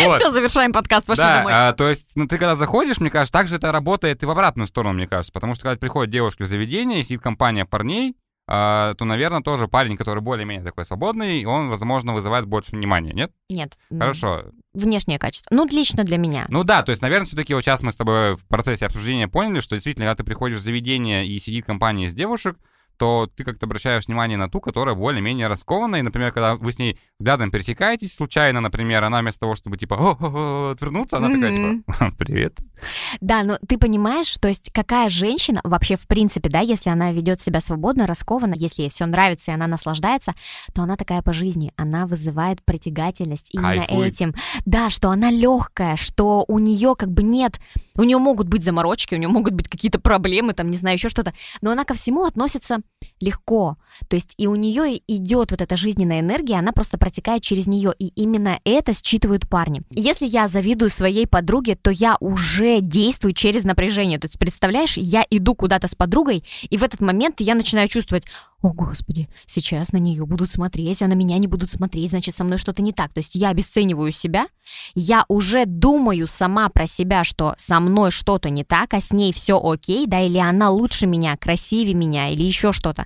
Вот. 0.06 0.18
Все, 0.22 0.32
завершаем 0.32 0.72
подкаст, 0.72 1.06
пошли 1.06 1.24
да, 1.24 1.38
домой. 1.40 1.52
а, 1.54 1.74
то 1.74 1.90
есть, 1.90 2.12
ну, 2.16 2.26
ты 2.26 2.38
когда 2.38 2.56
заходишь, 2.56 3.02
мне 3.02 3.10
кажется, 3.10 3.34
так 3.34 3.48
же 3.48 3.56
это 3.58 3.74
работает 3.74 4.24
и 4.24 4.26
в 4.26 4.30
обратную 4.30 4.68
сторону, 4.68 4.94
мне 4.94 5.08
кажется. 5.08 5.34
Потому 5.34 5.54
что 5.54 5.64
когда 5.64 5.78
приходят 5.78 6.10
девушки 6.10 6.44
в 6.44 6.48
заведение, 6.48 7.02
и 7.02 7.04
сидит 7.04 7.22
компания 7.22 7.66
парней, 7.66 8.16
а, 8.48 8.94
то, 8.94 9.04
наверное, 9.04 9.42
тоже 9.42 9.68
парень, 9.68 9.98
который 9.98 10.22
более-менее 10.22 10.64
такой 10.64 10.86
свободный, 10.86 11.44
он, 11.46 11.70
возможно, 11.70 12.14
вызывает 12.14 12.46
больше 12.46 12.72
внимания, 12.76 13.12
нет? 13.12 13.32
Нет. 13.50 13.78
Хорошо. 13.90 14.44
Внешнее 14.74 15.20
качество. 15.20 15.54
Ну, 15.54 15.68
лично 15.68 16.04
для 16.04 16.18
меня. 16.18 16.46
Ну 16.48 16.64
да, 16.64 16.82
то 16.82 16.92
есть, 16.92 17.02
наверное, 17.02 17.26
все-таки 17.26 17.54
вот 17.54 17.62
сейчас 17.62 17.82
мы 17.82 17.92
с 17.92 17.98
тобой 17.98 18.38
в 18.38 18.46
процессе 18.48 18.86
обсуждения 18.86 19.28
поняли, 19.28 19.60
что 19.60 19.76
действительно, 19.76 20.06
когда 20.06 20.16
ты 20.16 20.24
приходишь 20.24 20.60
в 20.60 20.64
заведение 20.64 21.28
и 21.28 21.40
сидит 21.40 21.66
компания 21.66 22.06
из 22.06 22.14
девушек, 22.14 22.58
то 23.02 23.28
ты 23.36 23.44
как-то 23.44 23.66
обращаешь 23.66 24.06
внимание 24.06 24.38
на 24.38 24.48
ту, 24.48 24.62
которая 24.62 24.94
более-менее 24.94 25.48
раскована. 25.48 25.96
И, 25.96 26.04
например, 26.04 26.32
когда 26.32 26.54
вы 26.54 26.72
с 26.72 26.78
ней 26.78 27.00
взглядом 27.20 27.50
пересекаетесь 27.50 28.14
случайно, 28.14 28.62
например, 28.62 29.04
она 29.04 29.22
вместо 29.22 29.40
того, 29.40 29.56
чтобы 29.56 29.76
типа 29.76 30.18
отвернуться, 30.74 31.18
она 31.18 31.30
такая 31.30 31.52
типа 31.52 32.16
«Привет». 32.20 32.60
Да, 33.20 33.42
но 33.42 33.58
ты 33.68 33.80
понимаешь, 33.80 34.32
то 34.38 34.48
есть 34.48 34.70
какая 34.72 35.10
женщина 35.10 35.62
вообще 35.64 35.96
в 35.96 36.06
принципе, 36.06 36.48
да, 36.50 36.60
если 36.60 36.92
она 36.92 37.12
ведет 37.12 37.42
себя 37.42 37.60
свободно, 37.60 38.06
раскованно, 38.06 38.54
если 38.56 38.84
ей 38.84 38.90
все 38.92 39.08
нравится 39.08 39.50
и 39.50 39.54
она 39.56 39.66
наслаждается, 39.66 40.36
то 40.76 40.84
она 40.84 40.96
такая 40.96 41.24
по 41.24 41.34
жизни, 41.34 41.74
она 41.78 42.06
вызывает 42.06 42.64
притягательность 42.64 43.50
именно 43.56 43.86
Кайфует. 43.88 44.14
этим. 44.14 44.36
Да, 44.66 44.92
что 44.92 45.10
она 45.10 45.32
легкая, 45.32 45.96
что 45.96 46.46
у 46.48 46.60
нее 46.60 46.96
как 46.96 47.12
бы 47.12 47.24
нет, 47.24 47.60
у 47.98 48.04
нее 48.04 48.20
могут 48.20 48.48
быть 48.48 48.64
заморочки, 48.64 49.16
у 49.16 49.18
нее 49.18 49.30
могут 49.30 49.56
быть 49.56 49.68
какие-то 49.68 50.00
проблемы, 50.00 50.54
там, 50.54 50.70
не 50.70 50.78
знаю, 50.78 50.98
еще 50.98 51.10
что-то, 51.10 51.32
но 51.62 51.72
она 51.72 51.84
ко 51.84 51.96
всему 51.96 52.26
относится 52.26 52.78
легко. 53.20 53.78
То 54.08 54.16
есть 54.16 54.36
и 54.38 54.48
у 54.48 54.56
нее 54.56 55.02
идет 55.08 55.52
вот 55.52 55.62
эта 55.62 55.78
жизненная 55.78 56.22
энергия, 56.22 56.56
она 56.56 56.72
просто 56.72 56.98
протекает 56.98 57.42
через 57.42 57.68
нее, 57.68 57.94
и 57.98 58.08
именно 58.16 58.60
это 58.64 58.94
считывают 58.94 59.48
парни. 59.48 59.82
Если 59.92 60.26
я 60.26 60.48
завидую 60.48 60.90
своей 60.90 61.28
подруге, 61.28 61.76
то 61.76 61.92
я 61.92 62.18
уже 62.20 62.82
действую 62.82 63.34
через 63.34 63.64
напряжение. 63.64 64.20
То 64.20 64.28
есть, 64.28 64.40
представляешь, 64.40 64.98
я 64.98 65.26
иду 65.30 65.56
куда-то 65.56 65.88
с 65.88 65.96
подругой, 65.96 66.44
и 66.70 66.78
в 66.78 66.84
этот 66.84 67.02
момент 67.02 67.42
я 67.42 67.56
начинаю 67.56 67.88
чувствовать, 67.88 68.26
о, 68.62 68.74
господи, 68.74 69.28
сейчас 69.48 69.92
на 69.92 69.98
нее 69.98 70.26
будут 70.26 70.52
смотреть, 70.52 71.02
а 71.02 71.08
на 71.08 71.14
меня 71.14 71.40
не 71.40 71.48
будут 71.48 71.72
смотреть, 71.72 72.12
значит, 72.12 72.36
со 72.36 72.44
мной 72.44 72.60
что-то 72.60 72.84
не 72.84 72.94
так. 72.94 73.12
То 73.12 73.20
есть 73.20 73.34
я 73.34 73.50
обесцениваю 73.50 74.12
себя, 74.12 74.46
я 74.94 75.26
уже 75.28 75.66
думаю 75.66 76.28
сама 76.28 76.70
про 76.70 76.86
себя, 76.86 77.24
что 77.24 77.56
со 77.58 77.80
мной 77.80 78.12
что-то 78.12 78.52
не 78.52 78.64
так, 78.64 78.94
а 78.94 79.02
с 79.02 79.12
ней 79.12 79.34
все 79.34 79.60
окей, 79.60 80.06
да, 80.06 80.22
или 80.22 80.38
она 80.38 80.70
лучше 80.70 81.08
меня, 81.08 81.36
красивее 81.38 81.96
меня, 81.96 82.30
или 82.30 82.44
еще 82.44 82.72
что-то. 82.92 83.06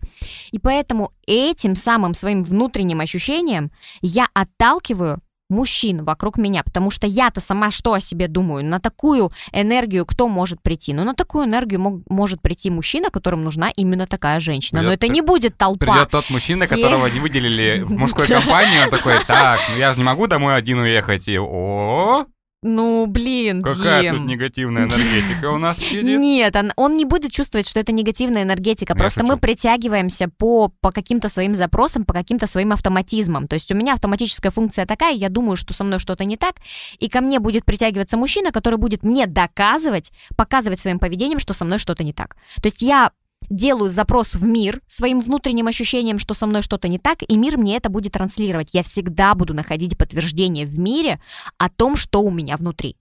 И 0.51 0.59
поэтому 0.59 1.11
этим 1.27 1.75
самым 1.75 2.13
своим 2.13 2.43
внутренним 2.43 2.99
ощущением 2.99 3.71
я 4.01 4.27
отталкиваю 4.33 5.19
мужчин 5.47 6.03
вокруг 6.03 6.37
меня, 6.39 6.63
потому 6.63 6.89
что 6.89 7.05
я-то 7.05 7.39
сама 7.39 7.69
что 7.69 7.93
о 7.93 7.99
себе 7.99 8.27
думаю? 8.27 8.65
На 8.65 8.79
такую 8.79 9.29
энергию 9.51 10.03
кто 10.03 10.27
может 10.27 10.59
прийти? 10.63 10.91
Ну, 10.91 11.03
на 11.03 11.13
такую 11.13 11.45
энергию 11.45 11.79
мог- 11.79 12.01
может 12.09 12.41
прийти 12.41 12.71
мужчина, 12.71 13.11
которому 13.11 13.43
нужна 13.43 13.69
именно 13.69 14.07
такая 14.07 14.39
женщина. 14.39 14.81
Но 14.81 14.87
Придет- 14.89 15.03
это 15.03 15.13
не 15.13 15.21
будет 15.21 15.55
толпа. 15.55 15.85
Придет 15.85 16.09
тот 16.09 16.31
мужчина, 16.31 16.65
Все- 16.65 16.75
которого 16.77 17.05
не 17.07 17.19
выделили 17.19 17.81
в 17.83 17.91
мужской 17.91 18.25
компании, 18.27 18.85
он 18.85 18.89
такой, 18.89 19.19
так, 19.27 19.59
ну 19.69 19.77
я 19.77 19.91
же 19.93 19.99
не 19.99 20.03
могу 20.03 20.25
домой 20.25 20.55
один 20.55 20.79
уехать. 20.79 21.27
И, 21.27 21.37
о, 21.37 22.25
Ну, 22.67 23.05
блин, 23.05 23.61
какая 23.61 24.01
Дим. 24.01 24.15
тут 24.15 24.25
негативная 24.25 24.85
энергетика 24.85 25.51
у 25.51 25.59
нас 25.59 25.77
сидит. 25.77 26.19
Нет, 26.19 26.55
он, 26.55 26.71
он 26.75 26.97
не 26.97 27.05
будет 27.05 27.31
чувствовать, 27.31 27.69
что 27.69 27.79
это 27.79 27.91
негативная 27.91 28.41
энергетика. 28.41 28.93
Ну, 28.93 28.97
я 28.97 29.03
Просто 29.03 29.19
шучу. 29.19 29.33
мы 29.33 29.39
притягиваемся 29.39 30.29
по, 30.35 30.69
по 30.81 30.91
каким-то 30.91 31.29
своим 31.29 31.53
запросам, 31.53 32.05
по 32.05 32.13
каким-то 32.13 32.47
своим 32.47 32.71
автоматизмам. 32.71 33.47
То 33.47 33.53
есть 33.53 33.71
у 33.71 33.75
меня 33.75 33.93
автоматическая 33.93 34.51
функция 34.51 34.87
такая, 34.87 35.13
я 35.13 35.29
думаю, 35.29 35.57
что 35.57 35.73
со 35.73 35.83
мной 35.83 35.99
что-то 35.99 36.25
не 36.25 36.37
так, 36.37 36.55
и 36.97 37.07
ко 37.07 37.21
мне 37.21 37.39
будет 37.39 37.65
притягиваться 37.65 38.17
мужчина, 38.17 38.51
который 38.51 38.79
будет 38.79 39.03
мне 39.03 39.27
доказывать, 39.27 40.11
показывать 40.35 40.79
своим 40.79 40.97
поведением, 40.97 41.37
что 41.37 41.53
со 41.53 41.65
мной 41.65 41.77
что-то 41.77 42.03
не 42.03 42.13
так. 42.13 42.35
То 42.63 42.65
есть 42.65 42.81
я 42.81 43.11
делаю 43.49 43.89
запрос 43.89 44.35
в 44.35 44.43
мир 44.45 44.81
своим 44.87 45.19
внутренним 45.19 45.67
ощущением, 45.67 46.19
что 46.19 46.33
со 46.33 46.47
мной 46.47 46.61
что-то 46.61 46.87
не 46.87 46.99
так, 46.99 47.19
и 47.27 47.37
мир 47.37 47.57
мне 47.57 47.77
это 47.77 47.89
будет 47.89 48.13
транслировать. 48.13 48.69
Я 48.73 48.83
всегда 48.83 49.35
буду 49.35 49.53
находить 49.53 49.97
подтверждение 49.97 50.65
в 50.65 50.77
мире 50.79 51.19
о 51.57 51.69
том, 51.69 51.95
что 51.95 52.21
у 52.21 52.31
меня 52.31 52.57
внутри. 52.57 52.97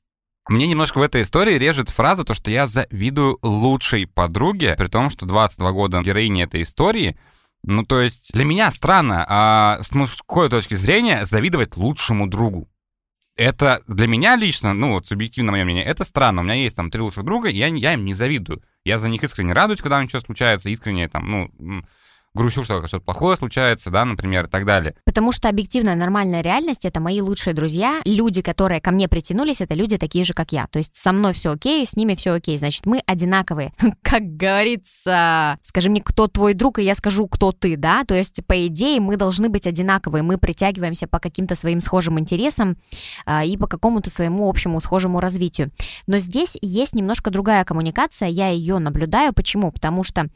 Мне 0.48 0.66
немножко 0.66 0.98
в 0.98 1.02
этой 1.02 1.22
истории 1.22 1.54
режет 1.54 1.88
фраза, 1.88 2.24
то, 2.24 2.35
что 2.35 2.50
я 2.50 2.66
завидую 2.66 3.38
лучшей 3.42 4.07
подруге, 4.07 4.74
при 4.76 4.88
том, 4.88 5.09
что 5.09 5.24
22 5.24 5.72
года 5.72 6.02
героини 6.02 6.44
этой 6.44 6.62
истории. 6.62 7.18
Ну, 7.62 7.83
то 7.83 8.02
есть, 8.02 8.35
для 8.35 8.44
меня 8.44 8.70
странно, 8.70 9.24
а 9.26 9.78
с 9.80 9.94
мужской 9.94 10.50
точки 10.50 10.74
зрения, 10.74 11.24
завидовать 11.24 11.78
лучшему 11.78 12.26
другу. 12.26 12.68
Это 13.37 13.83
для 13.88 14.07
меня 14.07 14.37
лично, 14.37 14.74
ну, 14.74 14.92
вот 14.92 15.07
субъективно 15.07 15.52
мое 15.52 15.64
мнение, 15.64 15.85
это 15.85 16.04
странно. 16.04 16.42
У 16.42 16.44
меня 16.44 16.54
есть 16.54 16.76
там 16.76 16.90
три 16.90 17.00
лучших 17.00 17.24
друга, 17.24 17.48
и 17.48 17.57
я, 17.57 17.68
я 17.68 17.94
им 17.94 18.04
не 18.04 18.12
завидую. 18.12 18.62
Я 18.85 18.99
за 18.99 19.09
них 19.09 19.23
искренне 19.23 19.55
радуюсь, 19.55 19.81
когда 19.81 19.99
у 19.99 20.01
них 20.03 20.11
что-то 20.11 20.27
случается, 20.27 20.68
искренне 20.68 21.09
там, 21.09 21.31
ну, 21.59 21.85
грущу, 22.35 22.64
что 22.64 22.87
что-то 22.87 23.05
плохое 23.05 23.37
случается, 23.37 23.90
да, 23.90 24.05
например, 24.05 24.47
и 24.47 24.49
так 24.49 24.66
далее. 24.66 24.94
Потому 25.05 25.33
что 25.33 25.49
объективная 25.49 25.94
нормальная 25.94 26.40
реальность 26.40 26.85
это 26.85 27.01
мои 27.01 27.20
лучшие 27.20 27.55
друзья. 27.55 28.01
Люди, 28.05 28.42
которые 28.42 28.81
ко 28.81 28.90
мне 28.90 29.09
притянулись, 29.09 29.61
это 29.61 29.75
люди 29.75 29.99
такие 29.99 30.25
же, 30.25 30.35
как 30.35 30.53
я. 30.53 30.66
То 30.66 30.79
есть 30.79 30.94
со 30.97 31.12
мной 31.12 31.33
все 31.33 31.53
окей, 31.53 31.87
с 31.87 31.97
ними 31.97 32.14
все 32.14 32.33
окей. 32.33 32.59
Значит, 32.59 32.87
мы 32.87 33.01
одинаковые. 33.07 33.73
Как 34.03 34.23
говорится, 34.37 35.59
скажи 35.62 35.90
мне, 35.90 36.01
кто 36.01 36.29
твой 36.29 36.55
друг, 36.55 36.79
и 36.79 36.83
я 36.85 36.94
скажу, 36.94 37.27
кто 37.29 37.53
ты, 37.53 37.77
да? 37.77 38.05
То 38.05 38.14
есть, 38.14 38.44
по 38.47 38.66
идее, 38.66 39.01
мы 39.01 39.16
должны 39.16 39.49
быть 39.49 39.66
одинаковые. 39.66 40.23
Мы 40.23 40.38
притягиваемся 40.38 41.07
по 41.07 41.18
каким-то 41.18 41.55
своим 41.55 41.81
схожим 41.81 42.18
интересам 42.18 42.77
а, 43.27 43.44
и 43.44 43.57
по 43.57 43.66
какому-то 43.66 44.11
своему 44.11 44.49
общему 44.49 44.81
схожему 44.81 45.20
развитию. 45.20 45.70
Но 46.07 46.18
здесь 46.18 46.57
есть 46.61 46.94
немножко 46.94 47.31
другая 47.31 47.64
коммуникация, 47.64 48.29
я 48.29 48.49
ее 48.49 48.79
наблюдаю. 48.79 49.33
Почему? 49.33 49.73
Потому 49.73 50.05
что 50.05 50.29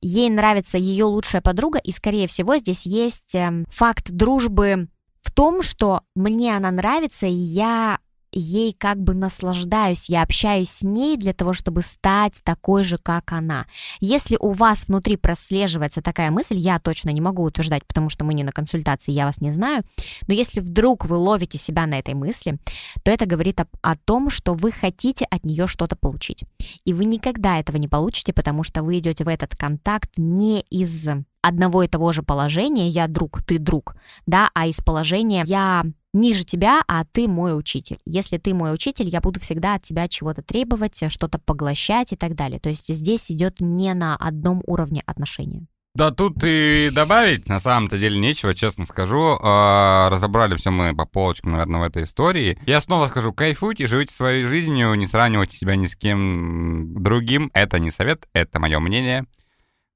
ей 0.00 0.30
нравится 0.30 0.78
ее 0.78 1.04
лучшая 1.04 1.35
подруга, 1.40 1.78
и, 1.78 1.92
скорее 1.92 2.26
всего, 2.26 2.56
здесь 2.56 2.86
есть 2.86 3.34
эм, 3.34 3.66
факт 3.68 4.10
дружбы 4.10 4.88
в 5.22 5.32
том, 5.32 5.62
что 5.62 6.02
мне 6.14 6.56
она 6.56 6.70
нравится, 6.70 7.26
и 7.26 7.32
я 7.32 7.98
ей 8.38 8.72
как 8.72 9.02
бы 9.02 9.14
наслаждаюсь, 9.14 10.08
я 10.08 10.22
общаюсь 10.22 10.70
с 10.70 10.82
ней 10.82 11.16
для 11.16 11.32
того, 11.32 11.52
чтобы 11.52 11.82
стать 11.82 12.40
такой 12.44 12.84
же, 12.84 12.98
как 12.98 13.32
она. 13.32 13.66
Если 14.00 14.36
у 14.38 14.52
вас 14.52 14.88
внутри 14.88 15.16
прослеживается 15.16 16.02
такая 16.02 16.30
мысль, 16.30 16.56
я 16.56 16.78
точно 16.78 17.10
не 17.10 17.20
могу 17.20 17.42
утверждать, 17.42 17.86
потому 17.86 18.08
что 18.08 18.24
мы 18.24 18.34
не 18.34 18.44
на 18.44 18.52
консультации, 18.52 19.12
я 19.12 19.26
вас 19.26 19.40
не 19.40 19.52
знаю, 19.52 19.84
но 20.26 20.34
если 20.34 20.60
вдруг 20.60 21.06
вы 21.06 21.16
ловите 21.16 21.58
себя 21.58 21.86
на 21.86 21.98
этой 21.98 22.14
мысли, 22.14 22.58
то 23.02 23.10
это 23.10 23.26
говорит 23.26 23.60
о, 23.60 23.66
о 23.82 23.96
том, 23.96 24.30
что 24.30 24.54
вы 24.54 24.72
хотите 24.72 25.24
от 25.24 25.44
нее 25.44 25.66
что-то 25.66 25.96
получить. 25.96 26.44
И 26.84 26.92
вы 26.92 27.04
никогда 27.04 27.58
этого 27.58 27.76
не 27.76 27.88
получите, 27.88 28.32
потому 28.32 28.62
что 28.62 28.82
вы 28.82 28.98
идете 28.98 29.24
в 29.24 29.28
этот 29.28 29.56
контакт 29.56 30.10
не 30.16 30.60
из 30.70 31.08
одного 31.46 31.84
и 31.84 31.88
того 31.88 32.12
же 32.12 32.22
положения 32.22 32.88
«я 32.88 33.06
друг, 33.06 33.42
ты 33.42 33.58
друг», 33.58 33.94
да, 34.26 34.50
а 34.54 34.66
из 34.66 34.78
положения 34.78 35.42
«я 35.46 35.84
ниже 36.16 36.44
тебя, 36.44 36.82
а 36.88 37.04
ты 37.04 37.28
мой 37.28 37.56
учитель. 37.56 37.98
Если 38.04 38.38
ты 38.38 38.54
мой 38.54 38.74
учитель, 38.74 39.08
я 39.08 39.20
буду 39.20 39.38
всегда 39.40 39.74
от 39.74 39.82
тебя 39.82 40.08
чего-то 40.08 40.42
требовать, 40.42 41.04
что-то 41.08 41.38
поглощать 41.38 42.12
и 42.12 42.16
так 42.16 42.34
далее. 42.34 42.58
То 42.58 42.68
есть 42.68 42.92
здесь 42.92 43.30
идет 43.30 43.60
не 43.60 43.94
на 43.94 44.16
одном 44.16 44.62
уровне 44.66 45.02
отношения. 45.06 45.66
Да 45.94 46.10
тут 46.10 46.36
и 46.44 46.90
добавить 46.92 47.48
на 47.48 47.58
самом-то 47.58 47.96
деле 47.96 48.18
нечего, 48.18 48.54
честно 48.54 48.84
скажу. 48.84 49.38
Э, 49.38 50.08
разобрали 50.10 50.54
все 50.54 50.70
мы 50.70 50.94
по 50.94 51.06
полочкам, 51.06 51.52
наверное, 51.52 51.80
в 51.80 51.84
этой 51.84 52.02
истории. 52.02 52.58
Я 52.66 52.80
снова 52.80 53.06
скажу, 53.06 53.32
кайфуйте, 53.32 53.86
живите 53.86 54.12
своей 54.12 54.44
жизнью, 54.44 54.94
не 54.94 55.06
сравнивайте 55.06 55.56
себя 55.56 55.74
ни 55.74 55.86
с 55.86 55.96
кем 55.96 57.02
другим. 57.02 57.50
Это 57.54 57.78
не 57.78 57.90
совет, 57.90 58.28
это 58.34 58.60
мое 58.60 58.78
мнение. 58.78 59.24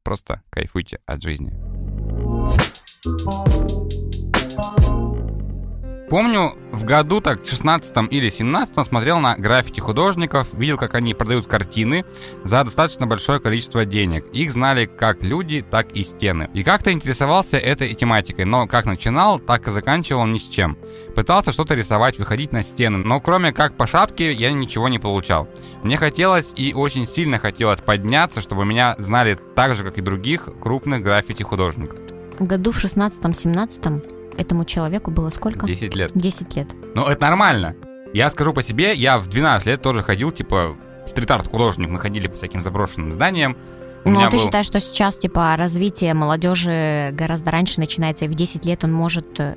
Просто 0.03 0.41
кайфуйте 0.49 1.01
от 1.05 1.23
жизни. 1.23 1.53
Помню, 6.11 6.55
в 6.73 6.85
году 6.85 7.21
так 7.21 7.47
16 7.47 7.97
или 8.11 8.31
17 8.31 8.85
смотрел 8.85 9.21
на 9.21 9.37
граффити 9.37 9.79
художников, 9.79 10.49
видел, 10.53 10.77
как 10.77 10.97
они 10.97 11.15
продают 11.15 11.47
картины 11.47 12.05
за 12.43 12.65
достаточно 12.65 13.07
большое 13.07 13.39
количество 13.39 13.85
денег. 13.85 14.27
Их 14.33 14.51
знали 14.51 14.87
как 14.87 15.23
люди, 15.23 15.63
так 15.63 15.93
и 15.93 16.03
стены. 16.03 16.51
И 16.53 16.65
как-то 16.65 16.91
интересовался 16.91 17.59
этой 17.59 17.95
тематикой, 17.95 18.45
но 18.45 18.67
как 18.67 18.87
начинал, 18.87 19.39
так 19.39 19.69
и 19.69 19.71
заканчивал 19.71 20.27
ни 20.27 20.39
с 20.39 20.49
чем. 20.49 20.77
Пытался 21.15 21.53
что-то 21.53 21.77
рисовать, 21.77 22.19
выходить 22.19 22.51
на 22.51 22.65
стены, 22.65 22.99
но 22.99 23.21
кроме 23.21 23.53
как 23.53 23.77
по 23.77 23.87
шапке 23.87 24.33
я 24.33 24.51
ничего 24.51 24.89
не 24.89 24.99
получал. 24.99 25.49
Мне 25.85 25.97
хотелось 25.97 26.53
и 26.57 26.75
очень 26.75 27.07
сильно 27.07 27.39
хотелось 27.39 27.81
подняться, 27.81 28.41
чтобы 28.41 28.65
меня 28.65 28.97
знали 28.99 29.39
так 29.55 29.77
же, 29.77 29.85
как 29.85 29.97
и 29.97 30.01
других 30.01 30.49
крупных 30.61 31.05
граффити 31.05 31.45
художников. 31.45 32.01
В 32.41 32.47
году 32.49 32.73
в 32.73 32.85
16-17 32.85 34.20
этому 34.39 34.65
человеку 34.65 35.11
было 35.11 35.31
сколько? 35.31 35.67
10 35.67 35.95
лет. 35.95 36.13
10 36.15 36.57
лет. 36.57 36.69
Ну, 36.95 37.07
это 37.07 37.27
нормально. 37.27 37.77
Я 38.13 38.31
скажу 38.31 38.53
по 38.53 38.63
себе, 38.63 38.95
я 38.95 39.19
в 39.19 39.29
12 39.29 39.67
лет 39.67 39.83
тоже 39.83 40.03
ходил, 40.03 40.33
типа, 40.33 40.77
стрит-арт 41.07 41.49
художник, 41.49 41.89
мы 41.89 42.01
ходили 42.01 42.29
по 42.29 42.35
всяким 42.35 42.61
заброшенным 42.61 43.13
зданиям. 43.13 43.57
У 44.05 44.11
ну, 44.11 44.21
ты 44.31 44.37
был... 44.37 44.45
считаешь, 44.45 44.67
что 44.67 44.81
сейчас, 44.81 45.19
типа, 45.19 45.55
развитие 45.57 46.15
молодежи 46.15 47.11
гораздо 47.13 47.51
раньше 47.51 47.81
начинается, 47.81 48.25
и 48.25 48.29
в 48.29 48.35
10 48.35 48.65
лет 48.65 48.83
он 48.85 48.93
может... 48.93 49.39
Э, 49.39 49.57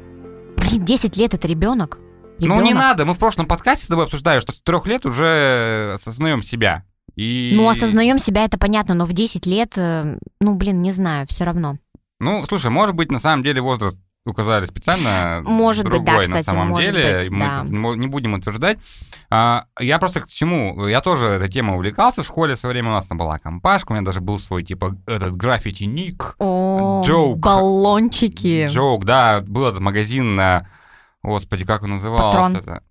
блин, 0.58 0.86
10 0.86 1.18
лет 1.18 1.34
это 1.34 1.48
ребенок? 1.48 2.00
ребенок? 2.40 2.62
Ну, 2.62 2.68
не 2.68 2.74
надо, 2.74 3.06
мы 3.06 3.14
в 3.14 3.20
прошлом 3.20 3.46
подкасте 3.46 3.86
с 3.86 3.88
тобой 3.88 4.06
обсуждали, 4.06 4.40
что 4.40 4.54
с 4.54 4.62
трех 4.62 4.86
лет 4.88 5.06
уже 5.06 5.94
осознаем 5.96 6.42
себя. 6.42 6.84
И... 7.16 7.54
Ну, 7.56 7.70
осознаем 7.70 8.18
себя, 8.18 8.46
это 8.46 8.58
понятно, 8.58 8.96
но 8.96 9.06
в 9.06 9.14
10 9.14 9.46
лет, 9.46 9.74
э, 9.76 10.18
ну, 10.40 10.56
блин, 10.56 10.82
не 10.82 10.92
знаю, 10.92 11.28
все 11.28 11.44
равно. 11.44 11.78
Ну, 12.20 12.44
слушай, 12.48 12.72
может 12.72 12.96
быть, 12.96 13.12
на 13.12 13.20
самом 13.20 13.44
деле 13.44 13.62
возраст 13.62 14.00
указали 14.26 14.66
специально 14.66 15.42
может 15.46 15.86
другой 15.86 16.00
быть, 16.00 16.08
да, 16.08 16.22
кстати, 16.24 16.32
на 16.32 16.44
самом 16.44 16.70
может 16.70 16.94
деле. 16.94 17.20
Быть, 17.20 17.30
мы 17.30 17.46
да. 17.46 17.64
не 17.64 18.08
будем 18.08 18.34
утверждать. 18.34 18.78
А, 19.30 19.66
я 19.80 20.00
просто 20.00 20.22
к 20.22 20.28
чему? 20.28 20.88
Я 20.88 21.02
тоже 21.02 21.26
этой 21.26 21.50
темой 21.50 21.76
увлекался 21.76 22.24
в 22.24 22.26
школе 22.26 22.56
в 22.56 22.60
свое 22.60 22.74
время. 22.74 22.90
У 22.90 22.94
нас 22.94 23.06
там 23.06 23.18
была 23.18 23.40
компашка, 23.40 23.92
у 23.92 23.96
меня 23.96 24.06
даже 24.06 24.22
был 24.22 24.40
свой, 24.40 24.64
типа, 24.64 24.96
этот 25.08 25.36
граффити-ник. 25.36 26.36
Джоук. 26.40 27.40
Баллончики. 27.40 28.68
Джоук, 28.68 29.06
да. 29.06 29.42
Был 29.42 29.68
этот 29.68 29.82
магазин 29.82 30.36
на... 30.36 30.68
Господи, 31.24 31.66
как 31.66 31.84
он 31.84 31.92
назывался? 31.92 32.60
Патрон. 32.62 32.82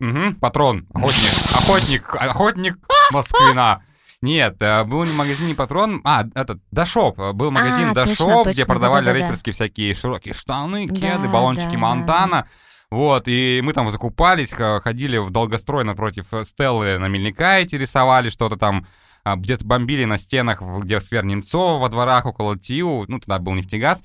Угу, 0.00 0.34
патрон. 0.40 0.86
Охотник. 0.92 1.32
Охотник. 1.54 2.14
Охотник 2.16 2.78
Москвина. 3.10 3.82
Нет, 4.22 4.62
э, 4.62 4.84
был 4.84 5.04
не 5.04 5.12
магазин 5.12 5.48
не 5.48 5.54
Патрон, 5.54 6.00
а, 6.04 6.24
этот, 6.34 6.60
Дашоп. 6.70 7.18
Был 7.34 7.50
магазин 7.50 7.90
а, 7.90 7.94
Дашоп, 7.94 8.46
где 8.46 8.64
продавали 8.64 9.04
да, 9.04 9.12
да, 9.12 9.18
рэперские 9.18 9.52
всякие 9.52 9.92
широкие 9.94 10.32
штаны, 10.32 10.86
кеды, 10.86 11.28
баллончики 11.28 11.74
Монтана. 11.76 12.48
Вот, 12.90 13.26
и 13.26 13.60
мы 13.64 13.72
там 13.72 13.90
закупались, 13.90 14.52
ходили 14.52 15.16
в 15.16 15.30
долгострой 15.30 15.82
напротив 15.82 16.26
Стеллы 16.44 16.98
на 16.98 17.08
Мельникайте, 17.08 17.78
рисовали 17.78 18.28
что-то 18.30 18.56
там, 18.56 18.86
а, 19.24 19.36
где-то 19.36 19.64
бомбили 19.64 20.04
на 20.04 20.18
стенах, 20.18 20.60
где 20.60 21.00
сквер 21.00 21.24
Немцова 21.24 21.78
во 21.78 21.88
дворах 21.88 22.26
около 22.26 22.58
ТИУ, 22.58 23.06
ну, 23.08 23.18
тогда 23.18 23.38
был 23.38 23.54
нефтегаз. 23.54 24.04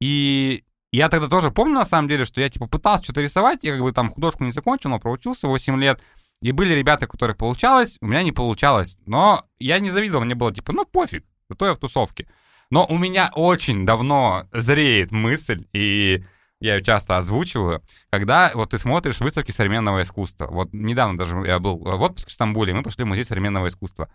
И 0.00 0.64
я 0.92 1.08
тогда 1.08 1.28
тоже 1.28 1.50
помню, 1.50 1.74
на 1.74 1.84
самом 1.84 2.08
деле, 2.08 2.24
что 2.24 2.40
я, 2.40 2.48
типа, 2.48 2.68
пытался 2.68 3.04
что-то 3.04 3.22
рисовать, 3.22 3.60
я 3.62 3.72
как 3.72 3.82
бы 3.82 3.92
там 3.92 4.10
художку 4.10 4.44
не 4.44 4.52
закончил, 4.52 4.90
но 4.90 4.98
проучился 4.98 5.48
8 5.48 5.80
лет, 5.80 6.00
и 6.42 6.50
были 6.50 6.74
ребята, 6.74 7.06
у 7.06 7.08
которых 7.08 7.36
получалось, 7.36 7.98
у 8.00 8.06
меня 8.06 8.22
не 8.22 8.32
получалось. 8.32 8.98
Но 9.06 9.46
я 9.60 9.78
не 9.78 9.90
завидовал, 9.90 10.24
мне 10.24 10.34
было 10.34 10.52
типа, 10.52 10.72
ну 10.72 10.84
пофиг, 10.84 11.24
зато 11.48 11.66
я 11.66 11.74
в 11.74 11.78
тусовке. 11.78 12.26
Но 12.70 12.84
у 12.86 12.98
меня 12.98 13.30
очень 13.34 13.86
давно 13.86 14.48
зреет 14.52 15.12
мысль, 15.12 15.66
и 15.72 16.24
я 16.58 16.76
ее 16.76 16.82
часто 16.82 17.16
озвучиваю, 17.16 17.82
когда 18.10 18.50
вот 18.54 18.70
ты 18.70 18.78
смотришь 18.78 19.20
выставки 19.20 19.52
современного 19.52 20.02
искусства. 20.02 20.48
Вот 20.48 20.70
недавно 20.72 21.16
даже 21.16 21.36
я 21.46 21.60
был 21.60 21.78
в 21.78 22.02
отпуске 22.02 22.30
в 22.30 22.34
Стамбуле, 22.34 22.74
мы 22.74 22.82
пошли 22.82 23.04
в 23.04 23.08
музей 23.08 23.24
современного 23.24 23.68
искусства. 23.68 24.12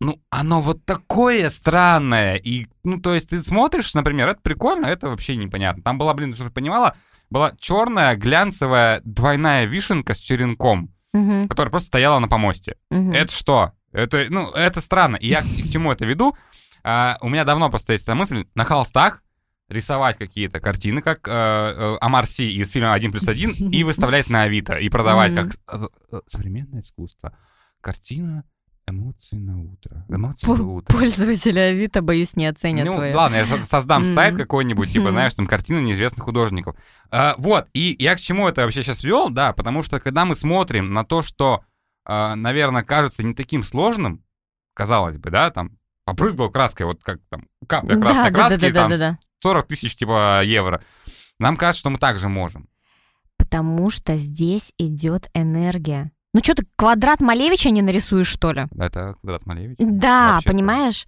Ну, 0.00 0.22
оно 0.30 0.60
вот 0.60 0.84
такое 0.84 1.50
странное. 1.50 2.36
И, 2.36 2.68
ну, 2.84 3.00
то 3.00 3.14
есть 3.14 3.30
ты 3.30 3.42
смотришь, 3.42 3.94
например, 3.94 4.28
это 4.28 4.40
прикольно, 4.40 4.86
это 4.86 5.08
вообще 5.08 5.34
непонятно. 5.34 5.82
Там 5.82 5.98
была, 5.98 6.14
блин, 6.14 6.34
чтобы 6.36 6.50
понимала, 6.50 6.96
была 7.30 7.52
черная 7.58 8.14
глянцевая 8.14 9.00
двойная 9.04 9.64
вишенка 9.64 10.14
с 10.14 10.18
черенком 10.18 10.94
угу. 11.12 11.48
которая 11.48 11.70
просто 11.70 11.88
стояла 11.88 12.18
на 12.18 12.28
помосте. 12.28 12.76
Угу. 12.90 13.12
Это 13.12 13.32
что? 13.32 13.72
Это, 13.92 14.26
ну, 14.28 14.50
это 14.52 14.80
странно. 14.80 15.16
И 15.16 15.28
я 15.28 15.42
к 15.42 15.72
чему 15.72 15.92
это 15.92 16.04
веду? 16.04 16.36
А, 16.84 17.18
у 17.20 17.28
меня 17.28 17.44
давно 17.44 17.70
просто 17.70 17.92
есть 17.92 18.04
эта 18.04 18.14
мысль 18.14 18.46
на 18.54 18.64
холстах 18.64 19.22
рисовать 19.68 20.16
какие-то 20.16 20.60
картины, 20.60 21.02
как 21.02 21.28
э, 21.28 21.30
э, 21.30 22.42
из 22.44 22.70
фильма 22.70 22.94
«Один 22.94 23.12
плюс 23.12 23.28
один», 23.28 23.50
и 23.70 23.84
выставлять 23.84 24.30
на 24.30 24.42
Авито, 24.42 24.76
и 24.76 24.88
продавать 24.88 25.34
как 25.34 25.48
э, 25.66 25.88
э, 26.12 26.20
современное 26.26 26.80
искусство. 26.80 27.36
Картина 27.80 28.44
Эмоции 28.88 29.36
на 29.36 29.60
утро. 29.60 30.04
Эмоции 30.08 30.46
на 30.46 30.66
утро. 30.66 30.96
Пользователи 30.96 31.58
Авито, 31.58 32.00
боюсь, 32.02 32.36
не 32.36 32.46
оценят 32.46 32.86
Ну, 32.86 32.94
твои. 32.96 33.12
ладно, 33.12 33.36
я 33.36 33.46
создам 33.64 34.04
сайт 34.04 34.36
какой-нибудь, 34.36 34.92
типа, 34.92 35.10
знаешь, 35.10 35.34
там 35.34 35.46
картины 35.46 35.80
неизвестных 35.80 36.24
художников. 36.24 36.76
А, 37.10 37.34
вот, 37.38 37.66
и 37.74 37.94
я 37.98 38.14
к 38.16 38.20
чему 38.20 38.48
это 38.48 38.62
вообще 38.62 38.82
сейчас 38.82 39.04
вел, 39.04 39.30
да, 39.30 39.52
потому 39.52 39.82
что 39.82 40.00
когда 40.00 40.24
мы 40.24 40.34
смотрим 40.36 40.92
на 40.92 41.04
то, 41.04 41.22
что, 41.22 41.62
а, 42.04 42.34
наверное, 42.34 42.82
кажется 42.82 43.22
не 43.22 43.34
таким 43.34 43.62
сложным, 43.62 44.24
казалось 44.74 45.18
бы, 45.18 45.30
да, 45.30 45.50
там, 45.50 45.78
побрызгал 46.04 46.50
краской, 46.50 46.86
вот 46.86 47.02
как 47.02 47.20
там, 47.28 47.46
капля 47.66 48.00
красной 48.00 48.30
да, 48.30 48.30
краски, 48.30 48.60
да, 48.60 48.68
да, 48.68 48.72
там, 48.72 48.90
да, 48.90 48.96
да, 48.96 49.10
да. 49.12 49.18
40 49.42 49.68
тысяч, 49.68 49.96
типа, 49.96 50.42
евро. 50.44 50.82
Нам 51.38 51.56
кажется, 51.56 51.80
что 51.80 51.90
мы 51.90 51.98
также 51.98 52.28
можем. 52.28 52.68
Потому 53.36 53.90
что 53.90 54.16
здесь 54.16 54.72
идет 54.78 55.30
энергия. 55.34 56.10
Ну 56.38 56.44
что 56.44 56.54
ты, 56.54 56.64
квадрат 56.76 57.20
Малевича 57.20 57.70
не 57.70 57.82
нарисуешь, 57.82 58.28
что 58.28 58.52
ли? 58.52 58.66
Это 58.78 59.16
квадрат 59.20 59.44
Малевича? 59.44 59.76
Да, 59.80 60.34
Вообще 60.34 60.48
понимаешь? 60.48 61.06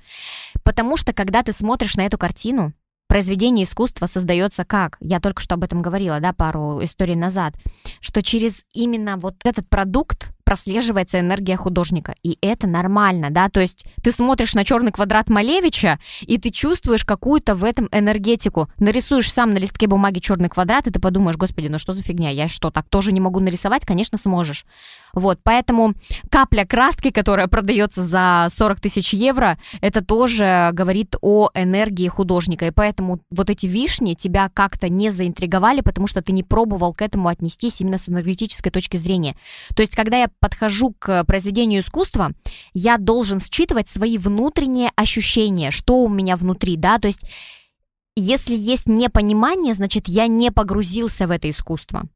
Потому 0.64 0.96
что, 0.96 1.12
когда 1.12 1.44
ты 1.44 1.52
смотришь 1.52 1.94
на 1.94 2.04
эту 2.04 2.18
картину, 2.18 2.72
произведение 3.06 3.64
искусства 3.64 4.06
создается 4.06 4.64
как? 4.64 4.96
Я 4.98 5.20
только 5.20 5.40
что 5.40 5.54
об 5.54 5.62
этом 5.62 5.82
говорила, 5.82 6.18
да, 6.18 6.32
пару 6.32 6.82
историй 6.82 7.14
назад, 7.14 7.54
что 8.00 8.24
через 8.24 8.64
именно 8.72 9.18
вот 9.18 9.36
этот 9.44 9.68
продукт 9.68 10.32
прослеживается 10.51 11.20
энергия 11.20 11.57
художника, 11.57 12.16
и 12.24 12.36
это 12.40 12.66
нормально, 12.66 13.30
да, 13.30 13.48
то 13.48 13.61
есть 13.61 13.86
ты 14.03 14.11
смотришь 14.11 14.55
на 14.55 14.64
черный 14.64 14.90
квадрат 14.90 15.28
Малевича, 15.28 16.01
и 16.22 16.38
ты 16.38 16.51
чувствуешь 16.51 17.05
какую-то 17.05 17.55
в 17.55 17.62
этом 17.62 17.88
энергетику, 17.92 18.68
нарисуешь 18.80 19.32
сам 19.32 19.55
на 19.55 19.59
листке 19.59 19.86
бумаги 19.86 20.18
черный 20.18 20.48
квадрат, 20.48 20.88
и 20.88 20.90
ты 20.90 20.98
подумаешь, 20.98 21.36
господи, 21.36 21.68
ну 21.68 21.78
что 21.78 21.92
за 21.92 22.03
фигня, 22.03 22.30
я 22.30 22.48
что, 22.48 22.72
так 22.72 22.88
тоже 22.88 23.12
не 23.12 23.20
могу 23.20 23.38
нарисовать? 23.38 23.84
Конечно, 23.84 24.18
сможешь. 24.18 24.66
Вот, 25.12 25.38
поэтому 25.44 25.94
капля 26.30 26.64
краски, 26.64 27.12
которая 27.12 27.46
продается 27.46 28.03
за 28.03 28.48
40 28.51 28.80
тысяч 28.80 29.12
евро, 29.12 29.57
это 29.80 30.05
тоже 30.05 30.70
говорит 30.72 31.14
о 31.20 31.51
энергии 31.55 32.09
художника, 32.09 32.66
и 32.66 32.72
поэтому 32.72 33.20
вот 33.30 33.51
эти 33.51 33.66
вишни 33.66 34.14
тебя 34.14 34.51
как-то 34.53 34.88
не 34.88 35.11
заинтриговали, 35.11 35.80
потому 35.80 36.09
что 36.09 36.22
ты 36.22 36.32
не 36.32 36.42
пробовал 36.42 36.92
к 36.92 37.03
этому 37.03 37.28
отнестись 37.28 37.80
именно 37.80 37.98
с 37.98 38.09
энергетической 38.09 38.70
точки 38.70 38.96
зрения. 38.96 39.36
То 39.76 39.82
есть, 39.82 39.94
когда 39.94 40.16
я 40.16 40.28
подхожу 40.41 40.95
к 40.99 41.24
произведению 41.24 41.80
искусства, 41.80 42.32
я 42.72 42.99
должен 42.99 43.41
считывать 43.41 43.88
свои 43.88 44.18
внутренние 44.18 44.91
ощущения, 44.97 45.70
что 45.70 45.99
у 45.99 46.09
меня 46.09 46.36
внутри, 46.36 46.76
да, 46.76 46.99
то 46.99 47.07
есть 47.07 47.24
если 48.16 48.55
есть 48.55 48.86
непонимание, 48.88 49.74
значит, 49.74 50.09
я 50.09 50.26
не 50.26 50.51
погрузился 50.51 51.26
в 51.26 51.30
это 51.30 51.49
искусство. 51.49 52.09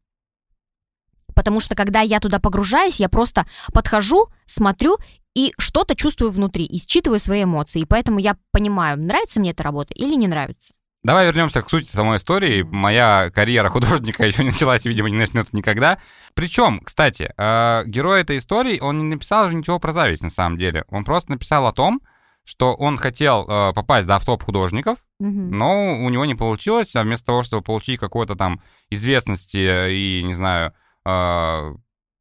Потому 1.34 1.60
что 1.60 1.74
когда 1.74 2.00
я 2.00 2.20
туда 2.20 2.38
погружаюсь, 2.38 3.00
я 3.00 3.08
просто 3.08 3.46
подхожу, 3.72 4.28
смотрю 4.44 4.98
и 5.34 5.52
что-то 5.58 5.96
чувствую 5.96 6.30
внутри, 6.30 6.64
и 6.64 6.78
считываю 6.78 7.18
свои 7.18 7.44
эмоции. 7.44 7.80
И 7.80 7.86
поэтому 7.86 8.18
я 8.18 8.36
понимаю, 8.52 9.00
нравится 9.00 9.40
мне 9.40 9.50
эта 9.50 9.62
работа 9.62 9.92
или 9.94 10.14
не 10.14 10.28
нравится. 10.28 10.74
Давай 11.04 11.26
вернемся 11.26 11.60
к 11.60 11.68
сути 11.68 11.86
самой 11.86 12.16
истории. 12.16 12.62
Моя 12.62 13.30
карьера 13.30 13.68
художника 13.68 14.24
еще 14.26 14.42
не 14.42 14.50
началась, 14.50 14.86
видимо, 14.86 15.10
не 15.10 15.18
начнется 15.18 15.54
никогда. 15.54 15.98
Причем, 16.32 16.80
кстати, 16.80 17.30
э, 17.36 17.82
герой 17.84 18.22
этой 18.22 18.38
истории, 18.38 18.80
он 18.80 18.96
не 18.96 19.04
написал 19.04 19.50
же 19.50 19.54
ничего 19.54 19.78
про 19.78 19.92
зависть 19.92 20.22
на 20.22 20.30
самом 20.30 20.56
деле. 20.56 20.86
Он 20.88 21.04
просто 21.04 21.32
написал 21.32 21.66
о 21.66 21.74
том, 21.74 22.00
что 22.44 22.74
он 22.74 22.96
хотел 22.96 23.46
э, 23.46 23.74
попасть 23.74 24.06
да, 24.06 24.18
в 24.18 24.24
топ 24.24 24.42
художников, 24.42 24.98
но 25.18 25.94
у 25.94 26.08
него 26.08 26.24
не 26.24 26.34
получилось, 26.34 26.96
а 26.96 27.02
вместо 27.02 27.26
того, 27.26 27.42
чтобы 27.42 27.62
получить 27.62 28.00
какой-то 28.00 28.34
там 28.34 28.62
известности 28.90 29.90
и, 29.90 30.22
не 30.22 30.34
знаю, 30.34 30.72
э, 31.06 31.74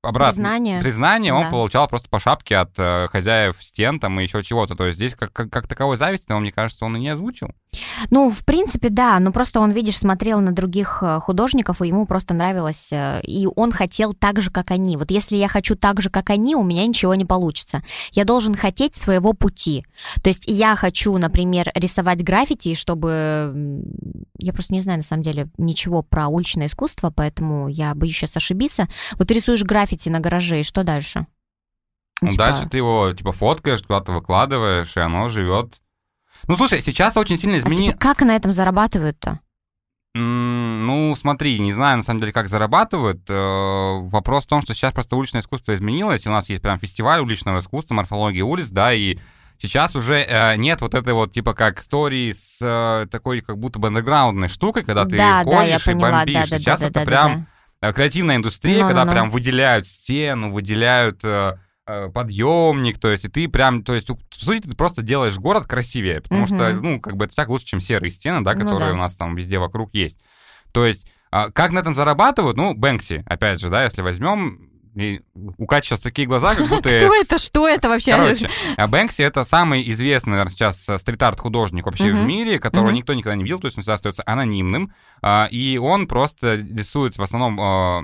обратно 0.03 0.43
признание, 0.43 0.81
признание 0.81 1.33
он 1.33 1.49
получал 1.49 1.87
просто 1.87 2.09
по 2.09 2.19
шапке 2.19 2.57
от 2.57 2.71
э, 2.77 3.07
хозяев 3.11 3.55
стен 3.59 3.99
там 3.99 4.19
и 4.19 4.23
еще 4.23 4.43
чего-то. 4.43 4.75
То 4.75 4.85
есть 4.85 4.97
здесь 4.97 5.15
как, 5.15 5.31
как, 5.31 5.49
как 5.49 5.67
таковой 5.67 5.97
зависти, 5.97 6.25
но 6.29 6.39
мне 6.39 6.51
кажется, 6.51 6.85
он 6.85 6.97
и 6.97 6.99
не 6.99 7.09
озвучил. 7.09 7.49
Ну, 8.11 8.29
в 8.29 8.45
принципе, 8.45 8.89
да, 8.89 9.19
но 9.19 9.31
просто 9.31 9.59
он, 9.59 9.71
видишь, 9.71 9.97
смотрел 9.97 10.41
на 10.41 10.51
других 10.51 10.99
э, 11.01 11.19
художников, 11.19 11.81
и 11.81 11.87
ему 11.87 12.05
просто 12.05 12.33
нравилось, 12.33 12.89
э, 12.91 13.21
и 13.23 13.47
он 13.55 13.71
хотел 13.71 14.13
так 14.13 14.41
же, 14.41 14.51
как 14.51 14.71
они. 14.71 14.97
Вот 14.97 15.09
если 15.09 15.37
я 15.37 15.47
хочу 15.47 15.75
так 15.75 16.01
же, 16.01 16.09
как 16.09 16.29
они, 16.29 16.55
у 16.55 16.63
меня 16.63 16.85
ничего 16.85 17.15
не 17.15 17.25
получится. 17.25 17.81
Я 18.11 18.25
должен 18.25 18.55
хотеть 18.55 18.95
своего 18.95 19.33
пути. 19.33 19.85
То 20.21 20.27
есть 20.27 20.43
я 20.47 20.75
хочу, 20.75 21.17
например, 21.17 21.71
рисовать 21.73 22.23
граффити, 22.23 22.75
чтобы... 22.75 23.83
Я 24.37 24.53
просто 24.53 24.73
не 24.73 24.81
знаю, 24.81 24.97
на 24.99 25.03
самом 25.03 25.23
деле, 25.23 25.47
ничего 25.57 26.01
про 26.03 26.27
уличное 26.27 26.67
искусство, 26.67 27.11
поэтому 27.15 27.69
я 27.69 27.95
боюсь 27.95 28.15
сейчас 28.15 28.35
ошибиться. 28.35 28.87
Вот 29.17 29.29
ты 29.29 29.33
рисуешь 29.33 29.63
граффити 29.63 29.92
на 30.09 30.19
гараже, 30.19 30.59
и 30.59 30.63
что 30.63 30.83
дальше? 30.83 31.27
Ну, 32.21 32.31
типа... 32.31 32.45
дальше 32.45 32.69
ты 32.69 32.77
его, 32.77 33.11
типа, 33.11 33.31
фоткаешь, 33.31 33.81
куда-то 33.81 34.11
выкладываешь, 34.11 34.95
и 34.95 34.99
оно 34.99 35.29
живет 35.29 35.81
ну, 36.47 36.57
слушай, 36.57 36.81
сейчас 36.81 37.15
очень 37.17 37.37
сильно 37.37 37.57
изменилось... 37.57 37.89
А 37.89 37.91
типа, 37.91 37.99
как 37.99 38.21
на 38.21 38.35
этом 38.35 38.51
зарабатывают-то? 38.51 39.39
Ну, 40.15 41.15
смотри, 41.15 41.57
не 41.59 41.73
знаю, 41.73 41.97
на 41.97 42.03
самом 42.03 42.19
деле, 42.19 42.31
как 42.31 42.47
зарабатывают. 42.47 43.21
Э, 43.29 43.99
вопрос 44.01 44.43
в 44.43 44.47
том, 44.47 44.61
что 44.61 44.73
сейчас 44.73 44.93
просто 44.93 45.15
уличное 45.15 45.41
искусство 45.41 45.73
изменилось, 45.73 46.25
и 46.25 46.29
у 46.29 46.31
нас 46.31 46.49
есть 46.49 46.61
прям 46.61 46.77
фестиваль 46.77 47.19
уличного 47.21 47.59
искусства, 47.59 47.95
морфология 47.95 48.43
улиц, 48.43 48.69
да, 48.69 48.93
и 48.93 49.17
сейчас 49.57 49.95
уже 49.95 50.17
э, 50.17 50.55
нет 50.57 50.81
вот 50.81 50.93
этой 50.93 51.13
вот, 51.13 51.31
типа, 51.31 51.55
как 51.55 51.79
истории 51.79 52.31
с 52.31 52.59
э, 52.61 53.07
такой, 53.09 53.41
как 53.41 53.57
будто 53.57 53.79
бы 53.79 53.87
андеграундной 53.87 54.49
штукой, 54.49 54.83
когда 54.83 55.05
ты 55.05 55.17
да, 55.17 55.43
колешь 55.43 55.83
да, 55.85 55.91
и 55.91 55.95
поняла, 55.95 56.19
бомбишь. 56.19 56.49
Да, 56.49 56.57
сейчас 56.59 56.81
да, 56.81 56.85
это 56.87 56.93
да, 56.99 57.05
прям 57.05 57.31
да, 57.31 57.37
да. 57.37 57.45
Креативная 57.91 58.37
индустрия, 58.37 58.83
no, 58.83 58.87
когда 58.87 59.03
no, 59.03 59.07
no. 59.07 59.11
прям 59.11 59.29
выделяют 59.29 59.87
стену, 59.87 60.51
выделяют 60.51 61.23
Э, 61.85 62.07
подъемник, 62.07 62.97
то 62.97 63.11
есть, 63.11 63.25
и 63.25 63.27
ты 63.27 63.49
прям, 63.49 63.83
то 63.83 63.93
есть, 63.93 64.07
по 64.07 64.15
сути, 64.31 64.69
ты 64.69 64.73
просто 64.73 65.01
делаешь 65.01 65.37
город 65.37 65.65
красивее, 65.65 66.21
потому 66.21 66.43
угу. 66.43 66.55
что, 66.55 66.71
ну, 66.75 67.01
как 67.01 67.17
бы 67.17 67.25
это 67.25 67.35
так 67.35 67.49
лучше, 67.49 67.65
чем 67.65 67.81
серые 67.81 68.09
стены, 68.09 68.41
да, 68.41 68.53
которые 68.53 68.91
ну, 68.91 68.91
да. 68.91 68.93
у 68.93 68.95
нас 68.95 69.15
там 69.15 69.35
везде 69.35 69.59
вокруг 69.59 69.93
есть. 69.93 70.17
То 70.71 70.85
есть, 70.85 71.09
а, 71.29 71.51
как 71.51 71.71
на 71.73 71.79
этом 71.79 71.93
зарабатывают? 71.93 72.55
Ну, 72.55 72.73
Бэнкси, 72.73 73.25
опять 73.25 73.59
же, 73.59 73.69
да, 73.69 73.83
если 73.83 74.01
возьмем, 74.01 74.69
и 74.95 75.21
у 75.35 75.65
Кати 75.65 75.87
сейчас 75.87 75.99
такие 75.99 76.27
глаза, 76.27 76.55
как 76.55 76.69
будто... 76.69 76.89
Кто 76.89 77.15
это? 77.15 77.39
Что 77.39 77.67
это 77.67 77.89
вообще? 77.89 78.11
Короче, 78.11 78.49
а 78.77 78.87
Бэнкси— 78.87 79.21
это 79.23 79.43
самый 79.43 79.89
известный, 79.91 80.31
наверное, 80.31 80.51
сейчас 80.51 80.87
э, 80.89 80.97
стрит-арт-художник 80.97 81.85
вообще 81.85 82.11
в 82.11 82.25
мире, 82.25 82.59
которого 82.59 82.91
никто 82.91 83.13
никогда 83.13 83.35
не 83.35 83.43
видел, 83.43 83.59
то 83.59 83.67
есть 83.67 83.77
он 83.77 83.81
всегда 83.81 83.95
остается 83.95 84.23
анонимным, 84.25 84.93
а, 85.21 85.47
и 85.49 85.77
он 85.77 86.07
просто 86.07 86.55
рисует 86.55 87.17
в 87.17 87.23
основном 87.23 87.59
а, 87.59 88.03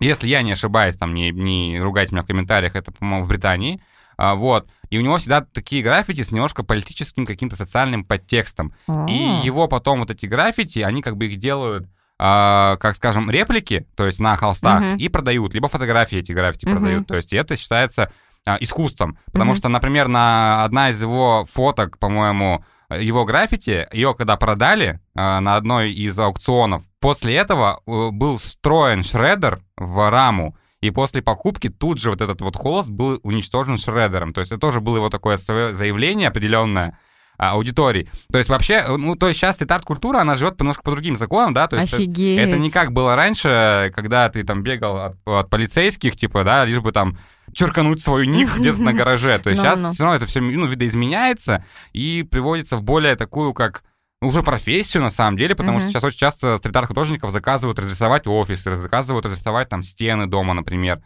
если 0.00 0.28
я 0.28 0.42
не 0.42 0.52
ошибаюсь, 0.52 0.96
там, 0.96 1.12
не, 1.12 1.30
не 1.30 1.78
ругайте 1.78 2.14
меня 2.14 2.24
в 2.24 2.26
комментариях, 2.26 2.74
это, 2.74 2.90
по-моему, 2.90 3.24
в 3.24 3.28
Британии. 3.28 3.82
А, 4.16 4.34
вот. 4.34 4.66
И 4.88 4.98
у 4.98 5.02
него 5.02 5.18
всегда 5.18 5.42
такие 5.42 5.82
граффити 5.82 6.22
с 6.22 6.32
немножко 6.32 6.62
политическим 6.62 7.26
каким-то 7.26 7.56
социальным 7.56 8.04
подтекстом. 8.04 8.74
А-а-а. 8.86 9.10
И 9.10 9.46
его 9.46 9.68
потом 9.68 10.00
вот 10.00 10.10
эти 10.10 10.26
граффити, 10.26 10.80
они 10.80 11.02
как 11.02 11.16
бы 11.16 11.26
их 11.26 11.36
делают, 11.36 11.86
а, 12.22 12.76
как 12.76 12.96
скажем, 12.96 13.30
реплики, 13.30 13.86
то 13.96 14.04
есть 14.04 14.20
на 14.20 14.36
холстах, 14.36 14.82
uh-huh. 14.82 14.98
и 14.98 15.08
продают, 15.08 15.54
либо 15.54 15.68
фотографии 15.68 16.18
эти 16.18 16.32
граффити 16.32 16.66
uh-huh. 16.66 16.72
продают. 16.72 17.06
То 17.06 17.16
есть 17.16 17.32
это 17.32 17.56
считается 17.56 18.12
а, 18.46 18.58
искусством. 18.60 19.16
Потому 19.32 19.52
uh-huh. 19.52 19.56
что, 19.56 19.68
например, 19.70 20.08
на 20.08 20.62
одна 20.62 20.90
из 20.90 21.00
его 21.00 21.46
фоток, 21.50 21.98
по-моему, 21.98 22.62
его 22.90 23.24
граффити, 23.24 23.88
ее 23.90 24.14
когда 24.14 24.36
продали 24.36 25.00
э, 25.14 25.38
на 25.38 25.56
одной 25.56 25.92
из 25.92 26.18
аукционов, 26.18 26.82
после 27.00 27.36
этого 27.36 27.80
э, 27.86 28.10
был 28.10 28.36
встроен 28.36 29.02
шредер 29.02 29.62
в 29.78 30.10
раму, 30.10 30.56
и 30.82 30.90
после 30.90 31.22
покупки 31.22 31.68
тут 31.68 31.98
же 31.98 32.10
вот 32.10 32.20
этот 32.20 32.42
вот 32.42 32.56
холст 32.56 32.90
был 32.90 33.18
уничтожен 33.22 33.78
шредером. 33.78 34.34
То 34.34 34.40
есть 34.40 34.52
это 34.52 34.60
тоже 34.60 34.80
было 34.80 34.96
его 34.96 35.08
такое 35.08 35.36
заявление 35.38 36.28
определенное, 36.28 36.98
а, 37.40 37.52
аудитории. 37.52 38.06
То 38.30 38.36
есть 38.36 38.50
вообще, 38.50 38.84
ну, 38.86 39.16
то 39.16 39.26
есть 39.26 39.40
сейчас 39.40 39.54
стрит-арт-культура, 39.54 40.18
она 40.18 40.34
живет 40.34 40.60
немножко 40.60 40.82
по 40.82 40.90
другим 40.90 41.16
законам, 41.16 41.54
да, 41.54 41.68
то 41.68 41.76
есть 41.76 41.94
Офигеть. 41.94 42.38
Это, 42.38 42.50
это 42.50 42.58
не 42.58 42.70
как 42.70 42.92
было 42.92 43.16
раньше, 43.16 43.90
когда 43.96 44.28
ты 44.28 44.44
там 44.44 44.62
бегал 44.62 44.98
от, 44.98 45.16
от 45.24 45.48
полицейских, 45.48 46.16
типа, 46.16 46.44
да, 46.44 46.66
лишь 46.66 46.80
бы 46.80 46.92
там 46.92 47.16
черкануть 47.54 48.02
свой 48.02 48.26
ник 48.26 48.54
где-то 48.58 48.82
на 48.82 48.92
гараже. 48.92 49.38
То 49.38 49.48
есть 49.48 49.62
сейчас 49.62 49.80
все 49.80 50.04
равно 50.04 50.16
это 50.18 50.26
все 50.26 50.42
ну, 50.42 50.66
видоизменяется 50.66 51.64
и 51.94 52.28
приводится 52.30 52.76
в 52.76 52.82
более 52.82 53.16
такую, 53.16 53.54
как 53.54 53.84
уже 54.20 54.42
профессию 54.42 55.02
на 55.02 55.10
самом 55.10 55.38
деле, 55.38 55.54
потому 55.54 55.78
что 55.78 55.88
сейчас 55.88 56.04
очень 56.04 56.18
часто 56.18 56.58
стрит-арт-художников 56.58 57.30
заказывают 57.30 57.78
разрисовать 57.78 58.26
офисы, 58.26 58.76
заказывают 58.76 59.24
разрисовать 59.24 59.70
там 59.70 59.82
стены 59.82 60.26
дома, 60.26 60.52
например. 60.52 61.00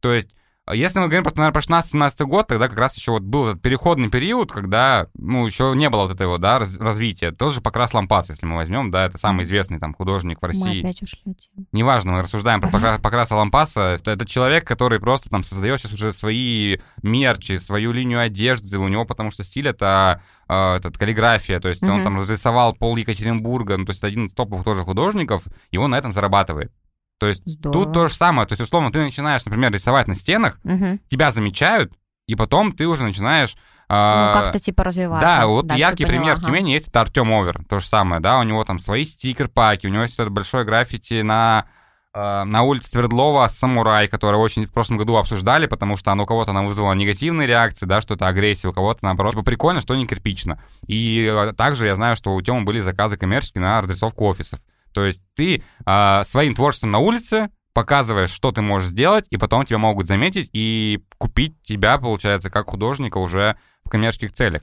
То 0.00 0.12
есть 0.12 0.34
если 0.72 0.98
мы 1.00 1.06
говорим 1.06 1.24
про, 1.24 1.32
наверное, 1.34 1.60
про 1.60 1.80
16-17 1.80 2.24
год, 2.26 2.46
тогда 2.46 2.68
как 2.68 2.78
раз 2.78 2.96
еще 2.96 3.12
вот 3.12 3.22
был 3.22 3.48
этот 3.48 3.62
переходный 3.62 4.08
период, 4.08 4.52
когда, 4.52 5.08
ну, 5.14 5.46
еще 5.46 5.72
не 5.74 5.88
было 5.88 6.02
вот 6.02 6.12
этого, 6.12 6.38
да, 6.38 6.58
раз, 6.58 6.76
развития. 6.76 7.32
Тот 7.32 7.52
же 7.52 7.60
Покрас 7.60 7.94
Лампас, 7.94 8.30
если 8.30 8.46
мы 8.46 8.56
возьмем, 8.56 8.90
да, 8.90 9.06
это 9.06 9.18
самый 9.18 9.44
известный 9.44 9.78
там 9.78 9.94
художник 9.94 10.40
в 10.40 10.44
России. 10.44 10.82
Мы 10.82 10.90
опять 10.90 11.02
ушли. 11.02 11.36
Неважно, 11.72 12.12
мы 12.12 12.22
рассуждаем 12.22 12.60
про 12.60 12.98
Покраса 13.02 13.34
Лампаса. 13.34 13.80
Это, 13.80 14.12
это 14.12 14.26
человек, 14.26 14.66
который 14.66 15.00
просто 15.00 15.28
там 15.28 15.42
создает 15.42 15.80
сейчас 15.80 15.92
уже 15.92 16.12
свои 16.12 16.78
мерчи, 17.02 17.58
свою 17.58 17.92
линию 17.92 18.20
одежды 18.20 18.78
у 18.78 18.88
него, 18.88 19.04
потому 19.04 19.30
что 19.30 19.42
стиль 19.42 19.68
это 19.68 20.22
э, 20.48 20.76
этот, 20.76 20.98
каллиграфия, 20.98 21.60
то 21.60 21.68
есть 21.68 21.82
mm-hmm. 21.82 21.90
он 21.90 22.04
там 22.04 22.18
разрисовал 22.18 22.74
пол 22.74 22.96
Екатеринбурга, 22.96 23.76
ну, 23.76 23.86
то 23.86 23.90
есть 23.90 24.04
один 24.04 24.26
из 24.26 24.34
топовых 24.34 24.64
тоже 24.64 24.84
художников, 24.84 25.44
и 25.70 25.78
он 25.78 25.90
на 25.90 25.98
этом 25.98 26.12
зарабатывает. 26.12 26.72
То 27.20 27.26
есть 27.26 27.42
Здорово. 27.44 27.84
тут 27.84 27.94
то 27.94 28.08
же 28.08 28.14
самое. 28.14 28.48
То 28.48 28.52
есть, 28.52 28.62
условно, 28.62 28.90
ты 28.90 28.98
начинаешь, 28.98 29.44
например, 29.44 29.70
рисовать 29.70 30.08
на 30.08 30.14
стенах, 30.14 30.58
угу. 30.64 30.98
тебя 31.06 31.30
замечают, 31.30 31.92
и 32.26 32.34
потом 32.34 32.72
ты 32.72 32.86
уже 32.86 33.04
начинаешь... 33.04 33.56
Э, 33.90 34.32
ну, 34.34 34.40
как-то 34.40 34.58
типа 34.58 34.84
развиваться. 34.84 35.26
Да, 35.26 35.46
вот 35.46 35.66
Дальше 35.66 35.80
яркий 35.80 36.06
пример 36.06 36.32
ага. 36.32 36.40
в 36.40 36.44
Тюмени 36.46 36.72
есть, 36.72 36.88
это 36.88 37.02
Артем 37.02 37.30
Овер, 37.30 37.62
то 37.68 37.78
же 37.78 37.86
самое, 37.86 38.22
да, 38.22 38.38
у 38.38 38.42
него 38.42 38.64
там 38.64 38.78
свои 38.78 39.04
стикер-паки, 39.04 39.86
у 39.86 39.90
него 39.90 40.02
есть 40.02 40.18
это 40.18 40.30
большое 40.30 40.64
граффити 40.64 41.20
на 41.20 41.66
э, 42.14 42.44
на 42.44 42.62
улице 42.62 42.88
Свердлова 42.88 43.46
«Самурай», 43.48 44.08
которое 44.08 44.38
очень 44.38 44.64
в 44.64 44.72
прошлом 44.72 44.96
году 44.96 45.18
обсуждали, 45.18 45.66
потому 45.66 45.98
что 45.98 46.12
оно 46.12 46.22
у 46.22 46.26
кого-то 46.26 46.52
она 46.52 46.62
вызвало 46.62 46.94
негативные 46.94 47.46
реакции, 47.46 47.84
да, 47.84 48.00
что 48.00 48.14
это 48.14 48.28
агрессия, 48.28 48.68
у 48.68 48.72
кого-то, 48.72 49.00
наоборот, 49.04 49.32
типа, 49.32 49.42
прикольно, 49.42 49.82
что 49.82 49.94
не 49.94 50.06
кирпично. 50.06 50.58
И 50.86 51.30
э, 51.30 51.52
также 51.52 51.84
я 51.84 51.96
знаю, 51.96 52.16
что 52.16 52.34
у 52.34 52.40
Тёмы 52.40 52.64
были 52.64 52.80
заказы 52.80 53.18
коммерческие 53.18 53.60
на 53.60 53.82
разрисовку 53.82 54.24
офисов. 54.24 54.60
То 54.92 55.04
есть 55.04 55.22
ты 55.34 55.62
э, 55.86 56.20
своим 56.24 56.54
творчеством 56.54 56.90
на 56.90 56.98
улице 56.98 57.50
показываешь, 57.72 58.30
что 58.30 58.52
ты 58.52 58.62
можешь 58.62 58.88
сделать, 58.88 59.26
и 59.30 59.36
потом 59.36 59.64
тебя 59.64 59.78
могут 59.78 60.06
заметить 60.06 60.50
и 60.52 61.02
купить 61.18 61.60
тебя, 61.62 61.98
получается, 61.98 62.50
как 62.50 62.70
художника 62.70 63.18
уже 63.18 63.56
в 63.84 63.90
коммерческих 63.90 64.32
целях. 64.32 64.62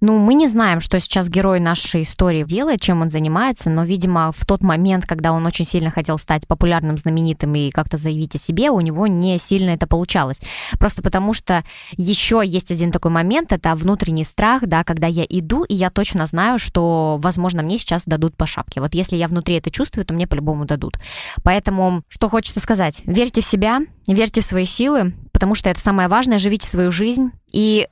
Ну, 0.00 0.18
мы 0.18 0.34
не 0.34 0.46
знаем, 0.46 0.80
что 0.80 1.00
сейчас 1.00 1.28
герой 1.28 1.58
нашей 1.58 2.02
истории 2.02 2.44
делает, 2.44 2.80
чем 2.80 3.00
он 3.00 3.10
занимается, 3.10 3.68
но, 3.68 3.84
видимо, 3.84 4.30
в 4.30 4.46
тот 4.46 4.62
момент, 4.62 5.06
когда 5.06 5.32
он 5.32 5.44
очень 5.44 5.64
сильно 5.64 5.90
хотел 5.90 6.18
стать 6.18 6.46
популярным, 6.46 6.96
знаменитым 6.96 7.52
и 7.56 7.70
как-то 7.70 7.96
заявить 7.96 8.36
о 8.36 8.38
себе, 8.38 8.70
у 8.70 8.80
него 8.80 9.08
не 9.08 9.38
сильно 9.38 9.70
это 9.70 9.88
получалось. 9.88 10.40
Просто 10.78 11.02
потому 11.02 11.32
что 11.32 11.64
еще 11.96 12.42
есть 12.44 12.70
один 12.70 12.92
такой 12.92 13.10
момент, 13.10 13.50
это 13.50 13.74
внутренний 13.74 14.24
страх, 14.24 14.62
да, 14.66 14.84
когда 14.84 15.08
я 15.08 15.24
иду, 15.28 15.64
и 15.64 15.74
я 15.74 15.90
точно 15.90 16.26
знаю, 16.26 16.60
что, 16.60 17.18
возможно, 17.20 17.62
мне 17.62 17.76
сейчас 17.76 18.04
дадут 18.04 18.36
по 18.36 18.46
шапке. 18.46 18.80
Вот 18.80 18.94
если 18.94 19.16
я 19.16 19.26
внутри 19.26 19.56
это 19.56 19.72
чувствую, 19.72 20.06
то 20.06 20.14
мне 20.14 20.28
по-любому 20.28 20.64
дадут. 20.64 20.98
Поэтому, 21.42 22.02
что 22.08 22.28
хочется 22.28 22.60
сказать, 22.60 23.02
верьте 23.04 23.40
в 23.40 23.46
себя, 23.46 23.80
верьте 24.06 24.42
в 24.42 24.44
свои 24.44 24.64
силы, 24.64 25.14
потому 25.32 25.56
что 25.56 25.70
это 25.70 25.80
самое 25.80 26.08
важное, 26.08 26.38
живите 26.38 26.68
свою 26.68 26.92
жизнь, 26.92 27.32
и 27.52 27.88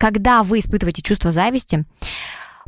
когда 0.00 0.42
вы 0.42 0.60
испытываете 0.60 1.02
чувство 1.02 1.30
зависти, 1.30 1.84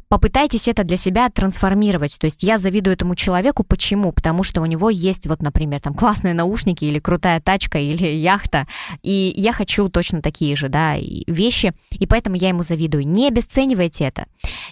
попытайтесь 0.08 0.68
это 0.68 0.84
для 0.84 0.98
себя 0.98 1.30
трансформировать. 1.30 2.18
То 2.18 2.26
есть 2.26 2.42
я 2.42 2.58
завидую 2.58 2.92
этому 2.92 3.14
человеку. 3.14 3.64
Почему? 3.64 4.12
Потому 4.12 4.42
что 4.42 4.60
у 4.60 4.66
него 4.66 4.90
есть 4.90 5.26
вот, 5.26 5.40
например, 5.40 5.80
там 5.80 5.94
классные 5.94 6.34
наушники 6.34 6.84
или 6.84 6.98
крутая 6.98 7.40
тачка 7.40 7.78
или 7.78 8.06
яхта, 8.16 8.66
и 9.02 9.32
я 9.34 9.54
хочу 9.54 9.88
точно 9.88 10.20
такие 10.20 10.54
же, 10.56 10.68
да, 10.68 10.96
вещи, 10.98 11.72
и 11.92 12.06
поэтому 12.06 12.36
я 12.36 12.50
ему 12.50 12.62
завидую. 12.62 13.08
Не 13.08 13.28
обесценивайте 13.28 14.04
это. 14.04 14.26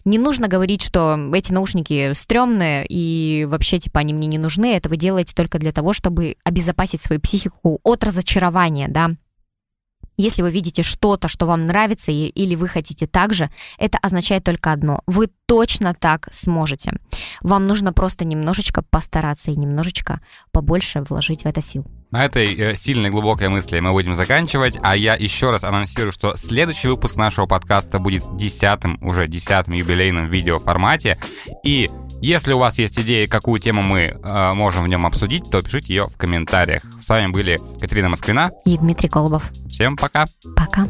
Не 0.04 0.18
нужно 0.18 0.46
говорить, 0.46 0.82
что 0.82 1.18
эти 1.32 1.52
наушники 1.52 2.12
стрёмные 2.12 2.84
и 2.86 3.46
вообще, 3.48 3.78
типа, 3.78 4.00
они 4.00 4.12
мне 4.12 4.28
не 4.28 4.36
нужны. 4.36 4.76
Это 4.76 4.90
вы 4.90 4.98
делаете 4.98 5.32
только 5.34 5.58
для 5.58 5.72
того, 5.72 5.94
чтобы 5.94 6.36
обезопасить 6.44 7.00
свою 7.00 7.22
психику 7.22 7.80
от 7.82 8.04
разочарования, 8.04 8.88
да, 8.88 9.12
если 10.20 10.42
вы 10.42 10.50
видите 10.50 10.82
что-то, 10.82 11.28
что 11.28 11.46
вам 11.46 11.66
нравится, 11.66 12.12
или 12.12 12.54
вы 12.54 12.68
хотите 12.68 13.06
так 13.06 13.32
же, 13.34 13.48
это 13.78 13.98
означает 13.98 14.44
только 14.44 14.72
одно. 14.72 15.02
Вы 15.06 15.28
точно 15.46 15.94
так 15.94 16.28
сможете. 16.32 16.92
Вам 17.42 17.66
нужно 17.66 17.92
просто 17.92 18.24
немножечко 18.24 18.82
постараться 18.82 19.50
и 19.50 19.56
немножечко 19.56 20.20
побольше 20.52 21.02
вложить 21.08 21.44
в 21.44 21.46
это 21.46 21.62
сил. 21.62 21.86
На 22.10 22.24
этой 22.24 22.54
э, 22.54 22.76
сильной 22.76 23.10
глубокой 23.10 23.48
мысли 23.48 23.78
мы 23.80 23.92
будем 23.92 24.14
заканчивать, 24.14 24.78
а 24.82 24.96
я 24.96 25.14
еще 25.14 25.50
раз 25.50 25.62
анонсирую, 25.64 26.12
что 26.12 26.36
следующий 26.36 26.88
выпуск 26.88 27.16
нашего 27.16 27.46
подкаста 27.46 27.98
будет 27.98 28.24
десятым, 28.36 28.98
уже 29.02 29.28
десятым 29.28 29.74
юбилейным 29.74 30.28
видеоформате, 30.28 31.18
и 31.64 31.88
если 32.20 32.52
у 32.52 32.58
вас 32.58 32.78
есть 32.78 32.98
идеи, 32.98 33.26
какую 33.26 33.60
тему 33.60 33.82
мы 33.82 34.00
э, 34.00 34.54
можем 34.54 34.84
в 34.84 34.88
нем 34.88 35.06
обсудить, 35.06 35.50
то 35.50 35.62
пишите 35.62 35.94
ее 35.94 36.04
в 36.04 36.16
комментариях. 36.16 36.82
С 37.00 37.08
вами 37.08 37.28
были 37.30 37.58
Катерина 37.80 38.10
Москвина 38.10 38.50
и 38.66 38.76
Дмитрий 38.76 39.08
Колобов. 39.08 39.50
Всем 39.68 39.96
пока. 39.96 40.26
Пока. 40.56 40.86